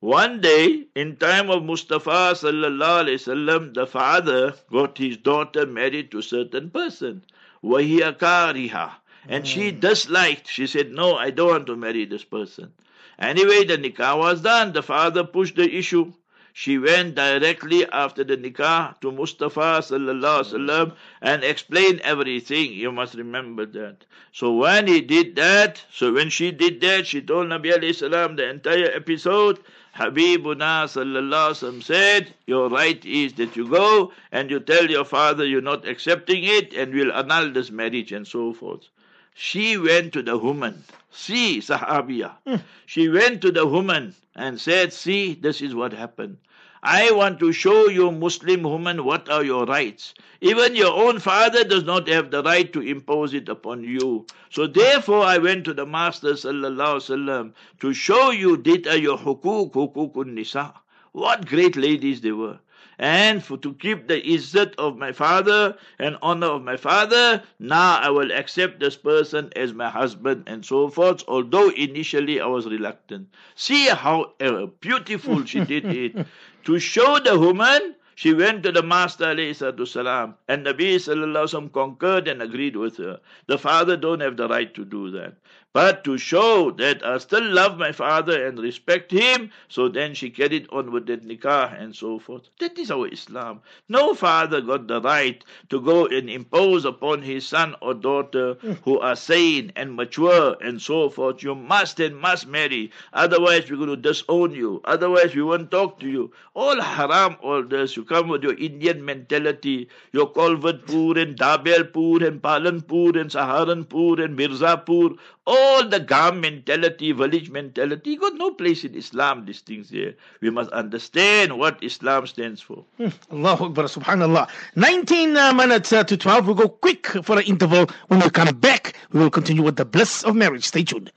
One 0.00 0.40
day, 0.40 0.86
in 0.94 1.16
time 1.16 1.50
of 1.50 1.62
Mustafa 1.62 2.32
sallallahu 2.32 3.04
alaihi 3.04 3.20
wasallam, 3.20 3.74
the 3.74 3.86
father 3.86 4.54
got 4.72 4.96
his 4.96 5.18
daughter 5.18 5.66
married 5.66 6.10
to 6.12 6.20
a 6.20 6.22
certain 6.22 6.70
person, 6.70 7.22
Wahia 7.62 8.16
Kariha, 8.16 8.92
and 9.28 9.46
she 9.46 9.72
hmm. 9.72 9.80
disliked. 9.80 10.48
She 10.48 10.66
said, 10.66 10.90
"No, 10.90 11.16
I 11.16 11.28
don't 11.28 11.50
want 11.50 11.66
to 11.66 11.76
marry 11.76 12.06
this 12.06 12.24
person." 12.24 12.72
Anyway, 13.18 13.64
the 13.64 13.76
nikah 13.76 14.16
was 14.16 14.40
done. 14.40 14.72
The 14.72 14.82
father 14.82 15.22
pushed 15.24 15.56
the 15.56 15.70
issue. 15.70 16.14
She 16.56 16.78
went 16.78 17.16
directly 17.16 17.84
after 17.90 18.22
the 18.22 18.36
nikah 18.36 19.00
to 19.00 19.10
Mustafa 19.10 19.82
sallallahu 19.82 20.44
wasallam 20.44 20.92
and 21.20 21.42
explained 21.42 22.00
everything. 22.02 22.72
You 22.72 22.92
must 22.92 23.14
remember 23.16 23.66
that. 23.66 24.04
So 24.30 24.52
when 24.52 24.86
he 24.86 25.00
did 25.00 25.34
that, 25.34 25.84
so 25.90 26.12
when 26.12 26.30
she 26.30 26.52
did 26.52 26.80
that, 26.82 27.08
she 27.08 27.20
told 27.22 27.48
Nabi 27.48 27.72
alayhi 27.72 27.96
salam 27.96 28.36
the 28.36 28.48
entire 28.48 28.88
episode. 28.94 29.58
Habibuna 29.96 30.86
sallallahu 30.86 31.58
alaihi 31.58 31.82
said, 31.82 32.32
Your 32.46 32.68
right 32.68 33.04
is 33.04 33.32
that 33.32 33.56
you 33.56 33.66
go 33.68 34.12
and 34.30 34.48
you 34.48 34.60
tell 34.60 34.88
your 34.88 35.04
father 35.04 35.44
you're 35.44 35.60
not 35.60 35.88
accepting 35.88 36.44
it 36.44 36.72
and 36.72 36.94
we'll 36.94 37.12
annul 37.12 37.50
this 37.50 37.72
marriage 37.72 38.12
and 38.12 38.28
so 38.28 38.52
forth. 38.52 38.86
She 39.34 39.76
went 39.76 40.12
to 40.12 40.22
the 40.22 40.38
woman. 40.38 40.84
See, 41.16 41.60
Sahabiya. 41.60 42.32
Hmm. 42.44 42.56
She 42.86 43.08
went 43.08 43.40
to 43.42 43.52
the 43.52 43.64
woman 43.64 44.16
and 44.34 44.60
said, 44.60 44.92
See, 44.92 45.34
this 45.34 45.62
is 45.62 45.72
what 45.72 45.92
happened. 45.92 46.38
I 46.82 47.12
want 47.12 47.38
to 47.38 47.52
show 47.52 47.88
you, 47.88 48.10
Muslim 48.10 48.64
woman, 48.64 49.04
what 49.04 49.28
are 49.30 49.44
your 49.44 49.64
rights. 49.64 50.12
Even 50.40 50.74
your 50.74 50.92
own 50.92 51.20
father 51.20 51.62
does 51.62 51.84
not 51.84 52.08
have 52.08 52.32
the 52.32 52.42
right 52.42 52.70
to 52.72 52.80
impose 52.80 53.32
it 53.32 53.48
upon 53.48 53.84
you. 53.84 54.26
So 54.50 54.66
therefore, 54.66 55.22
I 55.24 55.38
went 55.38 55.64
to 55.66 55.72
the 55.72 55.86
Master 55.86 56.32
sallallahu 56.32 56.96
alaihi 56.98 57.24
wasallam 57.24 57.52
to 57.78 57.94
show 57.94 58.32
you 58.32 58.54
are 58.90 58.96
your 58.96 59.16
hukuk, 59.16 59.72
hukukun 59.72 60.34
nisa. 60.34 60.74
What 61.12 61.46
great 61.46 61.76
ladies 61.76 62.22
they 62.22 62.32
were 62.32 62.58
and 62.98 63.42
for 63.42 63.56
to 63.58 63.74
keep 63.74 64.08
the 64.08 64.20
izzat 64.22 64.74
of 64.76 64.96
my 64.96 65.12
father 65.12 65.76
and 65.98 66.16
honor 66.22 66.46
of 66.48 66.62
my 66.62 66.76
father, 66.76 67.42
now 67.58 67.98
I 67.98 68.10
will 68.10 68.30
accept 68.32 68.80
this 68.80 68.96
person 68.96 69.52
as 69.56 69.72
my 69.72 69.88
husband 69.90 70.44
and 70.46 70.64
so 70.64 70.88
forth, 70.88 71.24
although 71.28 71.70
initially 71.70 72.40
I 72.40 72.46
was 72.46 72.66
reluctant. 72.66 73.28
See 73.54 73.86
how 73.88 74.32
uh, 74.40 74.66
beautiful 74.80 75.44
she 75.44 75.64
did 75.64 75.84
it. 75.86 76.26
to 76.64 76.78
show 76.78 77.18
the 77.18 77.38
woman, 77.38 77.94
she 78.14 78.32
went 78.32 78.62
to 78.62 78.70
the 78.70 78.82
Master 78.82 79.34
salam, 79.54 80.34
and 80.48 80.64
Nabi 80.64 80.94
sallallahu 80.96 81.72
concurred 81.72 82.28
and 82.28 82.40
agreed 82.42 82.76
with 82.76 82.96
her. 82.98 83.18
The 83.46 83.58
father 83.58 83.96
don't 83.96 84.20
have 84.20 84.36
the 84.36 84.48
right 84.48 84.72
to 84.74 84.84
do 84.84 85.10
that. 85.10 85.34
But 85.74 86.04
to 86.04 86.16
show 86.16 86.70
that 86.70 87.04
I 87.04 87.18
still 87.18 87.42
love 87.50 87.76
my 87.78 87.90
father 87.90 88.46
and 88.46 88.60
respect 88.60 89.10
him, 89.10 89.50
so 89.68 89.88
then 89.88 90.14
she 90.14 90.30
carried 90.30 90.68
on 90.70 90.92
with 90.92 91.06
the 91.06 91.16
nikah 91.16 91.82
and 91.82 91.96
so 91.96 92.20
forth. 92.20 92.48
That 92.60 92.78
is 92.78 92.92
our 92.92 93.08
Islam. 93.08 93.60
No 93.88 94.14
father 94.14 94.60
got 94.60 94.86
the 94.86 95.00
right 95.00 95.44
to 95.70 95.80
go 95.80 96.06
and 96.06 96.30
impose 96.30 96.84
upon 96.84 97.22
his 97.22 97.44
son 97.48 97.74
or 97.82 97.92
daughter 97.92 98.54
who 98.84 99.00
are 99.00 99.16
sane 99.16 99.72
and 99.74 99.96
mature 99.96 100.56
and 100.60 100.80
so 100.80 101.10
forth. 101.10 101.42
You 101.42 101.56
must 101.56 101.98
and 101.98 102.16
must 102.16 102.46
marry. 102.46 102.92
Otherwise, 103.12 103.68
we're 103.68 103.76
going 103.78 103.88
to 103.88 103.96
disown 103.96 104.52
you. 104.52 104.80
Otherwise, 104.84 105.34
we 105.34 105.42
won't 105.42 105.72
talk 105.72 105.98
to 106.00 106.08
you. 106.08 106.32
All 106.54 106.80
haram, 106.80 107.34
all 107.42 107.64
this. 107.64 107.96
You 107.96 108.04
come 108.04 108.28
with 108.28 108.44
your 108.44 108.56
Indian 108.56 109.04
mentality, 109.04 109.88
your 110.12 110.32
Kolvatpur 110.32 111.20
and 111.20 111.36
Dabelpur 111.36 112.24
and 112.24 112.40
Palanpur 112.40 113.20
and 113.20 113.28
Saharanpur 113.28 114.24
and 114.24 114.38
Mirzapur 114.38 115.18
all 115.46 115.86
the 115.88 116.00
Gam 116.00 116.40
mentality, 116.40 117.12
village 117.12 117.50
mentality, 117.50 118.16
got 118.16 118.34
no 118.34 118.52
place 118.52 118.84
in 118.84 118.94
Islam, 118.94 119.44
these 119.44 119.60
things 119.60 119.90
here. 119.90 120.14
We 120.40 120.50
must 120.50 120.70
understand 120.70 121.58
what 121.58 121.82
Islam 121.82 122.26
stands 122.26 122.60
for. 122.60 122.84
Allahu 123.30 123.66
Akbar, 123.66 123.84
subhanallah. 123.84 124.48
19 124.76 125.36
uh, 125.36 125.52
minutes 125.52 125.92
uh, 125.92 126.04
to 126.04 126.16
12. 126.16 126.46
We'll 126.46 126.54
go 126.54 126.68
quick 126.68 127.06
for 127.22 127.38
an 127.38 127.44
interval. 127.44 127.86
When 128.08 128.20
we 128.20 128.30
come 128.30 128.56
back, 128.56 128.96
we 129.12 129.20
will 129.20 129.30
continue 129.30 129.62
with 129.62 129.76
the 129.76 129.84
bliss 129.84 130.22
of 130.24 130.34
marriage. 130.34 130.64
Stay 130.64 130.84
tuned. 130.84 131.12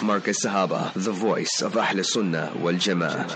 Markaz 0.00 0.44
Sahaba, 0.44 0.92
the 0.94 1.12
voice 1.12 1.62
of 1.62 1.76
Ahl 1.76 2.02
Sunnah 2.04 2.52
wal 2.58 2.74
Jama'ah. 2.74 3.26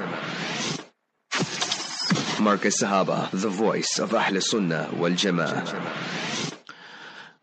Markaz 2.38 2.82
Sahaba, 2.82 3.30
the 3.32 3.48
voice 3.48 3.98
of 3.98 4.14
Ahl 4.14 4.40
Sunnah 4.40 4.90
wal 4.96 5.10
Jama'ah. 5.10 6.47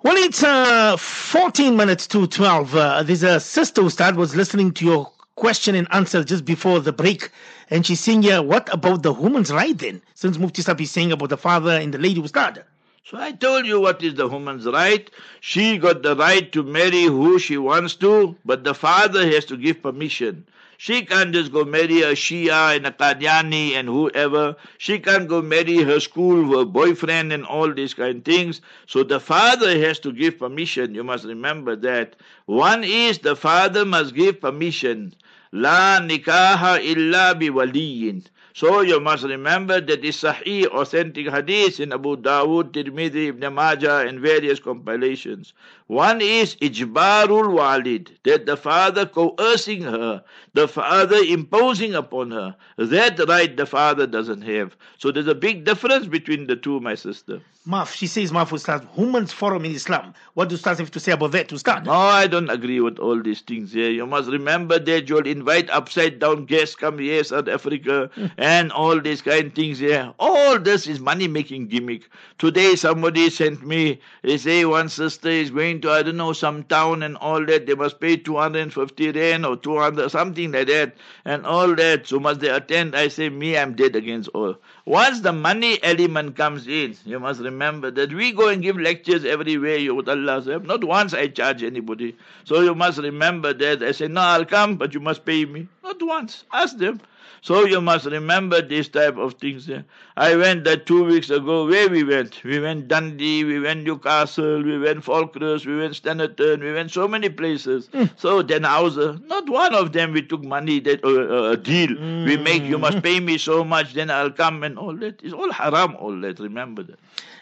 Well, 0.05 0.17
it's 0.17 0.43
uh, 0.43 0.97
14 0.97 1.75
minutes 1.75 2.05
to 2.09 2.27
12. 2.27 2.75
Uh, 2.75 3.01
there's 3.01 3.23
a 3.23 3.39
sister 3.39 3.81
who 3.81 3.89
started 3.89 4.19
was 4.19 4.35
listening 4.35 4.71
to 4.73 4.85
your 4.85 5.11
question 5.35 5.73
and 5.73 5.87
answer 5.89 6.23
just 6.23 6.45
before 6.45 6.79
the 6.79 6.93
break. 6.93 7.31
And 7.71 7.83
she's 7.83 8.01
saying, 8.01 8.21
yeah, 8.21 8.37
what 8.37 8.71
about 8.71 9.01
the 9.01 9.11
woman's 9.11 9.51
right 9.51 9.75
then? 9.75 10.03
Since 10.13 10.37
Mufti 10.37 10.61
Saab 10.61 10.79
is 10.79 10.91
saying 10.91 11.11
about 11.11 11.29
the 11.29 11.37
father 11.37 11.71
and 11.71 11.91
the 11.91 11.97
lady 11.97 12.21
who 12.21 12.27
started. 12.27 12.65
So 13.03 13.17
I 13.17 13.31
told 13.31 13.65
you 13.65 13.81
what 13.81 14.03
is 14.03 14.13
the 14.13 14.27
woman's 14.27 14.67
right. 14.67 15.09
She 15.41 15.79
got 15.79 16.03
the 16.03 16.15
right 16.15 16.51
to 16.51 16.61
marry 16.61 17.05
who 17.05 17.39
she 17.39 17.57
wants 17.57 17.95
to, 17.95 18.35
but 18.45 18.63
the 18.63 18.75
father 18.75 19.25
has 19.25 19.45
to 19.45 19.57
give 19.57 19.81
permission. 19.81 20.45
She 20.77 21.05
can't 21.05 21.33
just 21.33 21.51
go 21.51 21.63
marry 21.63 22.01
a 22.01 22.11
Shia 22.13 22.75
and 22.75 22.85
a 22.85 22.91
Qadiani 22.91 23.71
and 23.73 23.87
whoever. 23.87 24.55
She 24.77 24.99
can't 24.99 25.27
go 25.27 25.41
marry 25.41 25.77
her 25.77 25.99
school 25.99 26.57
her 26.57 26.65
boyfriend 26.65 27.31
and 27.31 27.45
all 27.45 27.73
these 27.73 27.93
kind 27.93 28.17
of 28.17 28.25
things. 28.25 28.61
So 28.87 29.03
the 29.03 29.19
father 29.19 29.79
has 29.79 29.99
to 29.99 30.11
give 30.11 30.39
permission. 30.39 30.93
You 30.93 31.03
must 31.03 31.25
remember 31.25 31.75
that. 31.77 32.15
One 32.45 32.83
is 32.83 33.19
the 33.19 33.35
father 33.35 33.85
must 33.85 34.13
give 34.15 34.41
permission. 34.41 35.13
La 35.51 35.99
nikaha 36.01 36.83
illa 36.83 37.33
bi 37.35 37.47
waliyin. 37.47 38.25
So 38.55 38.79
you 38.79 39.01
must 39.01 39.25
remember 39.25 39.81
that 39.81 40.01
the 40.01 40.07
Sahih 40.07 40.67
authentic 40.67 41.27
hadith 41.27 41.81
in 41.81 41.91
Abu 41.91 42.15
Dawud, 42.15 42.71
Tirmidhi, 42.71 43.27
Ibn 43.27 43.53
Majah 43.53 44.07
and 44.07 44.21
various 44.21 44.61
compilations. 44.61 45.51
One 45.87 46.21
is 46.21 46.55
Ijbarul 46.55 47.51
Walid, 47.51 48.17
that 48.23 48.45
the 48.45 48.55
father 48.55 49.07
coercing 49.07 49.81
her, 49.81 50.23
the 50.53 50.69
father 50.69 51.17
imposing 51.17 51.95
upon 51.95 52.31
her. 52.31 52.55
That 52.77 53.19
right 53.27 53.57
the 53.57 53.65
father 53.65 54.07
doesn't 54.07 54.43
have. 54.43 54.77
So 54.99 55.11
there's 55.11 55.27
a 55.27 55.35
big 55.35 55.65
difference 55.65 56.07
between 56.07 56.47
the 56.47 56.55
two, 56.55 56.79
my 56.79 56.95
sister. 56.95 57.41
Maf, 57.67 57.95
she 57.95 58.05
says, 58.05 58.31
Maf 58.31 58.49
Ustaz, 58.49 58.85
Women's 58.95 59.33
Forum 59.33 59.65
in 59.65 59.71
Islam. 59.71 60.13
What 60.35 60.49
do 60.49 60.55
Ustaz 60.55 60.77
have 60.77 60.91
to 60.91 60.99
say 60.99 61.13
about 61.13 61.31
that, 61.31 61.49
Ustaz? 61.49 61.83
No, 61.85 61.93
I 61.93 62.27
don't 62.27 62.51
agree 62.51 62.79
with 62.79 62.99
all 62.99 63.19
these 63.19 63.41
things 63.41 63.73
here. 63.73 63.89
You 63.89 64.05
must 64.05 64.29
remember 64.29 64.77
that 64.77 65.09
you'll 65.09 65.25
invite 65.25 65.71
upside 65.71 66.19
down 66.19 66.45
guests 66.45 66.75
come 66.75 66.99
here, 66.99 67.23
South 67.23 67.47
Africa, 67.47 68.11
hmm. 68.13 68.27
and 68.37 68.71
all 68.71 69.01
these 69.01 69.23
kind 69.23 69.47
of 69.47 69.53
things 69.53 69.79
here. 69.79 70.13
All 70.19 70.59
this 70.59 70.85
is 70.85 70.99
money 70.99 71.27
making 71.27 71.67
gimmick. 71.69 72.03
Today 72.37 72.75
somebody 72.75 73.31
sent 73.31 73.65
me, 73.65 73.99
they 74.21 74.37
say 74.37 74.63
one 74.65 74.87
sister 74.87 75.29
is 75.29 75.49
going 75.49 75.81
to, 75.81 75.91
I 75.91 76.03
don't 76.03 76.17
know, 76.17 76.33
some 76.33 76.65
town 76.65 77.01
and 77.01 77.17
all 77.17 77.43
that. 77.47 77.65
They 77.65 77.73
must 77.73 77.99
pay 77.99 78.15
250 78.15 79.11
rand 79.11 79.43
or 79.43 79.57
200, 79.57 80.11
something 80.11 80.51
like 80.51 80.67
that, 80.67 80.95
and 81.25 81.47
all 81.47 81.73
that. 81.73 82.05
So 82.05 82.19
must 82.19 82.41
they 82.41 82.49
attend? 82.49 82.95
I 82.95 83.07
say, 83.07 83.29
me, 83.29 83.57
I'm 83.57 83.75
dead 83.75 83.95
against 83.95 84.29
all. 84.35 84.55
Once 84.85 85.21
the 85.21 85.33
money 85.33 85.79
element 85.81 86.35
comes 86.35 86.67
in, 86.67 86.95
you 87.05 87.19
must 87.19 87.41
remember 87.41 87.89
that 87.89 88.13
we 88.13 88.31
go 88.31 88.49
and 88.49 88.61
give 88.61 88.77
lectures 88.77 89.25
everywhere 89.25 89.77
you 89.77 89.95
with 89.95 90.07
Allah. 90.07 90.59
Not 90.59 90.83
once 90.83 91.11
I 91.15 91.27
charge 91.27 91.63
anybody. 91.63 92.15
So 92.43 92.61
you 92.61 92.75
must 92.75 92.99
remember 92.99 93.51
that. 93.53 93.81
I 93.81 93.91
say, 93.93 94.07
no, 94.07 94.21
I'll 94.21 94.45
come, 94.45 94.75
but 94.75 94.93
you 94.93 94.99
must 94.99 95.25
pay 95.25 95.45
me. 95.45 95.67
Not 95.83 95.97
once. 96.03 96.43
Ask 96.53 96.77
them. 96.77 97.01
So 97.45 97.63
you 97.65 97.79
must 97.79 98.05
remember 98.07 98.59
this 98.59 98.87
type 98.87 99.17
of 99.17 99.35
things. 99.35 99.69
I 100.17 100.35
went 100.35 100.63
there 100.63 100.77
two 100.77 101.03
weeks 101.05 101.29
ago. 101.29 101.67
Where 101.67 101.87
we 101.87 102.03
went? 102.03 102.43
We 102.43 102.59
went 102.59 102.87
Dundee, 102.87 103.43
we 103.43 103.59
went 103.59 103.83
Newcastle, 103.83 104.63
we 104.63 104.79
went 104.79 105.03
Falkirk, 105.03 105.63
we 105.63 105.77
went 105.77 105.93
Standerton, 105.93 106.61
we 106.61 106.73
went 106.73 106.89
so 106.89 107.07
many 107.07 107.29
places. 107.29 107.87
Hmm. 107.93 108.05
So 108.17 108.41
then 108.41 108.63
Hauser, 108.63 109.19
not 109.27 109.47
one 109.47 109.75
of 109.75 109.93
them 109.93 110.11
we 110.11 110.23
took 110.23 110.43
money 110.43 110.79
that 110.79 111.03
uh, 111.05 111.09
uh, 111.09 111.51
a 111.51 111.57
deal. 111.57 111.89
We 112.25 112.35
make 112.37 112.63
you 112.63 112.77
Hmm. 112.77 112.81
must 112.81 113.03
pay 113.03 113.19
me 113.19 113.37
so 113.37 113.63
much, 113.63 113.93
then 113.93 114.09
I'll 114.09 114.31
come 114.31 114.63
and 114.63 114.79
all 114.79 114.95
that. 114.95 115.21
It's 115.21 115.33
all 115.33 115.51
haram. 115.51 115.95
All 115.97 116.19
that. 116.21 116.39
Remember 116.39 116.81
that. 116.81 116.97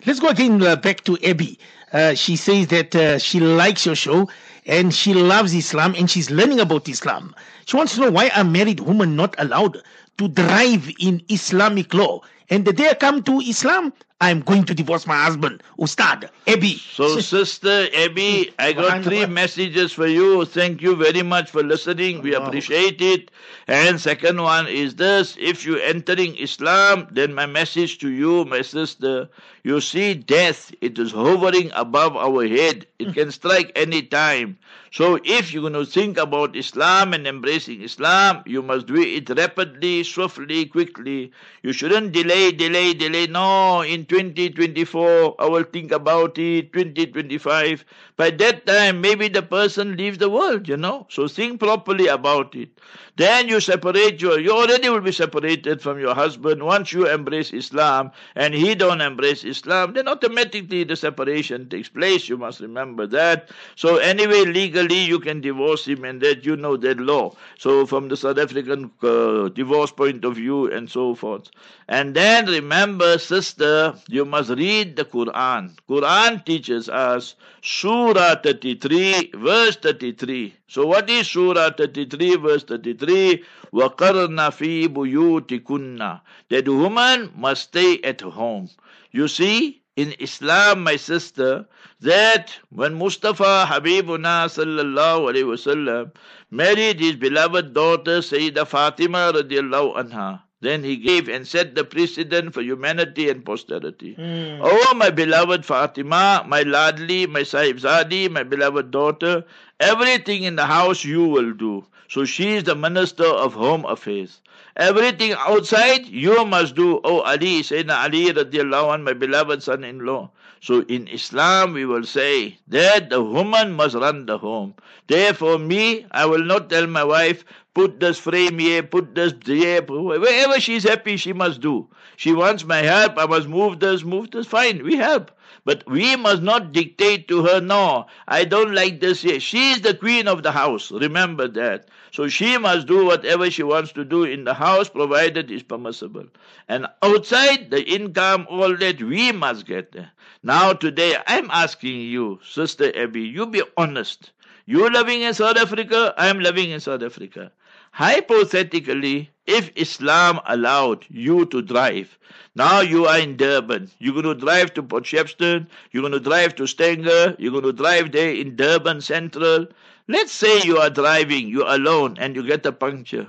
Let's 0.06 0.20
go 0.20 0.28
again 0.28 0.62
uh, 0.62 0.76
back 0.76 1.06
to 1.06 1.18
Abby. 1.24 1.58
Uh, 1.94 2.14
she 2.14 2.36
says 2.36 2.68
that 2.68 2.94
uh, 2.94 3.20
she 3.20 3.40
likes 3.40 3.86
your 3.86 3.96
show 3.96 4.28
and 4.66 4.94
she 4.94 5.14
loves 5.14 5.54
Islam 5.54 5.96
and 5.98 6.10
she's 6.10 6.32
learning 6.32 6.60
about 6.60 6.88
Islam. 6.90 7.36
She 7.66 7.78
wants 7.78 7.96
to 7.96 8.02
know 8.02 8.12
why 8.12 8.30
are 8.30 8.44
married 8.44 8.80
women 8.80 9.16
not 9.16 9.36
allowed 9.38 9.82
to 10.18 10.28
drive 10.28 10.90
in 11.00 11.22
Islamic 11.30 11.94
law? 11.94 12.22
And 12.50 12.66
the 12.66 12.74
day 12.74 12.90
I 12.90 12.94
come 12.94 13.24
to 13.24 13.40
Islam, 13.40 13.94
I'm 14.24 14.40
going 14.40 14.64
to 14.64 14.74
divorce 14.74 15.06
my 15.06 15.22
husband. 15.22 15.62
Ustad, 15.78 16.30
Abby. 16.48 16.78
So, 16.78 17.20
Sister 17.20 17.90
Abby, 17.94 18.52
I 18.58 18.72
got 18.72 19.04
three 19.04 19.26
messages 19.26 19.92
for 19.92 20.08
you. 20.08 20.46
Thank 20.46 20.82
you 20.82 20.96
very 20.96 21.24
much 21.24 21.52
for 21.52 21.62
listening. 21.62 22.22
We 22.22 22.34
appreciate 22.34 23.02
it. 23.02 23.32
And 23.68 24.00
second 24.00 24.42
one 24.42 24.70
is 24.70 24.96
this 24.96 25.36
if 25.38 25.66
you're 25.66 25.82
entering 25.82 26.38
Islam, 26.38 27.08
then 27.12 27.34
my 27.34 27.46
message 27.46 27.98
to 28.00 28.10
you, 28.10 28.46
my 28.46 28.62
sister, 28.62 29.28
you 29.64 29.82
see 29.82 30.14
death, 30.14 30.72
it 30.80 30.98
is 30.98 31.12
hovering 31.12 31.70
above 31.76 32.16
our 32.16 32.48
head. 32.48 32.88
It 33.00 33.08
hmm. 33.08 33.12
can 33.12 33.32
strike 33.32 33.74
any 33.76 34.04
time. 34.04 34.58
So 34.94 35.18
if 35.24 35.52
you're 35.52 35.68
going 35.68 35.74
to 35.74 35.88
think 35.88 36.20
about 36.20 36.56
Islam 36.56 37.16
and 37.16 37.26
embracing 37.26 37.82
Islam, 37.82 38.44
you 38.46 38.62
must 38.62 38.86
do 38.86 39.02
it 39.02 39.28
rapidly, 39.28 40.04
swiftly, 40.04 40.68
quickly. 40.68 41.32
You 41.64 41.74
shouldn't 41.74 42.12
delay, 42.12 42.52
delay, 42.52 42.94
delay. 42.94 43.26
No, 43.26 43.82
in 43.82 44.06
2024, 44.06 45.36
I 45.40 45.48
will 45.48 45.64
think 45.64 45.92
about 45.92 46.38
it. 46.38 46.72
2025. 46.74 47.84
By 48.18 48.30
that 48.30 48.68
time, 48.68 49.02
maybe 49.02 49.30
the 49.30 49.42
person 49.42 49.98
leaves 49.98 50.20
the 50.20 50.30
world, 50.30 50.68
you 50.68 50.78
know. 50.78 51.08
So 51.10 51.28
think 51.28 51.60
properly 51.60 52.06
about 52.06 52.54
it. 52.54 52.70
Then 53.16 53.48
you 53.48 53.60
separate 53.60 54.22
your, 54.22 54.40
you 54.40 54.52
already 54.52 54.90
will 54.90 55.02
be 55.02 55.12
separated 55.12 55.82
from 55.82 56.00
your 56.00 56.16
husband 56.16 56.64
once 56.64 56.92
you 56.94 57.08
embrace 57.08 57.54
Islam 57.54 58.12
and 58.36 58.56
he 58.56 58.74
don't 58.74 59.02
embrace 59.02 59.44
Islam, 59.44 59.94
then 59.94 60.08
automatically 60.08 60.84
the 60.84 60.96
separation 60.96 61.70
takes 61.70 61.90
place. 61.90 62.28
You 62.28 62.38
must 62.38 62.60
remember 62.60 63.06
that. 63.08 63.50
So 63.76 63.98
anyway, 63.98 64.46
legally 64.83 65.01
you 65.13 65.19
can 65.21 65.41
divorce 65.41 65.87
him 65.87 66.05
and 66.05 66.21
that 66.21 66.45
you 66.45 66.57
know 66.57 66.77
that 66.77 66.99
law. 66.99 67.25
So 67.59 67.87
from 67.87 68.09
the 68.09 68.17
South 68.17 68.39
African 68.39 68.91
uh, 69.03 69.49
divorce 69.61 69.93
point 69.93 70.25
of 70.25 70.35
view 70.37 70.71
and 70.73 70.91
so 70.91 71.15
forth. 71.15 71.51
And 71.89 72.15
then 72.15 72.47
remember, 72.47 73.19
sister, 73.19 73.95
you 74.09 74.25
must 74.25 74.51
read 74.51 74.97
the 74.97 75.05
Quran. 75.05 75.77
Quran 75.89 76.45
teaches 76.45 76.89
us 76.89 77.35
Surah 77.63 78.35
33, 78.43 79.31
verse 79.35 79.77
33. 79.77 80.55
So 80.67 80.87
what 80.87 81.09
is 81.09 81.29
Surah 81.29 81.71
33, 81.71 82.37
verse 82.37 82.65
33? 82.65 83.45
وَقَرْنَ 83.73 84.39
فِي 84.59 84.89
بُيُوتِكُنَّ 84.89 86.21
That 86.49 86.69
woman 86.69 87.33
must 87.37 87.63
stay 87.71 88.01
at 88.03 88.21
home. 88.21 88.71
You 89.13 89.29
see, 89.29 89.82
in 89.96 90.14
Islam, 90.20 90.84
my 90.84 90.96
sister, 90.96 91.66
that 92.02 92.54
when 92.70 92.96
Mustafa 92.96 93.66
Habibuna 93.70 94.50
sallallahu 94.50 95.30
alayhi 95.32 95.52
wasallam 95.54 96.12
married 96.50 97.00
his 97.00 97.16
beloved 97.16 97.74
daughter 97.74 98.20
Sayyida 98.20 98.66
Fatima 98.68 99.32
radiallahu 99.34 99.96
anha, 99.96 100.42
then 100.62 100.84
he 100.84 100.96
gave 100.96 101.28
and 101.28 101.46
set 101.48 101.76
the 101.76 101.84
precedent 101.84 102.54
for 102.54 102.62
humanity 102.62 103.30
and 103.30 103.46
posterity. 103.46 104.14
Hmm. 104.14 104.62
Oh, 104.62 104.94
my 104.96 105.10
beloved 105.10 105.66
Fatima, 105.66 106.44
my 106.48 106.64
ladli, 106.64 107.28
my 107.28 107.42
sahibzadi, 107.42 108.32
my 108.32 108.44
beloved 108.44 108.90
daughter, 108.90 109.44
everything 109.80 110.44
in 110.44 110.56
the 110.56 110.66
house 110.66 111.04
you 111.04 111.26
will 111.26 111.52
do. 111.54 111.86
So 112.08 112.26
she 112.26 112.56
is 112.56 112.64
the 112.64 112.76
minister 112.76 113.26
of 113.26 113.54
home 113.54 113.86
affairs. 113.86 114.42
Everything 114.76 115.34
outside 115.38 116.08
you 116.08 116.46
must 116.46 116.74
do. 116.76 117.00
Oh 117.04 117.22
Ali, 117.22 117.62
Sayyidina 117.62 118.06
Ali 118.10 118.34
radiallahu 118.34 118.94
anh, 118.94 119.04
my 119.04 119.14
beloved 119.14 119.62
son-in-law. 119.62 120.30
So 120.62 120.82
in 120.90 121.08
Islam 121.10 121.74
we 121.74 121.86
will 121.86 122.04
say 122.04 122.58
that 122.70 123.10
the 123.12 123.22
woman 123.22 123.74
must 123.74 123.94
run 123.94 124.26
the 124.26 124.38
home. 124.38 124.74
Therefore 125.08 125.60
me, 125.60 126.08
I 126.12 126.26
will 126.26 126.44
not 126.44 126.70
tell 126.72 126.88
my 126.88 127.04
wife, 127.04 127.46
put 127.74 128.00
this 128.00 128.20
frame 128.20 128.60
here, 128.60 128.84
put 128.84 129.16
this 129.16 129.34
there. 129.46 129.82
Wherever 129.82 130.60
she's 130.60 130.84
happy, 130.84 131.18
she 131.18 131.34
must 131.34 131.62
do. 131.62 131.88
She 132.16 132.34
wants 132.34 132.64
my 132.64 132.78
help, 132.78 133.18
I 133.18 133.26
must 133.26 133.48
move 133.48 133.80
this, 133.80 134.04
move 134.04 134.32
this. 134.32 134.46
Fine, 134.46 134.84
we 134.84 134.96
help. 134.96 135.32
But 135.66 135.84
we 135.88 136.16
must 136.16 136.44
not 136.44 136.74
dictate 136.74 137.28
to 137.30 137.44
her, 137.46 137.62
no, 137.62 138.08
I 138.28 138.44
don't 138.44 138.76
like 138.76 139.00
this 139.00 139.22
here. 139.22 139.40
She 139.40 139.72
is 139.72 139.82
the 139.82 139.94
queen 139.94 140.28
of 140.28 140.44
the 140.44 140.52
house. 140.52 140.92
Remember 140.92 141.48
that. 141.48 141.88
So 142.12 142.28
she 142.28 142.58
must 142.58 142.86
do 142.86 143.06
whatever 143.06 143.50
she 143.50 143.64
wants 143.64 143.92
to 143.94 144.04
do 144.04 144.24
in 144.24 144.44
the 144.44 144.54
house, 144.54 144.90
provided 144.90 145.50
it's 145.50 145.64
permissible. 145.64 146.26
And 146.68 146.88
outside, 147.02 147.72
the 147.72 147.82
income, 147.90 148.46
all 148.50 148.76
that, 148.76 149.02
we 149.02 149.32
must 149.32 149.66
get. 149.66 149.96
Now 150.44 150.74
today, 150.74 151.16
I'm 151.28 151.50
asking 151.50 152.02
you, 152.02 152.40
Sister 152.44 152.92
Abby, 152.96 153.22
you 153.22 153.46
be 153.48 153.64
honest. 153.78 154.32
You 154.66 154.90
living 154.90 155.22
in 155.22 155.34
South 155.34 155.58
Africa, 155.58 156.14
I'm 156.18 156.40
living 156.40 156.72
in 156.72 156.80
South 156.82 157.04
Africa. 157.04 157.52
Hypothetically, 157.96 159.30
if 159.46 159.72
Islam 159.76 160.40
allowed 160.48 161.06
you 161.10 161.46
to 161.46 161.62
drive, 161.62 162.18
now 162.56 162.80
you 162.80 163.06
are 163.06 163.20
in 163.20 163.38
Durban, 163.38 163.92
you're 164.00 164.14
going 164.14 164.26
to 164.26 164.34
drive 164.34 164.74
to 164.74 164.82
Port 164.82 165.04
Shepstone, 165.04 165.68
you're 165.92 166.02
going 166.02 166.14
to 166.14 166.20
drive 166.20 166.56
to 166.56 166.66
Stanger, 166.66 167.36
you're 167.38 167.52
going 167.52 167.66
to 167.66 167.72
drive 167.72 168.12
there 168.12 168.34
in 168.34 168.56
Durban 168.56 169.00
Central. 169.00 169.68
Let's 170.08 170.32
say 170.32 170.64
you 170.64 170.80
are 170.80 170.90
driving, 170.90 171.48
you're 171.48 171.68
alone, 171.68 172.18
and 172.18 172.36
you 172.36 172.42
get 172.42 172.66
a 172.66 172.72
puncture. 172.72 173.28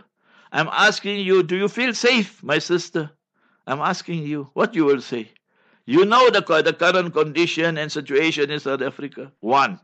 I'm 0.50 0.70
asking 0.72 1.20
you, 1.20 1.42
do 1.42 1.56
you 1.56 1.68
feel 1.68 1.92
safe, 1.92 2.42
my 2.42 2.58
sister? 2.58 3.10
I'm 3.66 3.80
asking 3.80 4.22
you, 4.22 4.48
what 4.54 4.74
you 4.74 4.86
will 4.86 5.02
say? 5.02 5.28
You 5.84 6.06
know 6.06 6.30
the, 6.30 6.40
the 6.40 6.72
current 6.72 7.12
condition 7.12 7.76
and 7.76 7.92
situation 7.92 8.50
in 8.50 8.60
South 8.60 8.80
Africa. 8.80 9.30
One. 9.40 9.78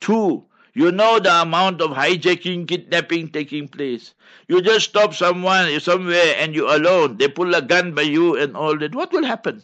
Two, 0.00 0.44
you 0.74 0.92
know 0.92 1.18
the 1.18 1.42
amount 1.42 1.80
of 1.80 1.92
hijacking, 1.92 2.68
kidnapping 2.68 3.28
taking 3.30 3.68
place. 3.68 4.14
You 4.48 4.60
just 4.60 4.90
stop 4.90 5.14
someone 5.14 5.80
somewhere 5.80 6.34
and 6.38 6.54
you're 6.54 6.74
alone. 6.74 7.16
They 7.16 7.28
pull 7.28 7.54
a 7.54 7.62
gun 7.62 7.94
by 7.94 8.02
you 8.02 8.36
and 8.36 8.56
all 8.56 8.76
that. 8.78 8.94
What 8.94 9.12
will 9.12 9.24
happen? 9.24 9.62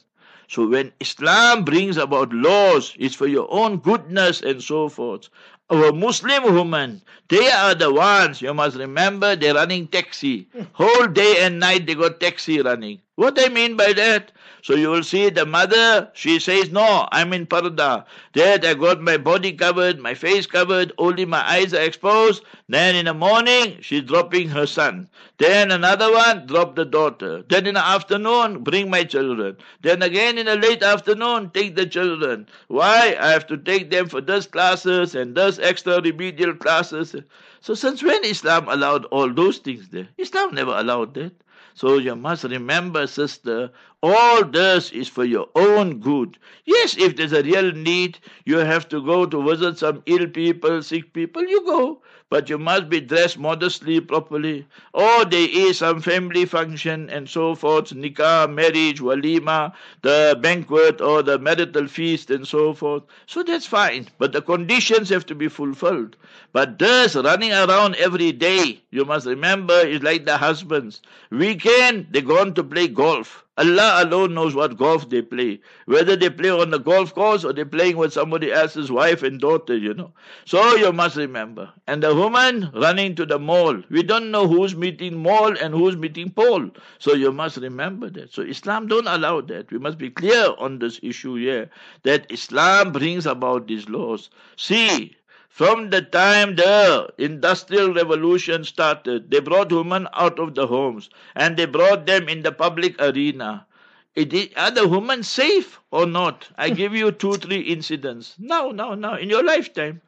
So 0.48 0.66
when 0.66 0.92
Islam 1.00 1.64
brings 1.64 1.96
about 1.96 2.32
laws, 2.32 2.94
it's 2.98 3.14
for 3.14 3.26
your 3.26 3.46
own 3.52 3.76
goodness 3.78 4.40
and 4.42 4.62
so 4.62 4.88
forth. 4.88 5.28
Our 5.70 5.92
Muslim 5.92 6.54
women, 6.54 7.02
they 7.28 7.48
are 7.50 7.74
the 7.74 7.92
ones, 7.92 8.42
you 8.42 8.52
must 8.52 8.76
remember, 8.76 9.36
they're 9.36 9.54
running 9.54 9.86
taxi. 9.86 10.48
Whole 10.72 11.06
day 11.06 11.44
and 11.44 11.60
night 11.60 11.86
they 11.86 11.94
got 11.94 12.18
taxi 12.18 12.60
running. 12.60 13.00
What 13.14 13.38
I 13.38 13.48
mean 13.48 13.76
by 13.76 13.92
that? 13.92 14.32
So 14.62 14.74
you 14.74 14.90
will 14.90 15.02
see 15.02 15.30
the 15.30 15.46
mother, 15.46 16.10
she 16.12 16.38
says, 16.38 16.70
No, 16.70 17.08
I'm 17.12 17.32
in 17.32 17.46
Parda. 17.46 18.04
That 18.34 18.64
I 18.64 18.74
got 18.74 19.00
my 19.00 19.16
body 19.16 19.52
covered, 19.52 19.98
my 19.98 20.14
face 20.14 20.46
covered, 20.46 20.92
only 20.98 21.24
my 21.24 21.42
eyes 21.48 21.72
are 21.72 21.82
exposed. 21.82 22.42
Then 22.68 22.94
in 22.94 23.06
the 23.06 23.14
morning, 23.14 23.78
she's 23.80 24.02
dropping 24.02 24.48
her 24.50 24.66
son. 24.66 25.08
Then 25.38 25.70
another 25.70 26.12
one, 26.12 26.46
drop 26.46 26.76
the 26.76 26.84
daughter. 26.84 27.42
Then 27.48 27.66
in 27.66 27.74
the 27.74 27.84
afternoon, 27.84 28.62
bring 28.62 28.90
my 28.90 29.04
children. 29.04 29.56
Then 29.80 30.02
again 30.02 30.36
in 30.36 30.46
the 30.46 30.56
late 30.56 30.82
afternoon, 30.82 31.50
take 31.54 31.76
the 31.76 31.86
children. 31.86 32.46
Why? 32.68 33.16
I 33.18 33.30
have 33.30 33.46
to 33.46 33.56
take 33.56 33.90
them 33.90 34.08
for 34.08 34.20
those 34.20 34.46
classes 34.46 35.14
and 35.14 35.34
those 35.34 35.58
extra 35.58 36.00
remedial 36.00 36.54
classes. 36.54 37.16
So 37.60 37.74
since 37.74 38.02
when 38.02 38.24
Islam 38.24 38.68
allowed 38.68 39.06
all 39.06 39.32
those 39.32 39.58
things 39.58 39.88
there? 39.88 40.08
Islam 40.18 40.54
never 40.54 40.72
allowed 40.72 41.14
that. 41.14 41.32
So 41.74 41.98
you 41.98 42.16
must 42.16 42.44
remember, 42.44 43.06
sister, 43.06 43.70
all 44.02 44.44
this 44.44 44.90
is 44.92 45.08
for 45.08 45.24
your 45.24 45.48
own 45.54 46.00
good. 46.00 46.38
Yes, 46.64 46.96
if 46.96 47.16
there's 47.16 47.32
a 47.32 47.42
real 47.42 47.72
need, 47.72 48.18
you 48.44 48.58
have 48.58 48.88
to 48.90 49.04
go 49.04 49.26
to 49.26 49.42
visit 49.42 49.78
some 49.78 50.02
ill 50.06 50.26
people, 50.28 50.82
sick 50.82 51.12
people, 51.12 51.42
you 51.42 51.64
go 51.64 52.02
but 52.30 52.48
you 52.48 52.56
must 52.56 52.88
be 52.88 53.00
dressed 53.00 53.38
modestly, 53.38 54.00
properly. 54.00 54.64
Or 54.94 55.24
there 55.24 55.48
is 55.50 55.78
some 55.78 56.00
family 56.00 56.44
function 56.44 57.10
and 57.10 57.28
so 57.28 57.56
forth, 57.56 57.90
nikah, 57.90 58.48
marriage, 58.52 59.00
walima, 59.00 59.74
the 60.02 60.38
banquet 60.40 61.00
or 61.00 61.22
the 61.24 61.38
marital 61.40 61.88
feast 61.88 62.30
and 62.30 62.46
so 62.46 62.72
forth. 62.72 63.02
So 63.26 63.42
that's 63.42 63.66
fine. 63.66 64.06
But 64.18 64.32
the 64.32 64.42
conditions 64.42 65.08
have 65.08 65.26
to 65.26 65.34
be 65.34 65.48
fulfilled. 65.48 66.16
But 66.52 66.78
this 66.78 67.16
running 67.16 67.52
around 67.52 67.96
every 67.96 68.30
day, 68.30 68.80
you 68.92 69.04
must 69.04 69.26
remember, 69.26 69.74
is 69.80 70.02
like 70.02 70.24
the 70.24 70.36
husbands. 70.36 71.02
Weekend, 71.50 72.06
they 72.12 72.20
go 72.20 72.38
on 72.40 72.54
to 72.54 72.62
play 72.62 72.86
golf. 72.86 73.44
Allah 73.58 74.04
alone 74.04 74.34
knows 74.34 74.54
what 74.54 74.78
golf 74.78 75.08
they 75.08 75.20
play. 75.20 75.58
Whether 75.86 76.14
they 76.14 76.30
play 76.30 76.48
on 76.48 76.70
the 76.70 76.78
golf 76.78 77.12
course 77.12 77.44
or 77.44 77.52
they're 77.52 77.66
playing 77.66 77.96
with 77.96 78.12
somebody 78.12 78.52
else's 78.52 78.92
wife 78.92 79.24
and 79.24 79.40
daughter, 79.40 79.76
you 79.76 79.92
know. 79.92 80.12
So 80.44 80.76
you 80.76 80.92
must 80.92 81.16
remember. 81.16 81.68
And 81.88 82.04
the 82.04 82.14
woman 82.14 82.70
running 82.72 83.16
to 83.16 83.26
the 83.26 83.40
mall. 83.40 83.82
We 83.90 84.04
don't 84.04 84.30
know 84.30 84.46
who's 84.46 84.76
meeting 84.76 85.18
mall 85.18 85.58
and 85.58 85.74
who's 85.74 85.96
meeting 85.96 86.30
pole. 86.30 86.70
So 87.00 87.14
you 87.14 87.32
must 87.32 87.56
remember 87.56 88.08
that. 88.10 88.32
So 88.32 88.42
Islam 88.42 88.86
don't 88.86 89.08
allow 89.08 89.40
that. 89.40 89.72
We 89.72 89.78
must 89.78 89.98
be 89.98 90.08
clear 90.08 90.54
on 90.56 90.78
this 90.78 91.00
issue 91.02 91.34
here. 91.34 91.68
That 92.04 92.30
Islam 92.30 92.92
brings 92.92 93.26
about 93.26 93.66
these 93.66 93.88
laws. 93.88 94.30
See, 94.56 95.16
from 95.50 95.90
the 95.90 96.00
time 96.00 96.54
the 96.54 97.12
industrial 97.18 97.92
revolution 97.92 98.64
started, 98.64 99.30
they 99.30 99.40
brought 99.40 99.72
women 99.72 100.08
out 100.14 100.38
of 100.38 100.54
the 100.54 100.66
homes 100.66 101.10
and 101.34 101.56
they 101.56 101.66
brought 101.66 102.06
them 102.06 102.28
in 102.28 102.42
the 102.42 102.52
public 102.52 102.94
arena. 103.02 103.66
It, 104.14 104.56
are 104.56 104.70
the 104.70 104.88
women 104.88 105.22
safe 105.22 105.80
or 105.90 106.06
not? 106.06 106.48
I 106.56 106.70
give 106.80 106.94
you 106.94 107.10
two, 107.10 107.34
three 107.34 107.60
incidents. 107.60 108.36
Now, 108.38 108.70
now, 108.70 108.94
now, 108.94 109.16
in 109.16 109.28
your 109.28 109.44
lifetime. 109.44 110.00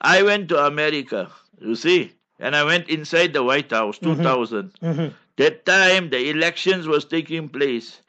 I 0.00 0.22
went 0.22 0.48
to 0.50 0.64
America, 0.64 1.30
you 1.60 1.74
see, 1.74 2.12
and 2.38 2.54
I 2.54 2.62
went 2.64 2.88
inside 2.88 3.32
the 3.32 3.42
White 3.42 3.70
House, 3.70 3.98
2000. 3.98 4.72
Mm-hmm. 4.74 4.86
Mm-hmm. 4.86 5.14
That 5.36 5.66
time 5.66 6.10
the 6.10 6.30
elections 6.30 6.86
was 6.86 7.04
taking 7.04 7.48
place. 7.48 8.02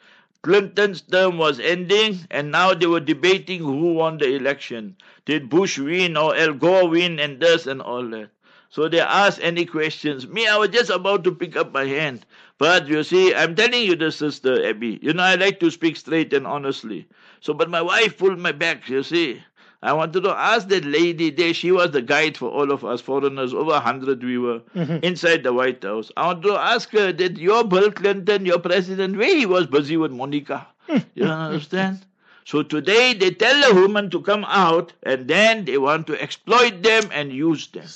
Clinton's 0.43 1.01
term 1.01 1.37
was 1.37 1.59
ending, 1.59 2.19
and 2.29 2.51
now 2.51 2.73
they 2.73 2.85
were 2.87 2.99
debating 2.99 3.59
who 3.59 3.93
won 3.93 4.17
the 4.17 4.35
election. 4.35 4.95
Did 5.25 5.49
Bush 5.49 5.77
win 5.79 6.17
or 6.17 6.35
Al 6.35 6.53
Gore 6.53 6.89
win, 6.89 7.19
and 7.19 7.39
this 7.39 7.65
and 7.67 7.81
all 7.81 8.07
that. 8.09 8.29
So 8.69 8.87
they 8.87 8.99
asked 8.99 9.39
any 9.41 9.65
questions. 9.65 10.27
Me, 10.27 10.47
I 10.47 10.57
was 10.57 10.69
just 10.69 10.89
about 10.89 11.23
to 11.23 11.31
pick 11.33 11.55
up 11.55 11.71
my 11.73 11.85
hand. 11.85 12.25
But 12.57 12.87
you 12.87 13.03
see, 13.03 13.33
I'm 13.33 13.55
telling 13.55 13.83
you 13.83 13.95
this, 13.95 14.17
Sister 14.17 14.65
Abby. 14.67 14.99
You 15.01 15.13
know, 15.13 15.23
I 15.23 15.35
like 15.35 15.59
to 15.61 15.71
speak 15.71 15.95
straight 15.97 16.33
and 16.33 16.45
honestly. 16.45 17.07
So, 17.41 17.53
but 17.53 17.69
my 17.69 17.81
wife 17.81 18.17
pulled 18.17 18.39
my 18.39 18.51
back, 18.51 18.87
you 18.89 19.03
see. 19.03 19.41
I 19.81 19.93
wanted 19.93 20.23
to 20.23 20.31
ask 20.31 20.67
that 20.67 20.83
lady 20.83 21.29
there. 21.29 21.53
She 21.53 21.71
was 21.71 21.91
the 21.91 22.01
guide 22.01 22.35
for 22.35 22.49
all 22.49 22.69
of 22.71 22.83
us 22.83 22.99
foreigners. 22.99 23.53
Over 23.53 23.71
a 23.71 23.79
hundred 23.79 24.21
we 24.21 24.37
were 24.37 24.59
mm-hmm. 24.75 24.97
inside 25.03 25.43
the 25.43 25.53
White 25.53 25.81
House. 25.83 26.11
I 26.17 26.27
wanted 26.27 26.43
to 26.49 26.55
ask 26.55 26.89
her 26.89 27.13
that 27.13 27.37
your 27.37 27.63
Bill 27.63 27.89
Clinton, 27.89 28.45
your 28.45 28.59
president, 28.59 29.15
where 29.15 29.33
he 29.33 29.45
was 29.45 29.67
busy 29.67 29.95
with 29.95 30.11
Monica. 30.11 30.67
you 31.15 31.23
understand? 31.23 32.05
So 32.43 32.61
today 32.61 33.13
they 33.13 33.31
tell 33.31 33.69
the 33.69 33.79
woman 33.79 34.09
to 34.09 34.21
come 34.21 34.43
out 34.45 34.91
and 35.03 35.29
then 35.29 35.63
they 35.63 35.77
want 35.77 36.07
to 36.07 36.21
exploit 36.21 36.83
them 36.83 37.09
and 37.13 37.31
use 37.31 37.67
them. 37.67 37.87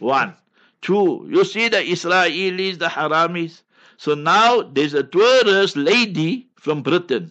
One. 0.00 0.34
Two. 0.82 1.26
You 1.30 1.44
see 1.44 1.68
the 1.68 1.78
Israelis, 1.78 2.78
the 2.78 2.88
Haramis. 2.88 3.62
So 3.96 4.14
now 4.14 4.62
there's 4.62 4.92
a 4.92 5.04
tourist 5.04 5.76
lady 5.76 6.48
from 6.56 6.82
Britain 6.82 7.30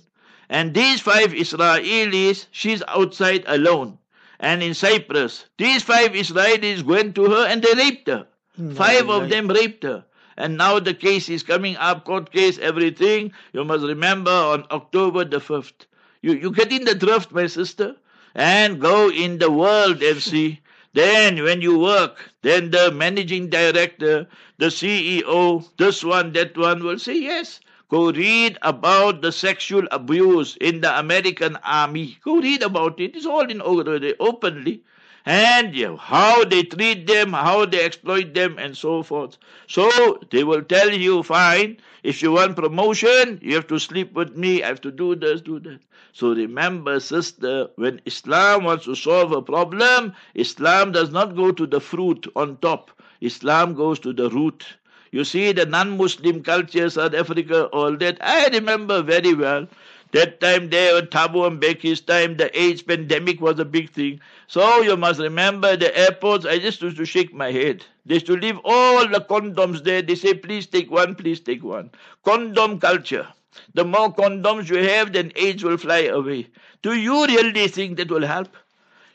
and 0.52 0.74
these 0.74 1.00
five 1.00 1.32
Israelis, 1.32 2.48
she's 2.52 2.84
outside 2.90 3.46
alone. 3.48 3.98
And 4.38 4.62
in 4.62 4.74
Cyprus, 4.74 5.46
these 5.58 5.82
five 5.82 6.12
Israelis 6.12 6.84
went 6.84 7.16
to 7.16 7.30
her 7.32 7.46
and 7.48 7.64
they 7.64 7.74
raped 7.74 8.08
her. 8.10 8.28
five 8.76 9.10
of 9.10 9.30
them 9.30 9.48
raped 9.48 9.84
her. 9.84 10.04
And 10.36 10.58
now 10.58 10.80
the 10.80 10.94
case 10.94 11.30
is 11.30 11.42
coming 11.42 11.78
up, 11.78 12.04
court 12.04 12.32
case, 12.34 12.58
everything. 12.60 13.32
You 13.54 13.64
must 13.64 13.86
remember 13.86 14.32
on 14.32 14.66
October 14.72 15.24
the 15.24 15.40
5th. 15.40 15.86
You, 16.22 16.34
you 16.34 16.52
get 16.52 16.72
in 16.74 16.84
the 16.84 16.96
draft, 16.96 17.32
my 17.32 17.48
sister, 17.48 17.96
and 18.36 18.82
go 18.82 19.10
in 19.10 19.38
the 19.38 19.50
world 19.52 20.04
and 20.10 20.22
see. 20.22 20.60
Then 20.94 21.42
when 21.44 21.62
you 21.62 21.80
work, 21.80 22.18
then 22.42 22.72
the 22.72 22.92
managing 22.92 23.50
director, 23.50 24.28
the 24.58 24.66
CEO, 24.66 25.66
this 25.78 26.04
one, 26.04 26.34
that 26.34 26.58
one 26.58 26.84
will 26.84 27.00
say, 27.00 27.18
yes, 27.18 27.62
Go 27.92 28.10
read 28.10 28.58
about 28.62 29.22
the 29.22 29.34
sexual 29.34 29.86
abuse 29.92 30.56
in 30.62 30.80
the 30.80 30.98
American 30.98 31.58
army. 31.58 32.18
Go 32.24 32.40
read 32.40 32.64
about 32.64 33.02
it. 33.02 33.18
It's 33.18 33.26
all 33.26 33.52
in 33.52 33.62
openly. 33.62 34.84
And 35.26 35.76
how 36.00 36.46
they 36.46 36.64
treat 36.64 37.06
them, 37.06 37.34
how 37.34 37.66
they 37.66 37.84
exploit 37.84 38.34
them, 38.34 38.58
and 38.58 38.78
so 38.78 39.04
forth. 39.04 39.38
So 39.68 40.20
they 40.32 40.46
will 40.46 40.64
tell 40.64 40.90
you, 40.90 41.22
fine, 41.22 41.78
if 42.02 42.22
you 42.24 42.32
want 42.32 42.56
promotion, 42.56 43.40
you 43.44 43.56
have 43.56 43.68
to 43.68 43.78
sleep 43.78 44.14
with 44.14 44.38
me, 44.38 44.64
I 44.64 44.68
have 44.68 44.82
to 44.82 44.92
do 44.92 45.14
this, 45.16 45.42
do 45.42 45.60
that. 45.60 45.82
So 46.14 46.34
remember, 46.34 46.98
sister, 47.02 47.70
when 47.76 48.00
Islam 48.06 48.64
wants 48.64 48.86
to 48.86 48.96
solve 48.96 49.34
a 49.34 49.42
problem, 49.42 50.14
Islam 50.34 50.94
does 50.94 51.12
not 51.12 51.36
go 51.36 51.52
to 51.52 51.68
the 51.68 51.82
fruit 51.82 52.26
on 52.38 52.56
top. 52.58 52.90
Islam 53.20 53.74
goes 53.76 54.00
to 54.00 54.14
the 54.14 54.30
root. 54.30 54.66
You 55.12 55.24
see, 55.24 55.52
the 55.52 55.66
non 55.66 55.98
Muslim 55.98 56.44
culture, 56.44 56.90
South 56.90 57.14
Africa, 57.14 57.66
all 57.68 57.96
that. 57.98 58.18
I 58.22 58.48
remember 58.48 59.02
very 59.02 59.34
well. 59.34 59.68
That 60.12 60.42
time 60.42 60.70
there, 60.70 61.02
Thabo 61.04 61.58
Mbeki's 61.58 62.02
time, 62.02 62.36
the 62.36 62.50
AIDS 62.60 62.82
pandemic 62.82 63.40
was 63.40 63.60
a 63.60 63.66
big 63.66 63.90
thing. 63.92 64.20
So 64.48 64.82
you 64.82 64.98
must 64.98 65.20
remember 65.22 65.78
the 65.78 65.98
airports, 65.98 66.46
I 66.46 66.60
just 66.60 66.82
used 66.82 66.98
to 66.98 67.06
shake 67.06 67.34
my 67.34 67.52
head. 67.52 67.86
They 68.06 68.16
used 68.16 68.26
to 68.26 68.36
leave 68.36 68.60
all 68.66 69.08
the 69.08 69.22
condoms 69.22 69.84
there. 69.84 70.02
They 70.02 70.16
say, 70.16 70.34
please 70.34 70.66
take 70.68 70.92
one, 70.92 71.16
please 71.16 71.40
take 71.40 71.64
one. 71.64 71.92
Condom 72.26 72.80
culture. 72.80 73.28
The 73.74 73.86
more 73.86 74.14
condoms 74.14 74.70
you 74.70 74.78
have, 74.84 75.14
then 75.14 75.32
AIDS 75.36 75.64
will 75.64 75.78
fly 75.78 76.00
away. 76.04 76.48
Do 76.82 76.94
you 76.96 77.26
really 77.28 77.68
think 77.68 77.98
that 77.98 78.10
will 78.10 78.26
help? 78.26 78.50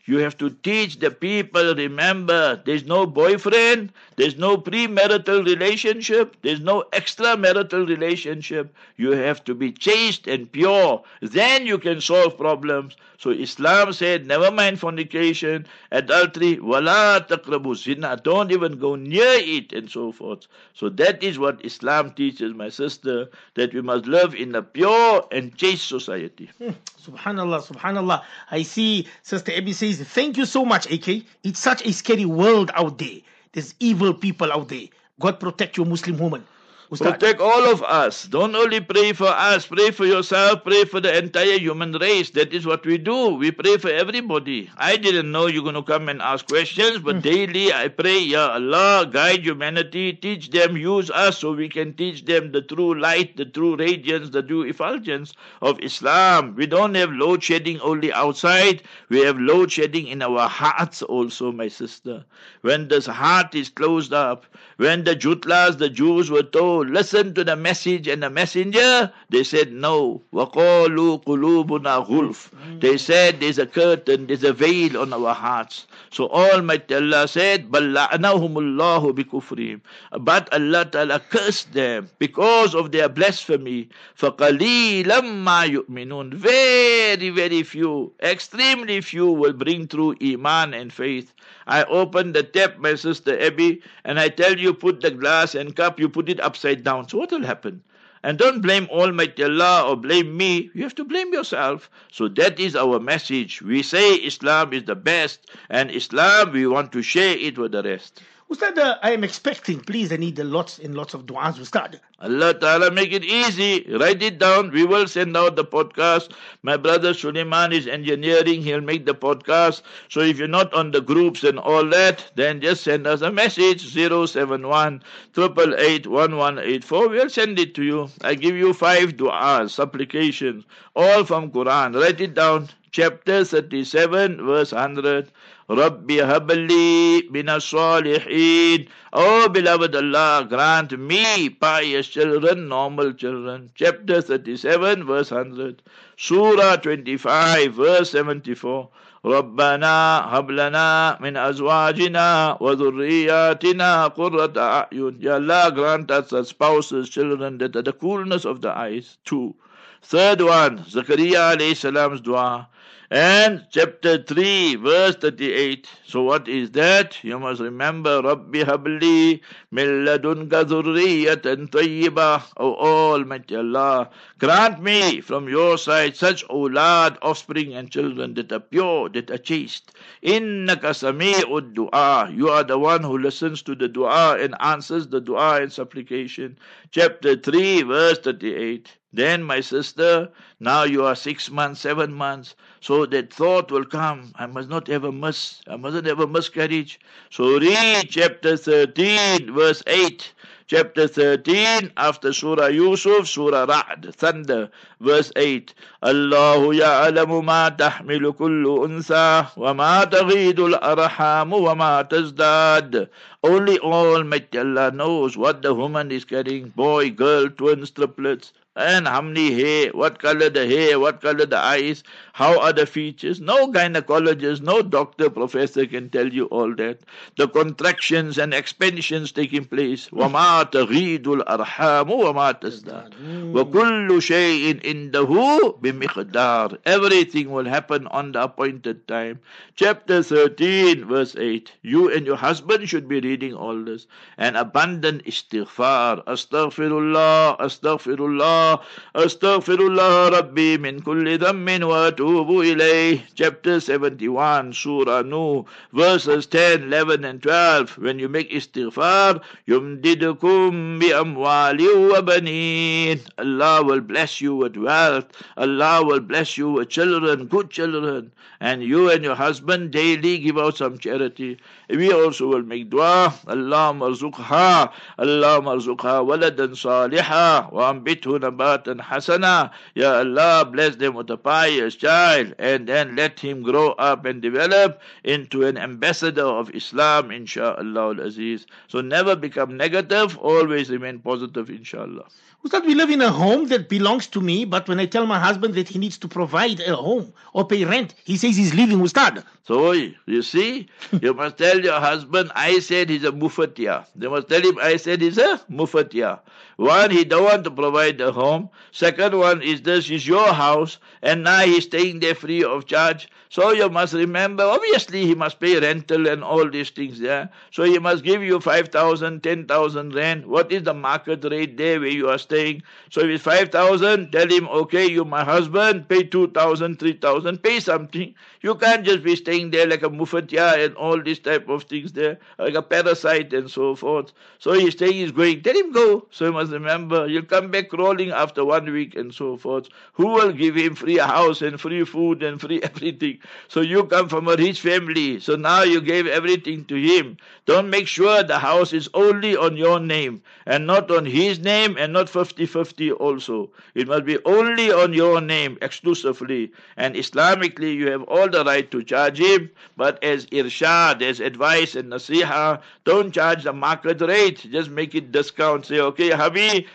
You 0.07 0.19
have 0.19 0.39
to 0.39 0.51
teach 0.51 1.01
the 1.01 1.11
people, 1.11 1.75
remember, 1.75 2.63
there's 2.65 2.85
no 2.85 3.07
boyfriend, 3.07 3.93
there's 4.15 4.37
no 4.37 4.57
premarital 4.57 5.45
relationship, 5.45 6.37
there's 6.43 6.61
no 6.61 6.85
extramarital 6.93 7.89
relationship. 7.89 8.73
You 8.97 9.13
have 9.13 9.43
to 9.45 9.55
be 9.55 9.73
chaste 9.73 10.29
and 10.29 10.51
pure. 10.51 11.03
Then 11.21 11.67
you 11.67 11.79
can 11.79 12.01
solve 12.01 12.39
problems. 12.39 12.97
So 13.19 13.31
Islam 13.31 13.93
said, 13.93 14.27
never 14.27 14.51
mind 14.53 14.79
fornication, 14.79 15.67
adultery, 15.91 16.61
wala 16.61 17.27
taqrabu 17.29 17.75
zina, 17.75 18.17
don't 18.23 18.53
even 18.53 18.79
go 18.79 18.95
near 18.95 19.41
it, 19.41 19.73
and 19.73 19.91
so 19.91 20.13
forth. 20.13 20.47
So 20.75 20.89
that 20.91 21.23
is 21.23 21.39
what 21.39 21.65
Islam 21.65 22.13
teaches, 22.13 22.55
my 22.55 22.69
sister, 22.69 23.29
that 23.55 23.75
we 23.75 23.81
must 23.81 24.07
live 24.07 24.35
in 24.35 24.55
a 24.55 24.63
pure 24.63 25.27
and 25.33 25.57
chaste 25.57 25.89
society. 25.89 26.51
Hmm. 26.59 26.71
Subhanallah, 27.03 27.67
subhanallah. 27.67 28.23
I 28.51 28.63
see 28.63 29.07
Sister 29.23 29.53
Abby 29.53 29.73
says, 29.73 29.96
Thank 30.01 30.37
you 30.37 30.47
so 30.47 30.65
much, 30.65 30.91
AK. 30.91 31.25
It's 31.45 31.61
such 31.61 31.85
a 31.87 31.93
scary 31.93 32.25
world 32.25 32.71
out 32.75 32.99
there. 32.99 33.19
There's 33.53 33.75
evil 33.81 34.13
people 34.15 34.53
out 34.53 34.69
there. 34.69 34.87
God 35.21 35.41
protect 35.41 35.77
your 35.77 35.87
Muslim 35.87 36.19
woman. 36.19 36.45
Protect 36.89 37.41
all 37.41 37.65
of 37.65 37.83
us. 37.83 38.27
Don't 38.27 38.55
only 38.55 38.79
pray 38.81 39.13
for 39.13 39.27
us, 39.27 39.67
pray 39.67 39.91
for 39.91 40.07
yourself, 40.07 40.63
pray 40.63 40.85
for 40.85 41.01
the 41.01 41.19
entire 41.19 41.59
human 41.59 41.91
race. 41.93 42.31
That 42.31 42.53
is 42.55 42.65
what 42.65 42.87
we 42.87 42.97
do. 42.97 43.35
We 43.35 43.51
pray 43.51 43.77
for 43.79 43.91
everybody. 43.91 44.71
I 44.77 44.97
didn't 44.97 45.33
know 45.33 45.47
you're 45.47 45.65
going 45.65 45.75
to 45.75 45.83
come 45.83 46.09
and 46.09 46.23
ask 46.23 46.47
questions, 46.47 47.01
but 47.01 47.17
mm. 47.17 47.23
daily 47.23 47.73
I 47.73 47.89
pray, 47.89 48.21
Ya 48.21 48.53
Allah, 48.53 49.05
guide 49.11 49.45
humanity, 49.45 50.13
teach 50.13 50.51
them, 50.51 50.77
use 50.77 51.11
us 51.11 51.39
so 51.39 51.53
we 51.55 51.69
can 51.69 51.93
teach 51.95 52.25
them 52.25 52.53
the 52.53 52.63
true 52.63 52.95
light, 52.95 53.37
the 53.37 53.47
true 53.47 53.75
radiance, 53.75 54.31
the 54.31 54.43
true 54.43 54.63
effulgence 54.63 55.33
of 55.63 55.81
Islam. 55.81 56.55
We 56.55 56.67
don't 56.67 56.95
have 56.95 57.11
load 57.11 57.43
shedding 57.43 57.81
only 57.81 58.13
outside, 58.13 58.83
we 59.09 59.21
have 59.21 59.39
load 59.41 59.73
shedding 59.73 60.07
in 60.07 60.23
our 60.23 60.49
hearts 60.49 61.03
also, 61.03 61.51
my 61.51 61.67
sister. 61.67 62.25
When 62.61 62.87
this 62.87 63.07
heart 63.07 63.57
is 63.57 63.71
closed 63.71 64.13
up, 64.13 64.47
when 64.77 65.05
the 65.05 65.17
Jutlas, 65.17 65.79
the 65.79 65.89
Jews 65.89 66.31
were 66.31 66.43
told, 66.43 66.76
listen 66.76 67.34
to 67.34 67.44
the 67.44 67.56
message 67.56 68.08
and 68.08 68.24
the 68.24 68.30
messenger? 68.30 69.12
They 69.30 69.44
said, 69.44 69.72
no. 69.72 70.22
وَقَالُوا 70.34 71.24
قُلُوبُنَا 71.24 72.08
غُلْفٌ 72.08 72.80
They 72.82 72.98
said, 72.98 73.40
there's 73.40 73.58
a 73.60 73.66
curtain, 73.66 74.28
there's 74.28 74.44
a 74.44 74.54
veil 74.54 74.98
on 75.00 75.14
our 75.14 75.34
hearts. 75.34 75.88
So 76.12 76.28
Almighty 76.30 76.96
Allah 76.96 77.28
said, 77.28 77.72
بَلَّعْنَهُمُ 77.72 78.54
اللَّهُ 78.54 79.14
بِكُفْرِهِمْ 79.14 79.82
But 80.20 80.54
Allah 80.54 80.86
Ta'ala 80.86 81.20
cursed 81.20 81.74
them 81.74 82.10
because 82.20 82.76
of 82.76 82.92
their 82.92 83.08
blasphemy. 83.10 83.90
فَقَلِيلًا 84.18 85.22
مَا 85.22 85.66
يُؤْمِنُونَ 85.68 86.34
Very, 86.34 87.30
very 87.30 87.64
few, 87.64 88.12
extremely 88.22 89.02
few 89.02 89.32
will 89.32 89.54
bring 89.54 89.88
through 89.88 90.16
Iman 90.22 90.74
and 90.74 90.92
faith. 90.92 91.34
I 91.68 91.84
open 91.84 92.34
the 92.34 92.44
tap, 92.44 92.80
my 92.80 92.96
sister 92.96 93.40
Abby, 93.40 93.82
and 94.04 94.20
I 94.20 94.30
tell 94.30 94.58
you, 94.58 94.74
put 94.74 95.02
the 95.02 95.12
glass 95.12 95.54
and 95.54 95.76
cup, 95.76 96.00
you 96.00 96.10
put 96.10 96.30
it 96.30 96.40
upside 96.40 96.65
upside 96.67 96.85
down. 96.85 97.09
So 97.09 97.19
what 97.19 97.31
will 97.31 97.45
happen? 97.45 97.83
And 98.23 98.39
don't 98.39 98.61
blame 98.61 98.89
Almighty 98.91 99.45
Allah 99.45 99.89
or 99.89 99.97
blame 99.97 100.37
me. 100.37 100.71
You 100.75 100.83
have 100.83 100.97
to 100.97 101.05
blame 101.05 101.33
yourself. 101.33 101.89
So 102.11 102.29
that 102.29 102.59
is 102.59 102.75
our 102.75 102.99
message. 102.99 103.63
We 103.63 103.83
say 103.83 104.15
Islam 104.15 104.73
is 104.73 104.85
the 104.85 104.97
best, 104.97 105.49
and 105.71 105.91
Islam, 105.91 106.53
we 106.53 106.67
want 106.67 106.91
to 106.93 107.03
share 107.03 107.37
it 107.39 107.57
with 107.57 107.73
the 107.73 107.83
rest. 107.83 108.23
Ustad, 108.49 108.79
uh, 108.79 108.97
I 109.03 109.11
am 109.11 109.25
expecting, 109.25 109.81
please, 109.81 110.13
I 110.13 110.17
need 110.19 110.39
lots 110.39 110.79
and 110.79 110.95
lots 110.95 111.15
of 111.15 111.27
du'as, 111.27 111.59
Ustad. 111.59 112.01
Allah 112.21 112.55
Ta'ala 112.55 112.93
make 112.93 113.13
it 113.13 113.25
easy. 113.25 113.85
Write 113.99 114.23
it 114.23 114.39
down. 114.39 114.71
We 114.71 114.85
will 114.85 115.09
send 115.09 115.37
out 115.37 115.57
the 115.57 115.65
podcast. 115.65 116.31
My 116.63 116.77
brother 116.77 117.13
Suleiman 117.13 117.73
is 117.73 117.89
engineering. 117.89 118.63
He'll 118.63 118.81
make 118.81 119.05
the 119.05 119.17
podcast. 119.17 119.83
So 120.09 120.21
if 120.21 120.39
you're 120.39 120.47
not 120.47 120.73
on 120.73 120.93
the 120.93 121.01
groups 121.01 121.43
and 121.43 121.59
all 121.59 121.85
that, 121.91 122.31
then 122.37 122.61
just 122.61 122.85
send 122.85 123.05
us 123.09 123.21
a 123.21 123.33
message 123.33 123.85
071 123.93 125.03
888 125.37 126.07
1184. 126.07 127.09
We'll 127.09 127.29
send 127.29 127.59
it 127.59 127.75
to 127.75 127.83
you. 127.83 128.09
I 128.23 128.37
give 128.37 128.55
you 128.55 128.73
five 128.73 129.17
du'as, 129.17 129.71
supplications, 129.71 130.65
all 130.95 131.25
from 131.25 131.51
Quran. 131.51 132.01
Write 132.01 132.21
it 132.21 132.35
down. 132.35 132.69
Chapter 132.93 133.45
37, 133.45 134.47
verse 134.47 134.73
100. 134.73 135.31
Rabbi 135.70 136.18
habli 136.18 137.30
min 137.32 137.46
salihin. 137.46 138.88
Oh, 139.14 139.48
beloved 139.48 139.96
Allah, 139.96 140.46
grant 140.50 140.98
me 141.00 141.50
pious 141.50 142.08
children, 142.08 142.68
normal 142.68 143.14
children. 143.14 143.72
Chapter 143.76 144.22
37, 144.22 145.06
verse 145.06 145.32
100. 145.32 145.82
Surah 146.18 146.76
25, 146.76 147.74
verse 147.74 148.12
74. 148.12 148.90
ربنا 149.26 150.26
هب 150.34 150.52
لنا 150.52 151.18
من 151.22 151.38
أزواجنا 151.38 152.58
وذرياتنا 152.62 154.08
قرة 154.08 154.54
أعين 154.58 155.22
Ya 155.22 155.36
Allah 155.36 155.72
grant 155.72 156.10
us 156.10 156.34
as 156.34 156.48
spouses, 156.50 157.08
children 157.08 157.60
that 157.60 157.76
are 157.76 157.84
the 157.84 157.94
coolness 157.94 158.46
of 158.46 158.62
the 158.62 158.76
eyes. 158.76 159.18
Two. 159.24 159.54
Third 160.02 160.42
one, 160.42 160.80
Zakaria 160.80 161.56
alayhi 161.56 161.76
salam's 161.76 162.22
dua. 162.22 162.68
And 163.09 163.65
chapter 163.71 164.21
3, 164.21 164.77
verse 164.77 165.15
38. 165.15 165.89
So 166.05 166.25
what 166.25 166.49
is 166.49 166.73
that? 166.73 167.23
You 167.23 167.39
must 167.39 167.61
remember, 167.61 168.21
Rabbi 168.21 168.65
habli 168.65 169.41
min 169.71 170.05
ladunka 170.05 170.65
dhurriyatan 170.65 171.71
tayyibah. 171.71 172.43
Oh, 172.57 172.75
o 172.75 173.13
Almighty 173.13 173.55
Allah, 173.55 174.11
grant 174.41 174.83
me 174.83 175.21
from 175.21 175.49
your 175.49 175.79
side 175.79 176.17
such 176.17 176.45
awlad, 176.49 177.17
offspring 177.23 177.75
and 177.75 177.93
children 177.93 178.35
that 178.35 178.51
are 178.51 178.59
pure, 178.59 179.09
that 179.11 179.31
are 179.31 179.39
chaste. 179.39 179.93
Innaka 180.25 180.91
sami'ud 180.91 181.75
dua. 181.75 182.29
You 182.35 182.49
are 182.49 182.65
the 182.65 182.77
one 182.79 183.05
who 183.05 183.19
listens 183.19 183.63
to 183.63 183.77
the 183.77 183.87
dua 183.87 184.37
and 184.41 184.57
answers 184.59 185.07
the 185.07 185.21
dua 185.21 185.63
and 185.63 185.73
supplication. 185.73 186.59
Chapter 186.91 187.37
3, 187.37 187.83
verse 187.83 188.19
38. 188.19 188.97
Then, 189.13 189.45
my 189.45 189.61
sister, 189.61 190.31
now 190.61 190.83
you 190.83 191.05
are 191.05 191.15
six 191.15 191.51
months, 191.51 191.81
seven 191.81 192.13
months, 192.13 192.55
so 192.86 193.06
that 193.06 193.34
thought 193.34 193.72
will 193.72 193.86
come. 193.86 194.34
I 194.36 194.48
must 194.48 194.70
not 194.70 194.90
ever 194.90 195.12
miss, 195.12 195.62
I 195.68 195.76
mustn't 195.76 196.08
ever 196.08 196.28
miscarriage. 196.28 197.00
So 197.30 197.60
read 197.60 198.08
chapter 198.10 198.58
13, 198.58 199.54
verse 199.54 199.84
8 199.88 200.34
chapter 200.72 201.06
13 201.06 201.92
after 201.98 202.32
Surah 202.32 202.68
Yusuf, 202.68 203.28
Surah 203.28 203.66
Ra'd, 203.66 204.16
Thunder, 204.16 204.72
verse 205.02 205.30
8. 205.36 205.76
الله 206.04 206.76
يعلم 206.76 207.46
ما 207.46 207.70
تحمل 207.70 208.32
كل 208.32 208.80
أنثى 208.88 209.46
وما 209.58 210.04
تغيد 210.04 210.60
الأرحام 210.60 211.54
وما 211.54 212.02
تزداد. 212.02 213.10
Only 213.46 213.80
Almighty 213.80 214.60
Allah 214.60 214.92
knows 214.92 215.36
what 215.36 215.62
the 215.64 215.74
woman 215.74 216.12
is 216.12 216.26
carrying, 216.26 216.70
boy, 216.70 217.10
girl, 217.10 217.50
twins, 217.50 217.90
triplets, 217.90 218.54
and 218.76 219.06
how 219.08 219.22
many 219.22 219.52
hair, 219.52 219.90
what 219.92 220.20
color 220.20 220.50
the 220.50 220.66
hair, 220.66 220.98
what 220.98 221.22
color 221.22 221.46
the 221.46 221.58
eyes, 221.58 222.04
how 222.32 222.60
are 222.62 222.72
the 222.72 222.86
features. 222.86 223.42
No 223.42 223.68
gynecologist, 223.68 224.62
no 224.62 224.82
doctor, 224.82 225.30
professor 225.30 225.86
can 225.86 226.10
tell 226.10 226.28
you 226.28 226.46
all 226.46 226.74
that. 226.76 227.00
The 227.36 227.50
contractions 227.50 228.38
and 228.38 228.54
expansions 228.54 229.34
taking 229.34 229.66
place. 229.66 230.08
وَمَا 230.10 230.72
تَغِيدُ 230.72 231.24
الْأَرْحَامُ 231.24 232.08
وَمَا 232.08 232.62
تَزْدَادُ 232.62 233.54
وَكُلُّ 233.54 234.22
شَيْءٍ 234.22 234.82
إِنْدَهُ 234.82 235.82
بِمِقْدَارٍ 235.82 236.78
Everything 236.86 237.52
will 237.52 237.66
happen 237.66 238.08
on 238.08 238.32
the 238.32 238.44
appointed 238.44 239.06
time. 239.08 239.40
Chapter 239.76 240.24
13, 240.24 241.06
verse 241.06 241.36
8. 241.36 241.74
You 241.82 242.10
and 242.10 242.26
your 242.26 242.38
husband 242.38 242.88
should 242.88 243.10
be 243.10 243.20
reading 243.20 243.35
reading 243.37 243.53
all 243.53 243.85
this, 243.85 244.07
and 244.39 244.57
abundant 244.57 245.23
istighfar. 245.27 246.25
Astaghfirullah, 246.25 247.61
astaghfirullah, 247.61 248.81
astaghfirullah 249.15 250.33
Rabbi 250.33 250.79
min 250.79 251.01
kulli 251.03 251.37
dhammin 251.37 251.87
wa 251.87 252.09
atubu 252.09 252.65
ilayh. 252.65 253.21
Chapter 253.35 253.79
71, 253.79 254.73
Surah 254.73 255.21
Nu, 255.21 255.67
verses 255.93 256.47
10, 256.47 256.85
11 256.85 257.25
and 257.27 257.43
12. 257.43 257.99
When 257.99 258.19
you 258.19 258.31
make 258.31 258.51
istighfar, 258.51 259.43
yumdidukum 259.69 260.99
bi 260.99 261.13
amwali 261.13 262.09
wa 262.09 262.23
banin. 262.23 263.21
Allah 263.37 263.85
will 263.85 264.01
bless 264.01 264.41
you 264.41 264.57
with 264.57 264.79
wealth. 264.79 265.27
Allah 265.59 266.03
will 266.03 266.21
bless 266.21 266.57
you 266.57 266.71
with 266.71 266.89
children, 266.89 267.45
good 267.49 267.69
children. 267.69 268.33
And 268.59 268.83
you 268.83 269.11
and 269.11 269.23
your 269.23 269.35
husband 269.35 269.91
daily 269.91 270.39
give 270.39 270.57
out 270.57 270.79
some 270.79 270.97
charity. 270.97 271.59
We 271.91 272.11
also 272.11 272.47
will 272.49 272.63
make 272.63 272.89
dua 272.89 273.26
Allah 273.47 273.93
marzuqha 273.95 274.91
Allah 275.19 275.61
marzuqha 275.61 276.25
waladan 276.27 276.75
saliha 276.75 277.73
wa 277.73 277.93
ambithu 277.93 278.39
nabatan 278.39 279.01
hasana. 279.01 279.71
Ya 279.95 280.19
Allah 280.19 280.65
bless 280.65 280.97
them 280.97 281.15
with 281.15 281.31
a 281.31 281.37
pious 281.37 281.97
child 281.97 282.55
and 282.59 282.87
then 282.87 283.17
let 283.17 283.41
him 283.41 283.63
grow 283.63 283.91
up 283.93 284.25
and 284.25 284.43
develop 284.43 285.01
into 285.25 285.65
an 285.65 285.77
ambassador 285.79 286.47
of 286.47 286.71
Islam 286.75 287.31
inshallah 287.31 288.17
al-aziz. 288.17 288.67
So 288.89 289.01
never 289.01 289.37
become 289.37 289.77
negative 289.77 290.37
always 290.39 290.91
remain 290.91 291.21
positive 291.21 291.71
inshallah 291.71 292.27
Ustad, 292.65 292.85
we 292.85 292.95
live 292.95 293.11
in 293.11 293.23
a 293.23 293.31
home 293.31 293.69
that 293.69 293.89
belongs 293.89 294.27
to 294.27 294.41
me, 294.41 294.65
but 294.65 294.89
when 294.89 294.99
I 294.99 295.07
tell 295.07 295.25
my 295.27 295.39
husband 295.39 295.75
that 295.75 295.89
he 295.89 295.99
needs 295.99 296.19
to 296.19 296.27
provide 296.29 296.81
a 296.81 296.97
home 296.97 297.33
or 297.53 297.65
pay 297.65 297.85
rent, 297.85 298.15
he 298.25 298.37
says 298.37 298.57
he's 298.57 298.75
leaving 298.75 299.01
Ustad. 299.01 299.45
So 299.65 299.93
you 299.93 300.43
see, 300.43 300.89
you 301.23 301.33
must 301.33 301.59
tell 301.59 301.79
your 301.79 302.01
husband, 302.01 302.51
I 302.55 302.81
said 302.81 303.11
he's 303.11 303.25
a 303.25 303.31
mufatia. 303.31 304.07
You 304.19 304.31
must 304.31 304.49
tell 304.49 304.63
him, 304.63 304.79
I 304.83 304.97
said 304.97 305.21
he's 305.21 305.39
a 305.39 305.61
mufatia. 305.71 306.41
One, 306.77 307.11
he 307.11 307.25
don't 307.25 307.45
want 307.45 307.65
to 307.65 307.71
provide 307.71 308.21
a 308.21 308.33
home. 308.33 308.69
Second 308.93 309.39
one 309.39 309.63
is 309.63 309.81
this 309.81 310.11
is 310.11 310.27
your 310.27 310.53
house, 310.53 310.99
and 311.23 311.43
now 311.43 311.61
he's 311.61 311.85
staying 311.85 312.21
there 312.21 312.35
free 312.35 312.63
of 312.63 312.85
charge. 312.85 313.29
So 313.49 313.71
you 313.71 313.89
must 313.89 314.13
remember, 314.13 314.65
obviously 314.65 315.25
he 315.25 315.35
must 315.35 315.61
pay 315.61 315.79
rental 315.79 316.29
and 316.29 316.43
all 316.43 316.69
these 316.69 316.91
things 316.91 317.21
there. 317.21 317.49
So 317.71 317.85
he 317.85 317.99
must 317.99 318.25
give 318.25 318.43
you 318.43 318.61
5,000, 318.61 319.43
10,000 319.43 320.15
rent. 320.15 320.47
What 320.47 320.73
is 320.73 320.83
the 320.83 320.93
market 320.93 321.45
rate 321.45 321.79
there 321.79 322.01
where 322.01 322.11
you 322.11 322.29
are 322.29 322.39
staying? 322.39 322.83
So 323.11 323.21
if 323.21 323.29
it's 323.29 323.45
5,000, 323.45 324.33
tell 324.33 324.49
him, 324.49 324.69
okay, 324.69 325.09
you 325.09 325.25
my 325.25 325.45
husband, 325.45 326.09
pay 326.09 326.25
2,000, 326.25 326.99
3,000, 326.99 327.63
pay 327.63 327.81
something. 327.81 328.35
You 328.61 328.75
can't 328.75 329.05
just 329.05 329.23
be 329.23 329.37
staying 329.37 329.71
there 329.71 329.87
like 329.87 330.03
a 330.03 330.11
mufatia 330.11 330.85
and 330.85 330.95
all 330.97 331.23
these 331.23 331.39
type 331.39 331.69
of 331.69 331.85
things 331.85 332.13
there, 332.13 332.39
like 332.59 332.75
a 332.75 332.83
parasite 332.83 333.53
and 333.55 333.71
so 333.71 333.95
forth. 333.95 334.33
So 334.59 334.73
he's 334.73 334.95
staying, 334.95 335.15
he's 335.15 335.33
going, 335.33 335.63
tell 335.63 335.77
him 335.77 335.93
go. 335.93 336.27
So 336.31 336.47
he 336.47 336.51
must 336.51 336.66
remember, 336.71 337.27
you'll 337.27 337.43
come 337.45 337.71
back 337.71 337.89
crawling 337.89 338.31
after 338.31 338.65
one 338.65 338.91
week 338.93 339.15
and 339.15 339.33
so 339.35 339.57
forth. 339.57 339.89
Who 340.15 340.27
will 340.27 340.53
give 340.53 340.75
him 340.77 340.95
free 340.95 341.19
house 341.19 341.63
and 341.63 341.81
free 341.81 342.05
food 342.05 342.43
and 342.43 342.61
free 342.61 342.83
everything? 342.83 343.39
So 343.69 343.81
you 343.81 344.05
come 344.05 344.29
from 344.29 344.49
a 344.49 344.57
rich 344.57 344.81
family. 344.81 345.41
So 345.41 345.57
now 345.57 345.83
you 345.83 346.01
gave 346.01 346.27
everything 346.27 346.85
to 346.87 346.97
him. 346.97 347.37
Don't 347.67 347.91
make 347.91 348.07
sure 348.07 348.43
the 348.43 348.59
house 348.59 348.93
is 348.93 349.09
only 349.15 349.57
on 349.57 349.77
your 349.77 349.99
name 350.01 350.43
and 350.67 350.87
not 350.87 351.11
on 351.11 351.25
his 351.27 351.59
name 351.59 351.97
and 351.99 352.13
not 352.13 352.27
50-50 352.27 353.13
also. 353.19 353.71
It 353.95 354.07
must 354.09 354.25
be 354.25 354.39
only 354.45 354.91
on 354.93 355.13
your 355.13 355.41
name 355.41 355.79
exclusively. 355.83 356.73
And 356.97 357.15
Islamically 357.15 357.95
you 357.95 358.11
have 358.11 358.23
all 358.25 358.49
the 358.49 358.65
right 358.65 358.91
to 358.91 359.03
charge 359.03 359.39
him, 359.41 359.71
but 359.97 360.23
as 360.23 360.47
irshad, 360.47 361.23
as 361.23 361.41
advice 361.41 361.95
and 361.95 362.13
nasiha, 362.13 362.81
don't 363.05 363.33
charge 363.33 363.65
the 363.65 363.73
market 363.73 364.21
rate. 364.21 364.67
Just 364.71 364.91
make 364.91 365.15
it 365.15 365.33
discount. 365.33 365.87
Say, 365.87 366.01
okay, 366.01 366.31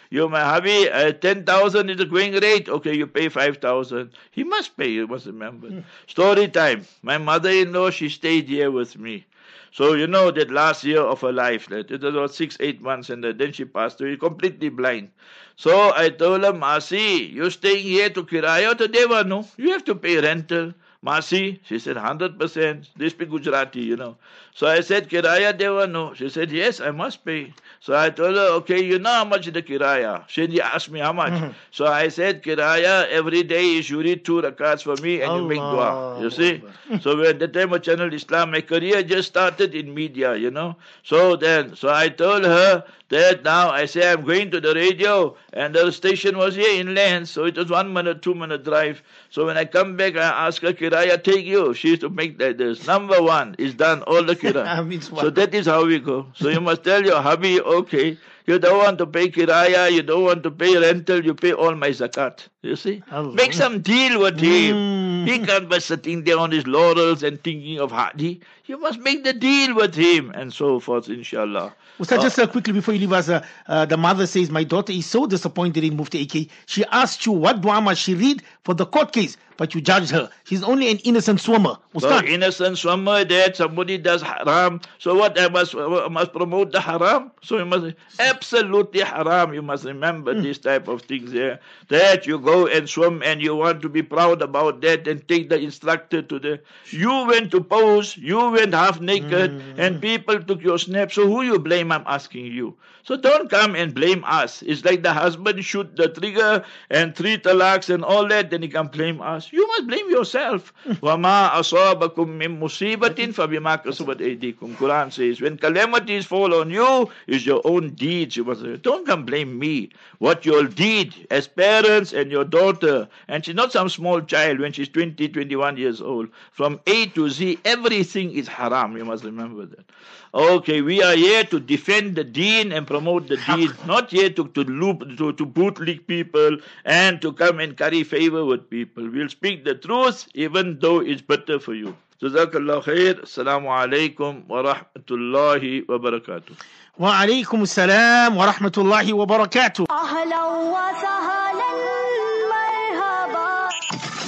you're 0.09 0.29
my 0.29 0.41
hubby, 0.43 0.89
uh, 0.89 1.11
10,000 1.11 1.89
is 1.89 1.97
the 1.97 2.05
going 2.05 2.33
rate. 2.33 2.69
Okay, 2.69 2.95
you 2.95 3.07
pay 3.07 3.29
5,000. 3.29 4.11
He 4.31 4.43
must 4.43 4.77
pay, 4.77 4.89
you 4.89 5.07
must 5.07 5.25
remember. 5.25 5.67
Hmm. 5.67 5.79
Story 6.07 6.47
time. 6.47 6.85
My 7.01 7.17
mother-in-law, 7.17 7.89
she 7.91 8.09
stayed 8.09 8.47
here 8.47 8.71
with 8.71 8.97
me. 8.97 9.25
So 9.73 9.93
you 9.93 10.05
know 10.07 10.31
that 10.31 10.51
last 10.51 10.83
year 10.83 11.01
of 11.01 11.21
her 11.21 11.31
life, 11.31 11.67
that 11.69 11.89
it 11.91 12.01
was 12.01 12.13
about 12.13 12.33
six, 12.33 12.57
eight 12.59 12.81
months, 12.81 13.09
and 13.09 13.23
then 13.23 13.51
she 13.53 13.63
passed 13.63 14.01
away, 14.01 14.17
completely 14.17 14.69
blind. 14.69 15.09
So 15.55 15.93
I 15.95 16.09
told 16.09 16.43
her, 16.43 16.51
Masi, 16.51 17.31
you're 17.33 17.51
staying 17.51 17.83
here 17.83 18.09
to 18.09 18.23
Kiraya 18.23 18.77
to 18.77 18.87
Devanu. 18.87 19.47
You 19.57 19.71
have 19.71 19.85
to 19.85 19.95
pay 19.95 20.19
rental. 20.19 20.73
Masi? 21.05 21.59
She 21.63 21.79
said, 21.79 21.97
100%. 21.97 22.87
They 22.95 23.09
speak 23.09 23.29
Gujarati, 23.29 23.79
you 23.81 23.95
know. 23.95 24.17
So 24.53 24.67
I 24.67 24.81
said, 24.81 25.09
Kiraya 25.09 25.57
deva 25.57 25.87
no. 25.87 26.13
She 26.13 26.29
said, 26.29 26.51
yes, 26.51 26.79
I 26.79 26.91
must 26.91 27.25
pay. 27.25 27.53
So 27.81 27.97
I 27.97 28.11
told 28.11 28.35
her, 28.35 28.47
okay, 28.57 28.83
you 28.83 28.99
know 28.99 29.09
how 29.09 29.25
much 29.25 29.47
the 29.47 29.61
kiraya? 29.63 30.23
She 30.27 30.61
asked 30.61 30.91
me 30.91 30.99
how 30.99 31.13
much. 31.13 31.33
Mm-hmm. 31.33 31.49
So 31.71 31.87
I 31.87 32.09
said, 32.09 32.43
kiraya 32.43 33.07
every 33.09 33.41
day 33.41 33.77
is 33.77 33.89
you 33.89 34.01
read 34.01 34.23
two 34.23 34.39
rakats 34.39 34.83
for 34.83 35.01
me 35.01 35.21
and 35.21 35.31
Allah. 35.31 35.41
you 35.41 35.47
make 35.47 35.57
dua. 35.57 36.21
You 36.21 36.29
see? 36.29 36.61
so 37.01 37.17
when 37.17 37.39
the 37.39 37.47
time 37.47 37.73
of 37.73 37.81
Channel 37.81 38.13
Islam, 38.13 38.51
my 38.51 38.61
career 38.61 39.01
just 39.01 39.29
started 39.29 39.73
in 39.73 39.95
media, 39.95 40.35
you 40.35 40.51
know. 40.51 40.75
So 41.01 41.35
then, 41.35 41.75
so 41.75 41.89
I 41.91 42.09
told 42.09 42.43
her 42.43 42.83
that 43.11 43.43
now 43.43 43.69
I 43.69 43.85
say 43.85 44.11
I'm 44.11 44.23
going 44.25 44.51
to 44.51 44.59
the 44.61 44.73
radio 44.73 45.35
and 45.53 45.75
the 45.75 45.91
station 45.91 46.37
was 46.37 46.55
here 46.55 46.79
in 46.79 46.95
Lens, 46.95 47.29
so 47.29 47.45
it 47.45 47.55
was 47.57 47.69
one 47.69 47.93
minute, 47.93 48.21
two 48.21 48.33
minute 48.33 48.63
drive. 48.63 49.03
So 49.29 49.45
when 49.45 49.57
I 49.57 49.65
come 49.65 49.95
back, 49.97 50.15
I 50.15 50.47
ask 50.47 50.61
her, 50.63 50.73
Kiraya, 50.73 51.21
take 51.23 51.45
you. 51.45 51.73
She 51.73 51.89
used 51.89 52.01
to 52.01 52.09
make 52.09 52.37
that 52.39 52.57
this. 52.57 52.87
Number 52.87 53.21
one 53.21 53.55
is 53.59 53.73
done, 53.75 54.01
all 54.03 54.23
the 54.23 54.35
Kiraya. 54.43 55.03
so 55.19 55.29
that 55.29 55.53
is 55.53 55.67
how 55.67 55.85
we 55.85 55.99
go. 55.99 56.27
So 56.33 56.49
you 56.49 56.61
must 56.61 56.83
tell 56.83 57.03
your 57.05 57.21
hubby, 57.21 57.61
okay, 57.61 58.17
you 58.45 58.59
don't 58.59 58.77
want 58.77 58.97
to 58.99 59.05
pay 59.07 59.29
kiraya, 59.29 59.91
you 59.91 60.01
don't 60.01 60.23
want 60.23 60.43
to 60.43 60.51
pay 60.51 60.77
rental, 60.77 61.23
you 61.23 61.33
pay 61.33 61.53
all 61.53 61.75
my 61.75 61.89
zakat. 61.89 62.47
You 62.61 62.75
see? 62.75 63.01
Allah. 63.11 63.33
Make 63.33 63.53
some 63.53 63.81
deal 63.81 64.19
with 64.19 64.39
him. 64.39 64.75
Mm. 64.75 65.27
He 65.27 65.39
can't 65.39 65.69
be 65.69 65.79
sitting 65.79 66.23
there 66.23 66.37
on 66.37 66.51
his 66.51 66.65
laurels 66.67 67.23
and 67.23 67.43
thinking 67.43 67.79
of 67.79 67.91
Hadi. 67.91 68.41
You 68.65 68.77
must 68.77 68.99
make 68.99 69.23
the 69.23 69.33
deal 69.33 69.75
with 69.75 69.95
him 69.95 70.31
and 70.35 70.53
so 70.53 70.79
forth, 70.79 71.09
inshallah. 71.09 71.73
Ustad, 71.99 72.19
uh, 72.19 72.21
just 72.23 72.39
uh, 72.39 72.47
quickly 72.47 72.73
before 72.73 72.93
you 72.93 73.01
leave 73.01 73.13
us, 73.13 73.29
uh, 73.29 73.43
uh, 73.67 73.85
the 73.85 73.97
mother 73.97 74.25
says, 74.25 74.49
My 74.49 74.63
daughter 74.63 74.93
is 74.93 75.05
so 75.05 75.25
disappointed 75.25 75.83
in 75.83 75.95
Mufti 75.97 76.21
AK. 76.23 76.49
She 76.65 76.83
asked 76.85 77.25
you 77.25 77.31
what 77.33 77.61
dua 77.61 77.81
must 77.81 78.01
she 78.01 78.15
read 78.15 78.43
for 78.63 78.73
the 78.73 78.85
court 78.85 79.11
case, 79.11 79.37
but 79.61 79.75
you 79.75 79.79
judged 79.79 80.09
her. 80.09 80.27
She's 80.45 80.63
only 80.63 80.89
an 80.89 80.97
innocent 81.03 81.39
swimmer. 81.39 81.77
Ustad. 81.93 82.25
So 82.25 82.25
innocent 82.25 82.79
swimmer 82.79 83.23
that 83.23 83.55
somebody 83.55 83.99
does 83.99 84.23
haram. 84.23 84.81
So 84.97 85.13
what? 85.13 85.39
I 85.39 85.49
must, 85.49 85.75
I 85.75 86.07
must 86.07 86.33
promote 86.33 86.71
the 86.71 86.81
haram. 86.81 87.29
So 87.43 87.59
you 87.59 87.65
must, 87.65 87.93
absolutely 88.17 89.01
haram. 89.01 89.53
You 89.53 89.61
must 89.61 89.85
remember 89.85 90.33
mm. 90.33 90.41
this 90.41 90.57
type 90.57 90.87
of 90.87 91.03
things 91.03 91.31
there. 91.31 91.59
That 91.89 92.25
you 92.25 92.39
go 92.39 92.65
and 92.65 92.89
swim 92.89 93.21
and 93.21 93.39
you 93.39 93.55
want 93.55 93.83
to 93.83 93.89
be 93.89 94.01
proud 94.01 94.41
about 94.41 94.81
that 94.81 95.07
and 95.07 95.27
take 95.27 95.49
the 95.49 95.59
instructor 95.59 96.23
to 96.23 96.39
the. 96.39 96.59
You 96.89 97.27
went 97.27 97.51
to 97.51 97.61
pose, 97.61 98.17
you 98.17 98.49
went 98.49 98.73
half 98.73 98.99
naked, 98.99 99.51
mm. 99.51 99.77
and 99.77 100.01
people 100.01 100.41
took 100.41 100.63
your 100.63 100.79
snap. 100.79 101.11
So 101.11 101.27
who 101.27 101.43
you 101.43 101.59
blame? 101.59 101.91
I'm 101.91 102.03
asking 102.07 102.47
you. 102.47 102.75
So 103.03 103.17
don't 103.17 103.49
come 103.49 103.75
and 103.75 103.93
blame 103.93 104.23
us. 104.25 104.61
It's 104.61 104.85
like 104.85 105.01
the 105.03 105.13
husband 105.13 105.63
shoot 105.65 105.95
the 105.95 106.07
trigger 106.09 106.63
and 106.89 107.15
three 107.15 107.37
talaks 107.37 107.93
and 107.93 108.05
all 108.05 108.27
that, 108.27 108.51
then 108.51 108.61
he 108.61 108.67
can 108.67 108.87
blame 108.87 109.21
us 109.21 109.50
You 109.50 109.66
must 109.66 109.88
blame 109.88 110.08
yourself. 110.08 110.72
وَمَا 110.86 111.50
أَصَابَكُم 111.58 112.38
مِّن 112.38 112.60
مُّصِيبَةٍ 112.60 113.34
فَبِمَا 113.34 113.82
كَسَبَتْ 113.84 114.20
أَيْدِيكُم 114.20 114.76
Quran 114.76 115.12
says, 115.12 115.40
when 115.40 115.56
calamities 115.56 116.24
fall 116.24 116.54
on 116.54 116.70
you, 116.70 117.10
it's 117.26 117.44
your 117.44 117.60
own 117.64 117.90
deeds. 117.94 118.36
You 118.36 118.44
must 118.44 118.62
don't 118.82 119.04
come 119.04 119.24
blame 119.24 119.58
me. 119.58 119.90
What 120.18 120.46
you 120.46 120.56
all 120.56 120.66
did 120.66 121.26
as 121.30 121.48
parents 121.48 122.12
and 122.12 122.30
your 122.30 122.44
daughter, 122.44 123.08
and 123.26 123.44
she's 123.44 123.56
not 123.56 123.72
some 123.72 123.88
small 123.88 124.20
child 124.20 124.60
when 124.60 124.72
she's 124.72 124.88
20, 124.88 125.28
21 125.28 125.76
years 125.76 126.00
old. 126.00 126.28
From 126.52 126.80
A 126.86 127.06
to 127.06 127.28
Z, 127.28 127.58
everything 127.64 128.32
is 128.32 128.46
haram. 128.46 128.96
You 128.96 129.04
must 129.04 129.24
remember 129.24 129.66
that. 129.66 129.90
Okay, 130.33 130.81
we 130.81 131.03
are 131.03 131.13
here 131.15 131.43
to 131.43 131.59
defend 131.59 132.15
the 132.15 132.23
deen 132.23 132.71
and 132.71 132.87
promote 132.87 133.27
the 133.27 133.35
deen, 133.35 133.73
not 133.85 134.11
here 134.11 134.29
to, 134.29 134.47
to 134.47 134.63
loop, 134.63 135.03
to, 135.17 135.33
to 135.33 135.45
bootleg 135.45 136.07
people 136.07 136.57
and 136.85 137.21
to 137.21 137.33
come 137.33 137.59
and 137.59 137.75
curry 137.75 138.03
favor 138.03 138.45
with 138.45 138.69
people. 138.69 139.09
We'll 139.11 139.27
speak 139.27 139.65
the 139.65 139.75
truth 139.75 140.29
even 140.33 140.79
though 140.79 140.99
it's 141.01 141.21
better 141.21 141.59
for 141.59 141.73
you. 141.73 141.97
جزاك 142.23 142.51
khair. 142.83 143.19
Assalamu 143.23 143.67
alaikum 143.67 144.43
عليكم 144.47 144.47
ورحمة 144.49 145.09
Wa 145.09 145.89
وبركاته 145.89 146.55
وعليكم 146.99 147.61
السلام 147.63 148.37
ورحمة 148.37 148.71
wa 148.77 149.11
وبركاته 149.11 149.85
أهلا 149.91 150.45
وسهلا 150.45 151.51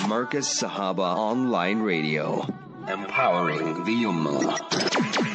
Markaz 0.10 0.46
Sahaba 0.62 1.16
Online 1.16 1.80
Radio 1.80 2.46
Empowering 2.90 3.84
the 3.86 4.04
Ummah 4.04 5.33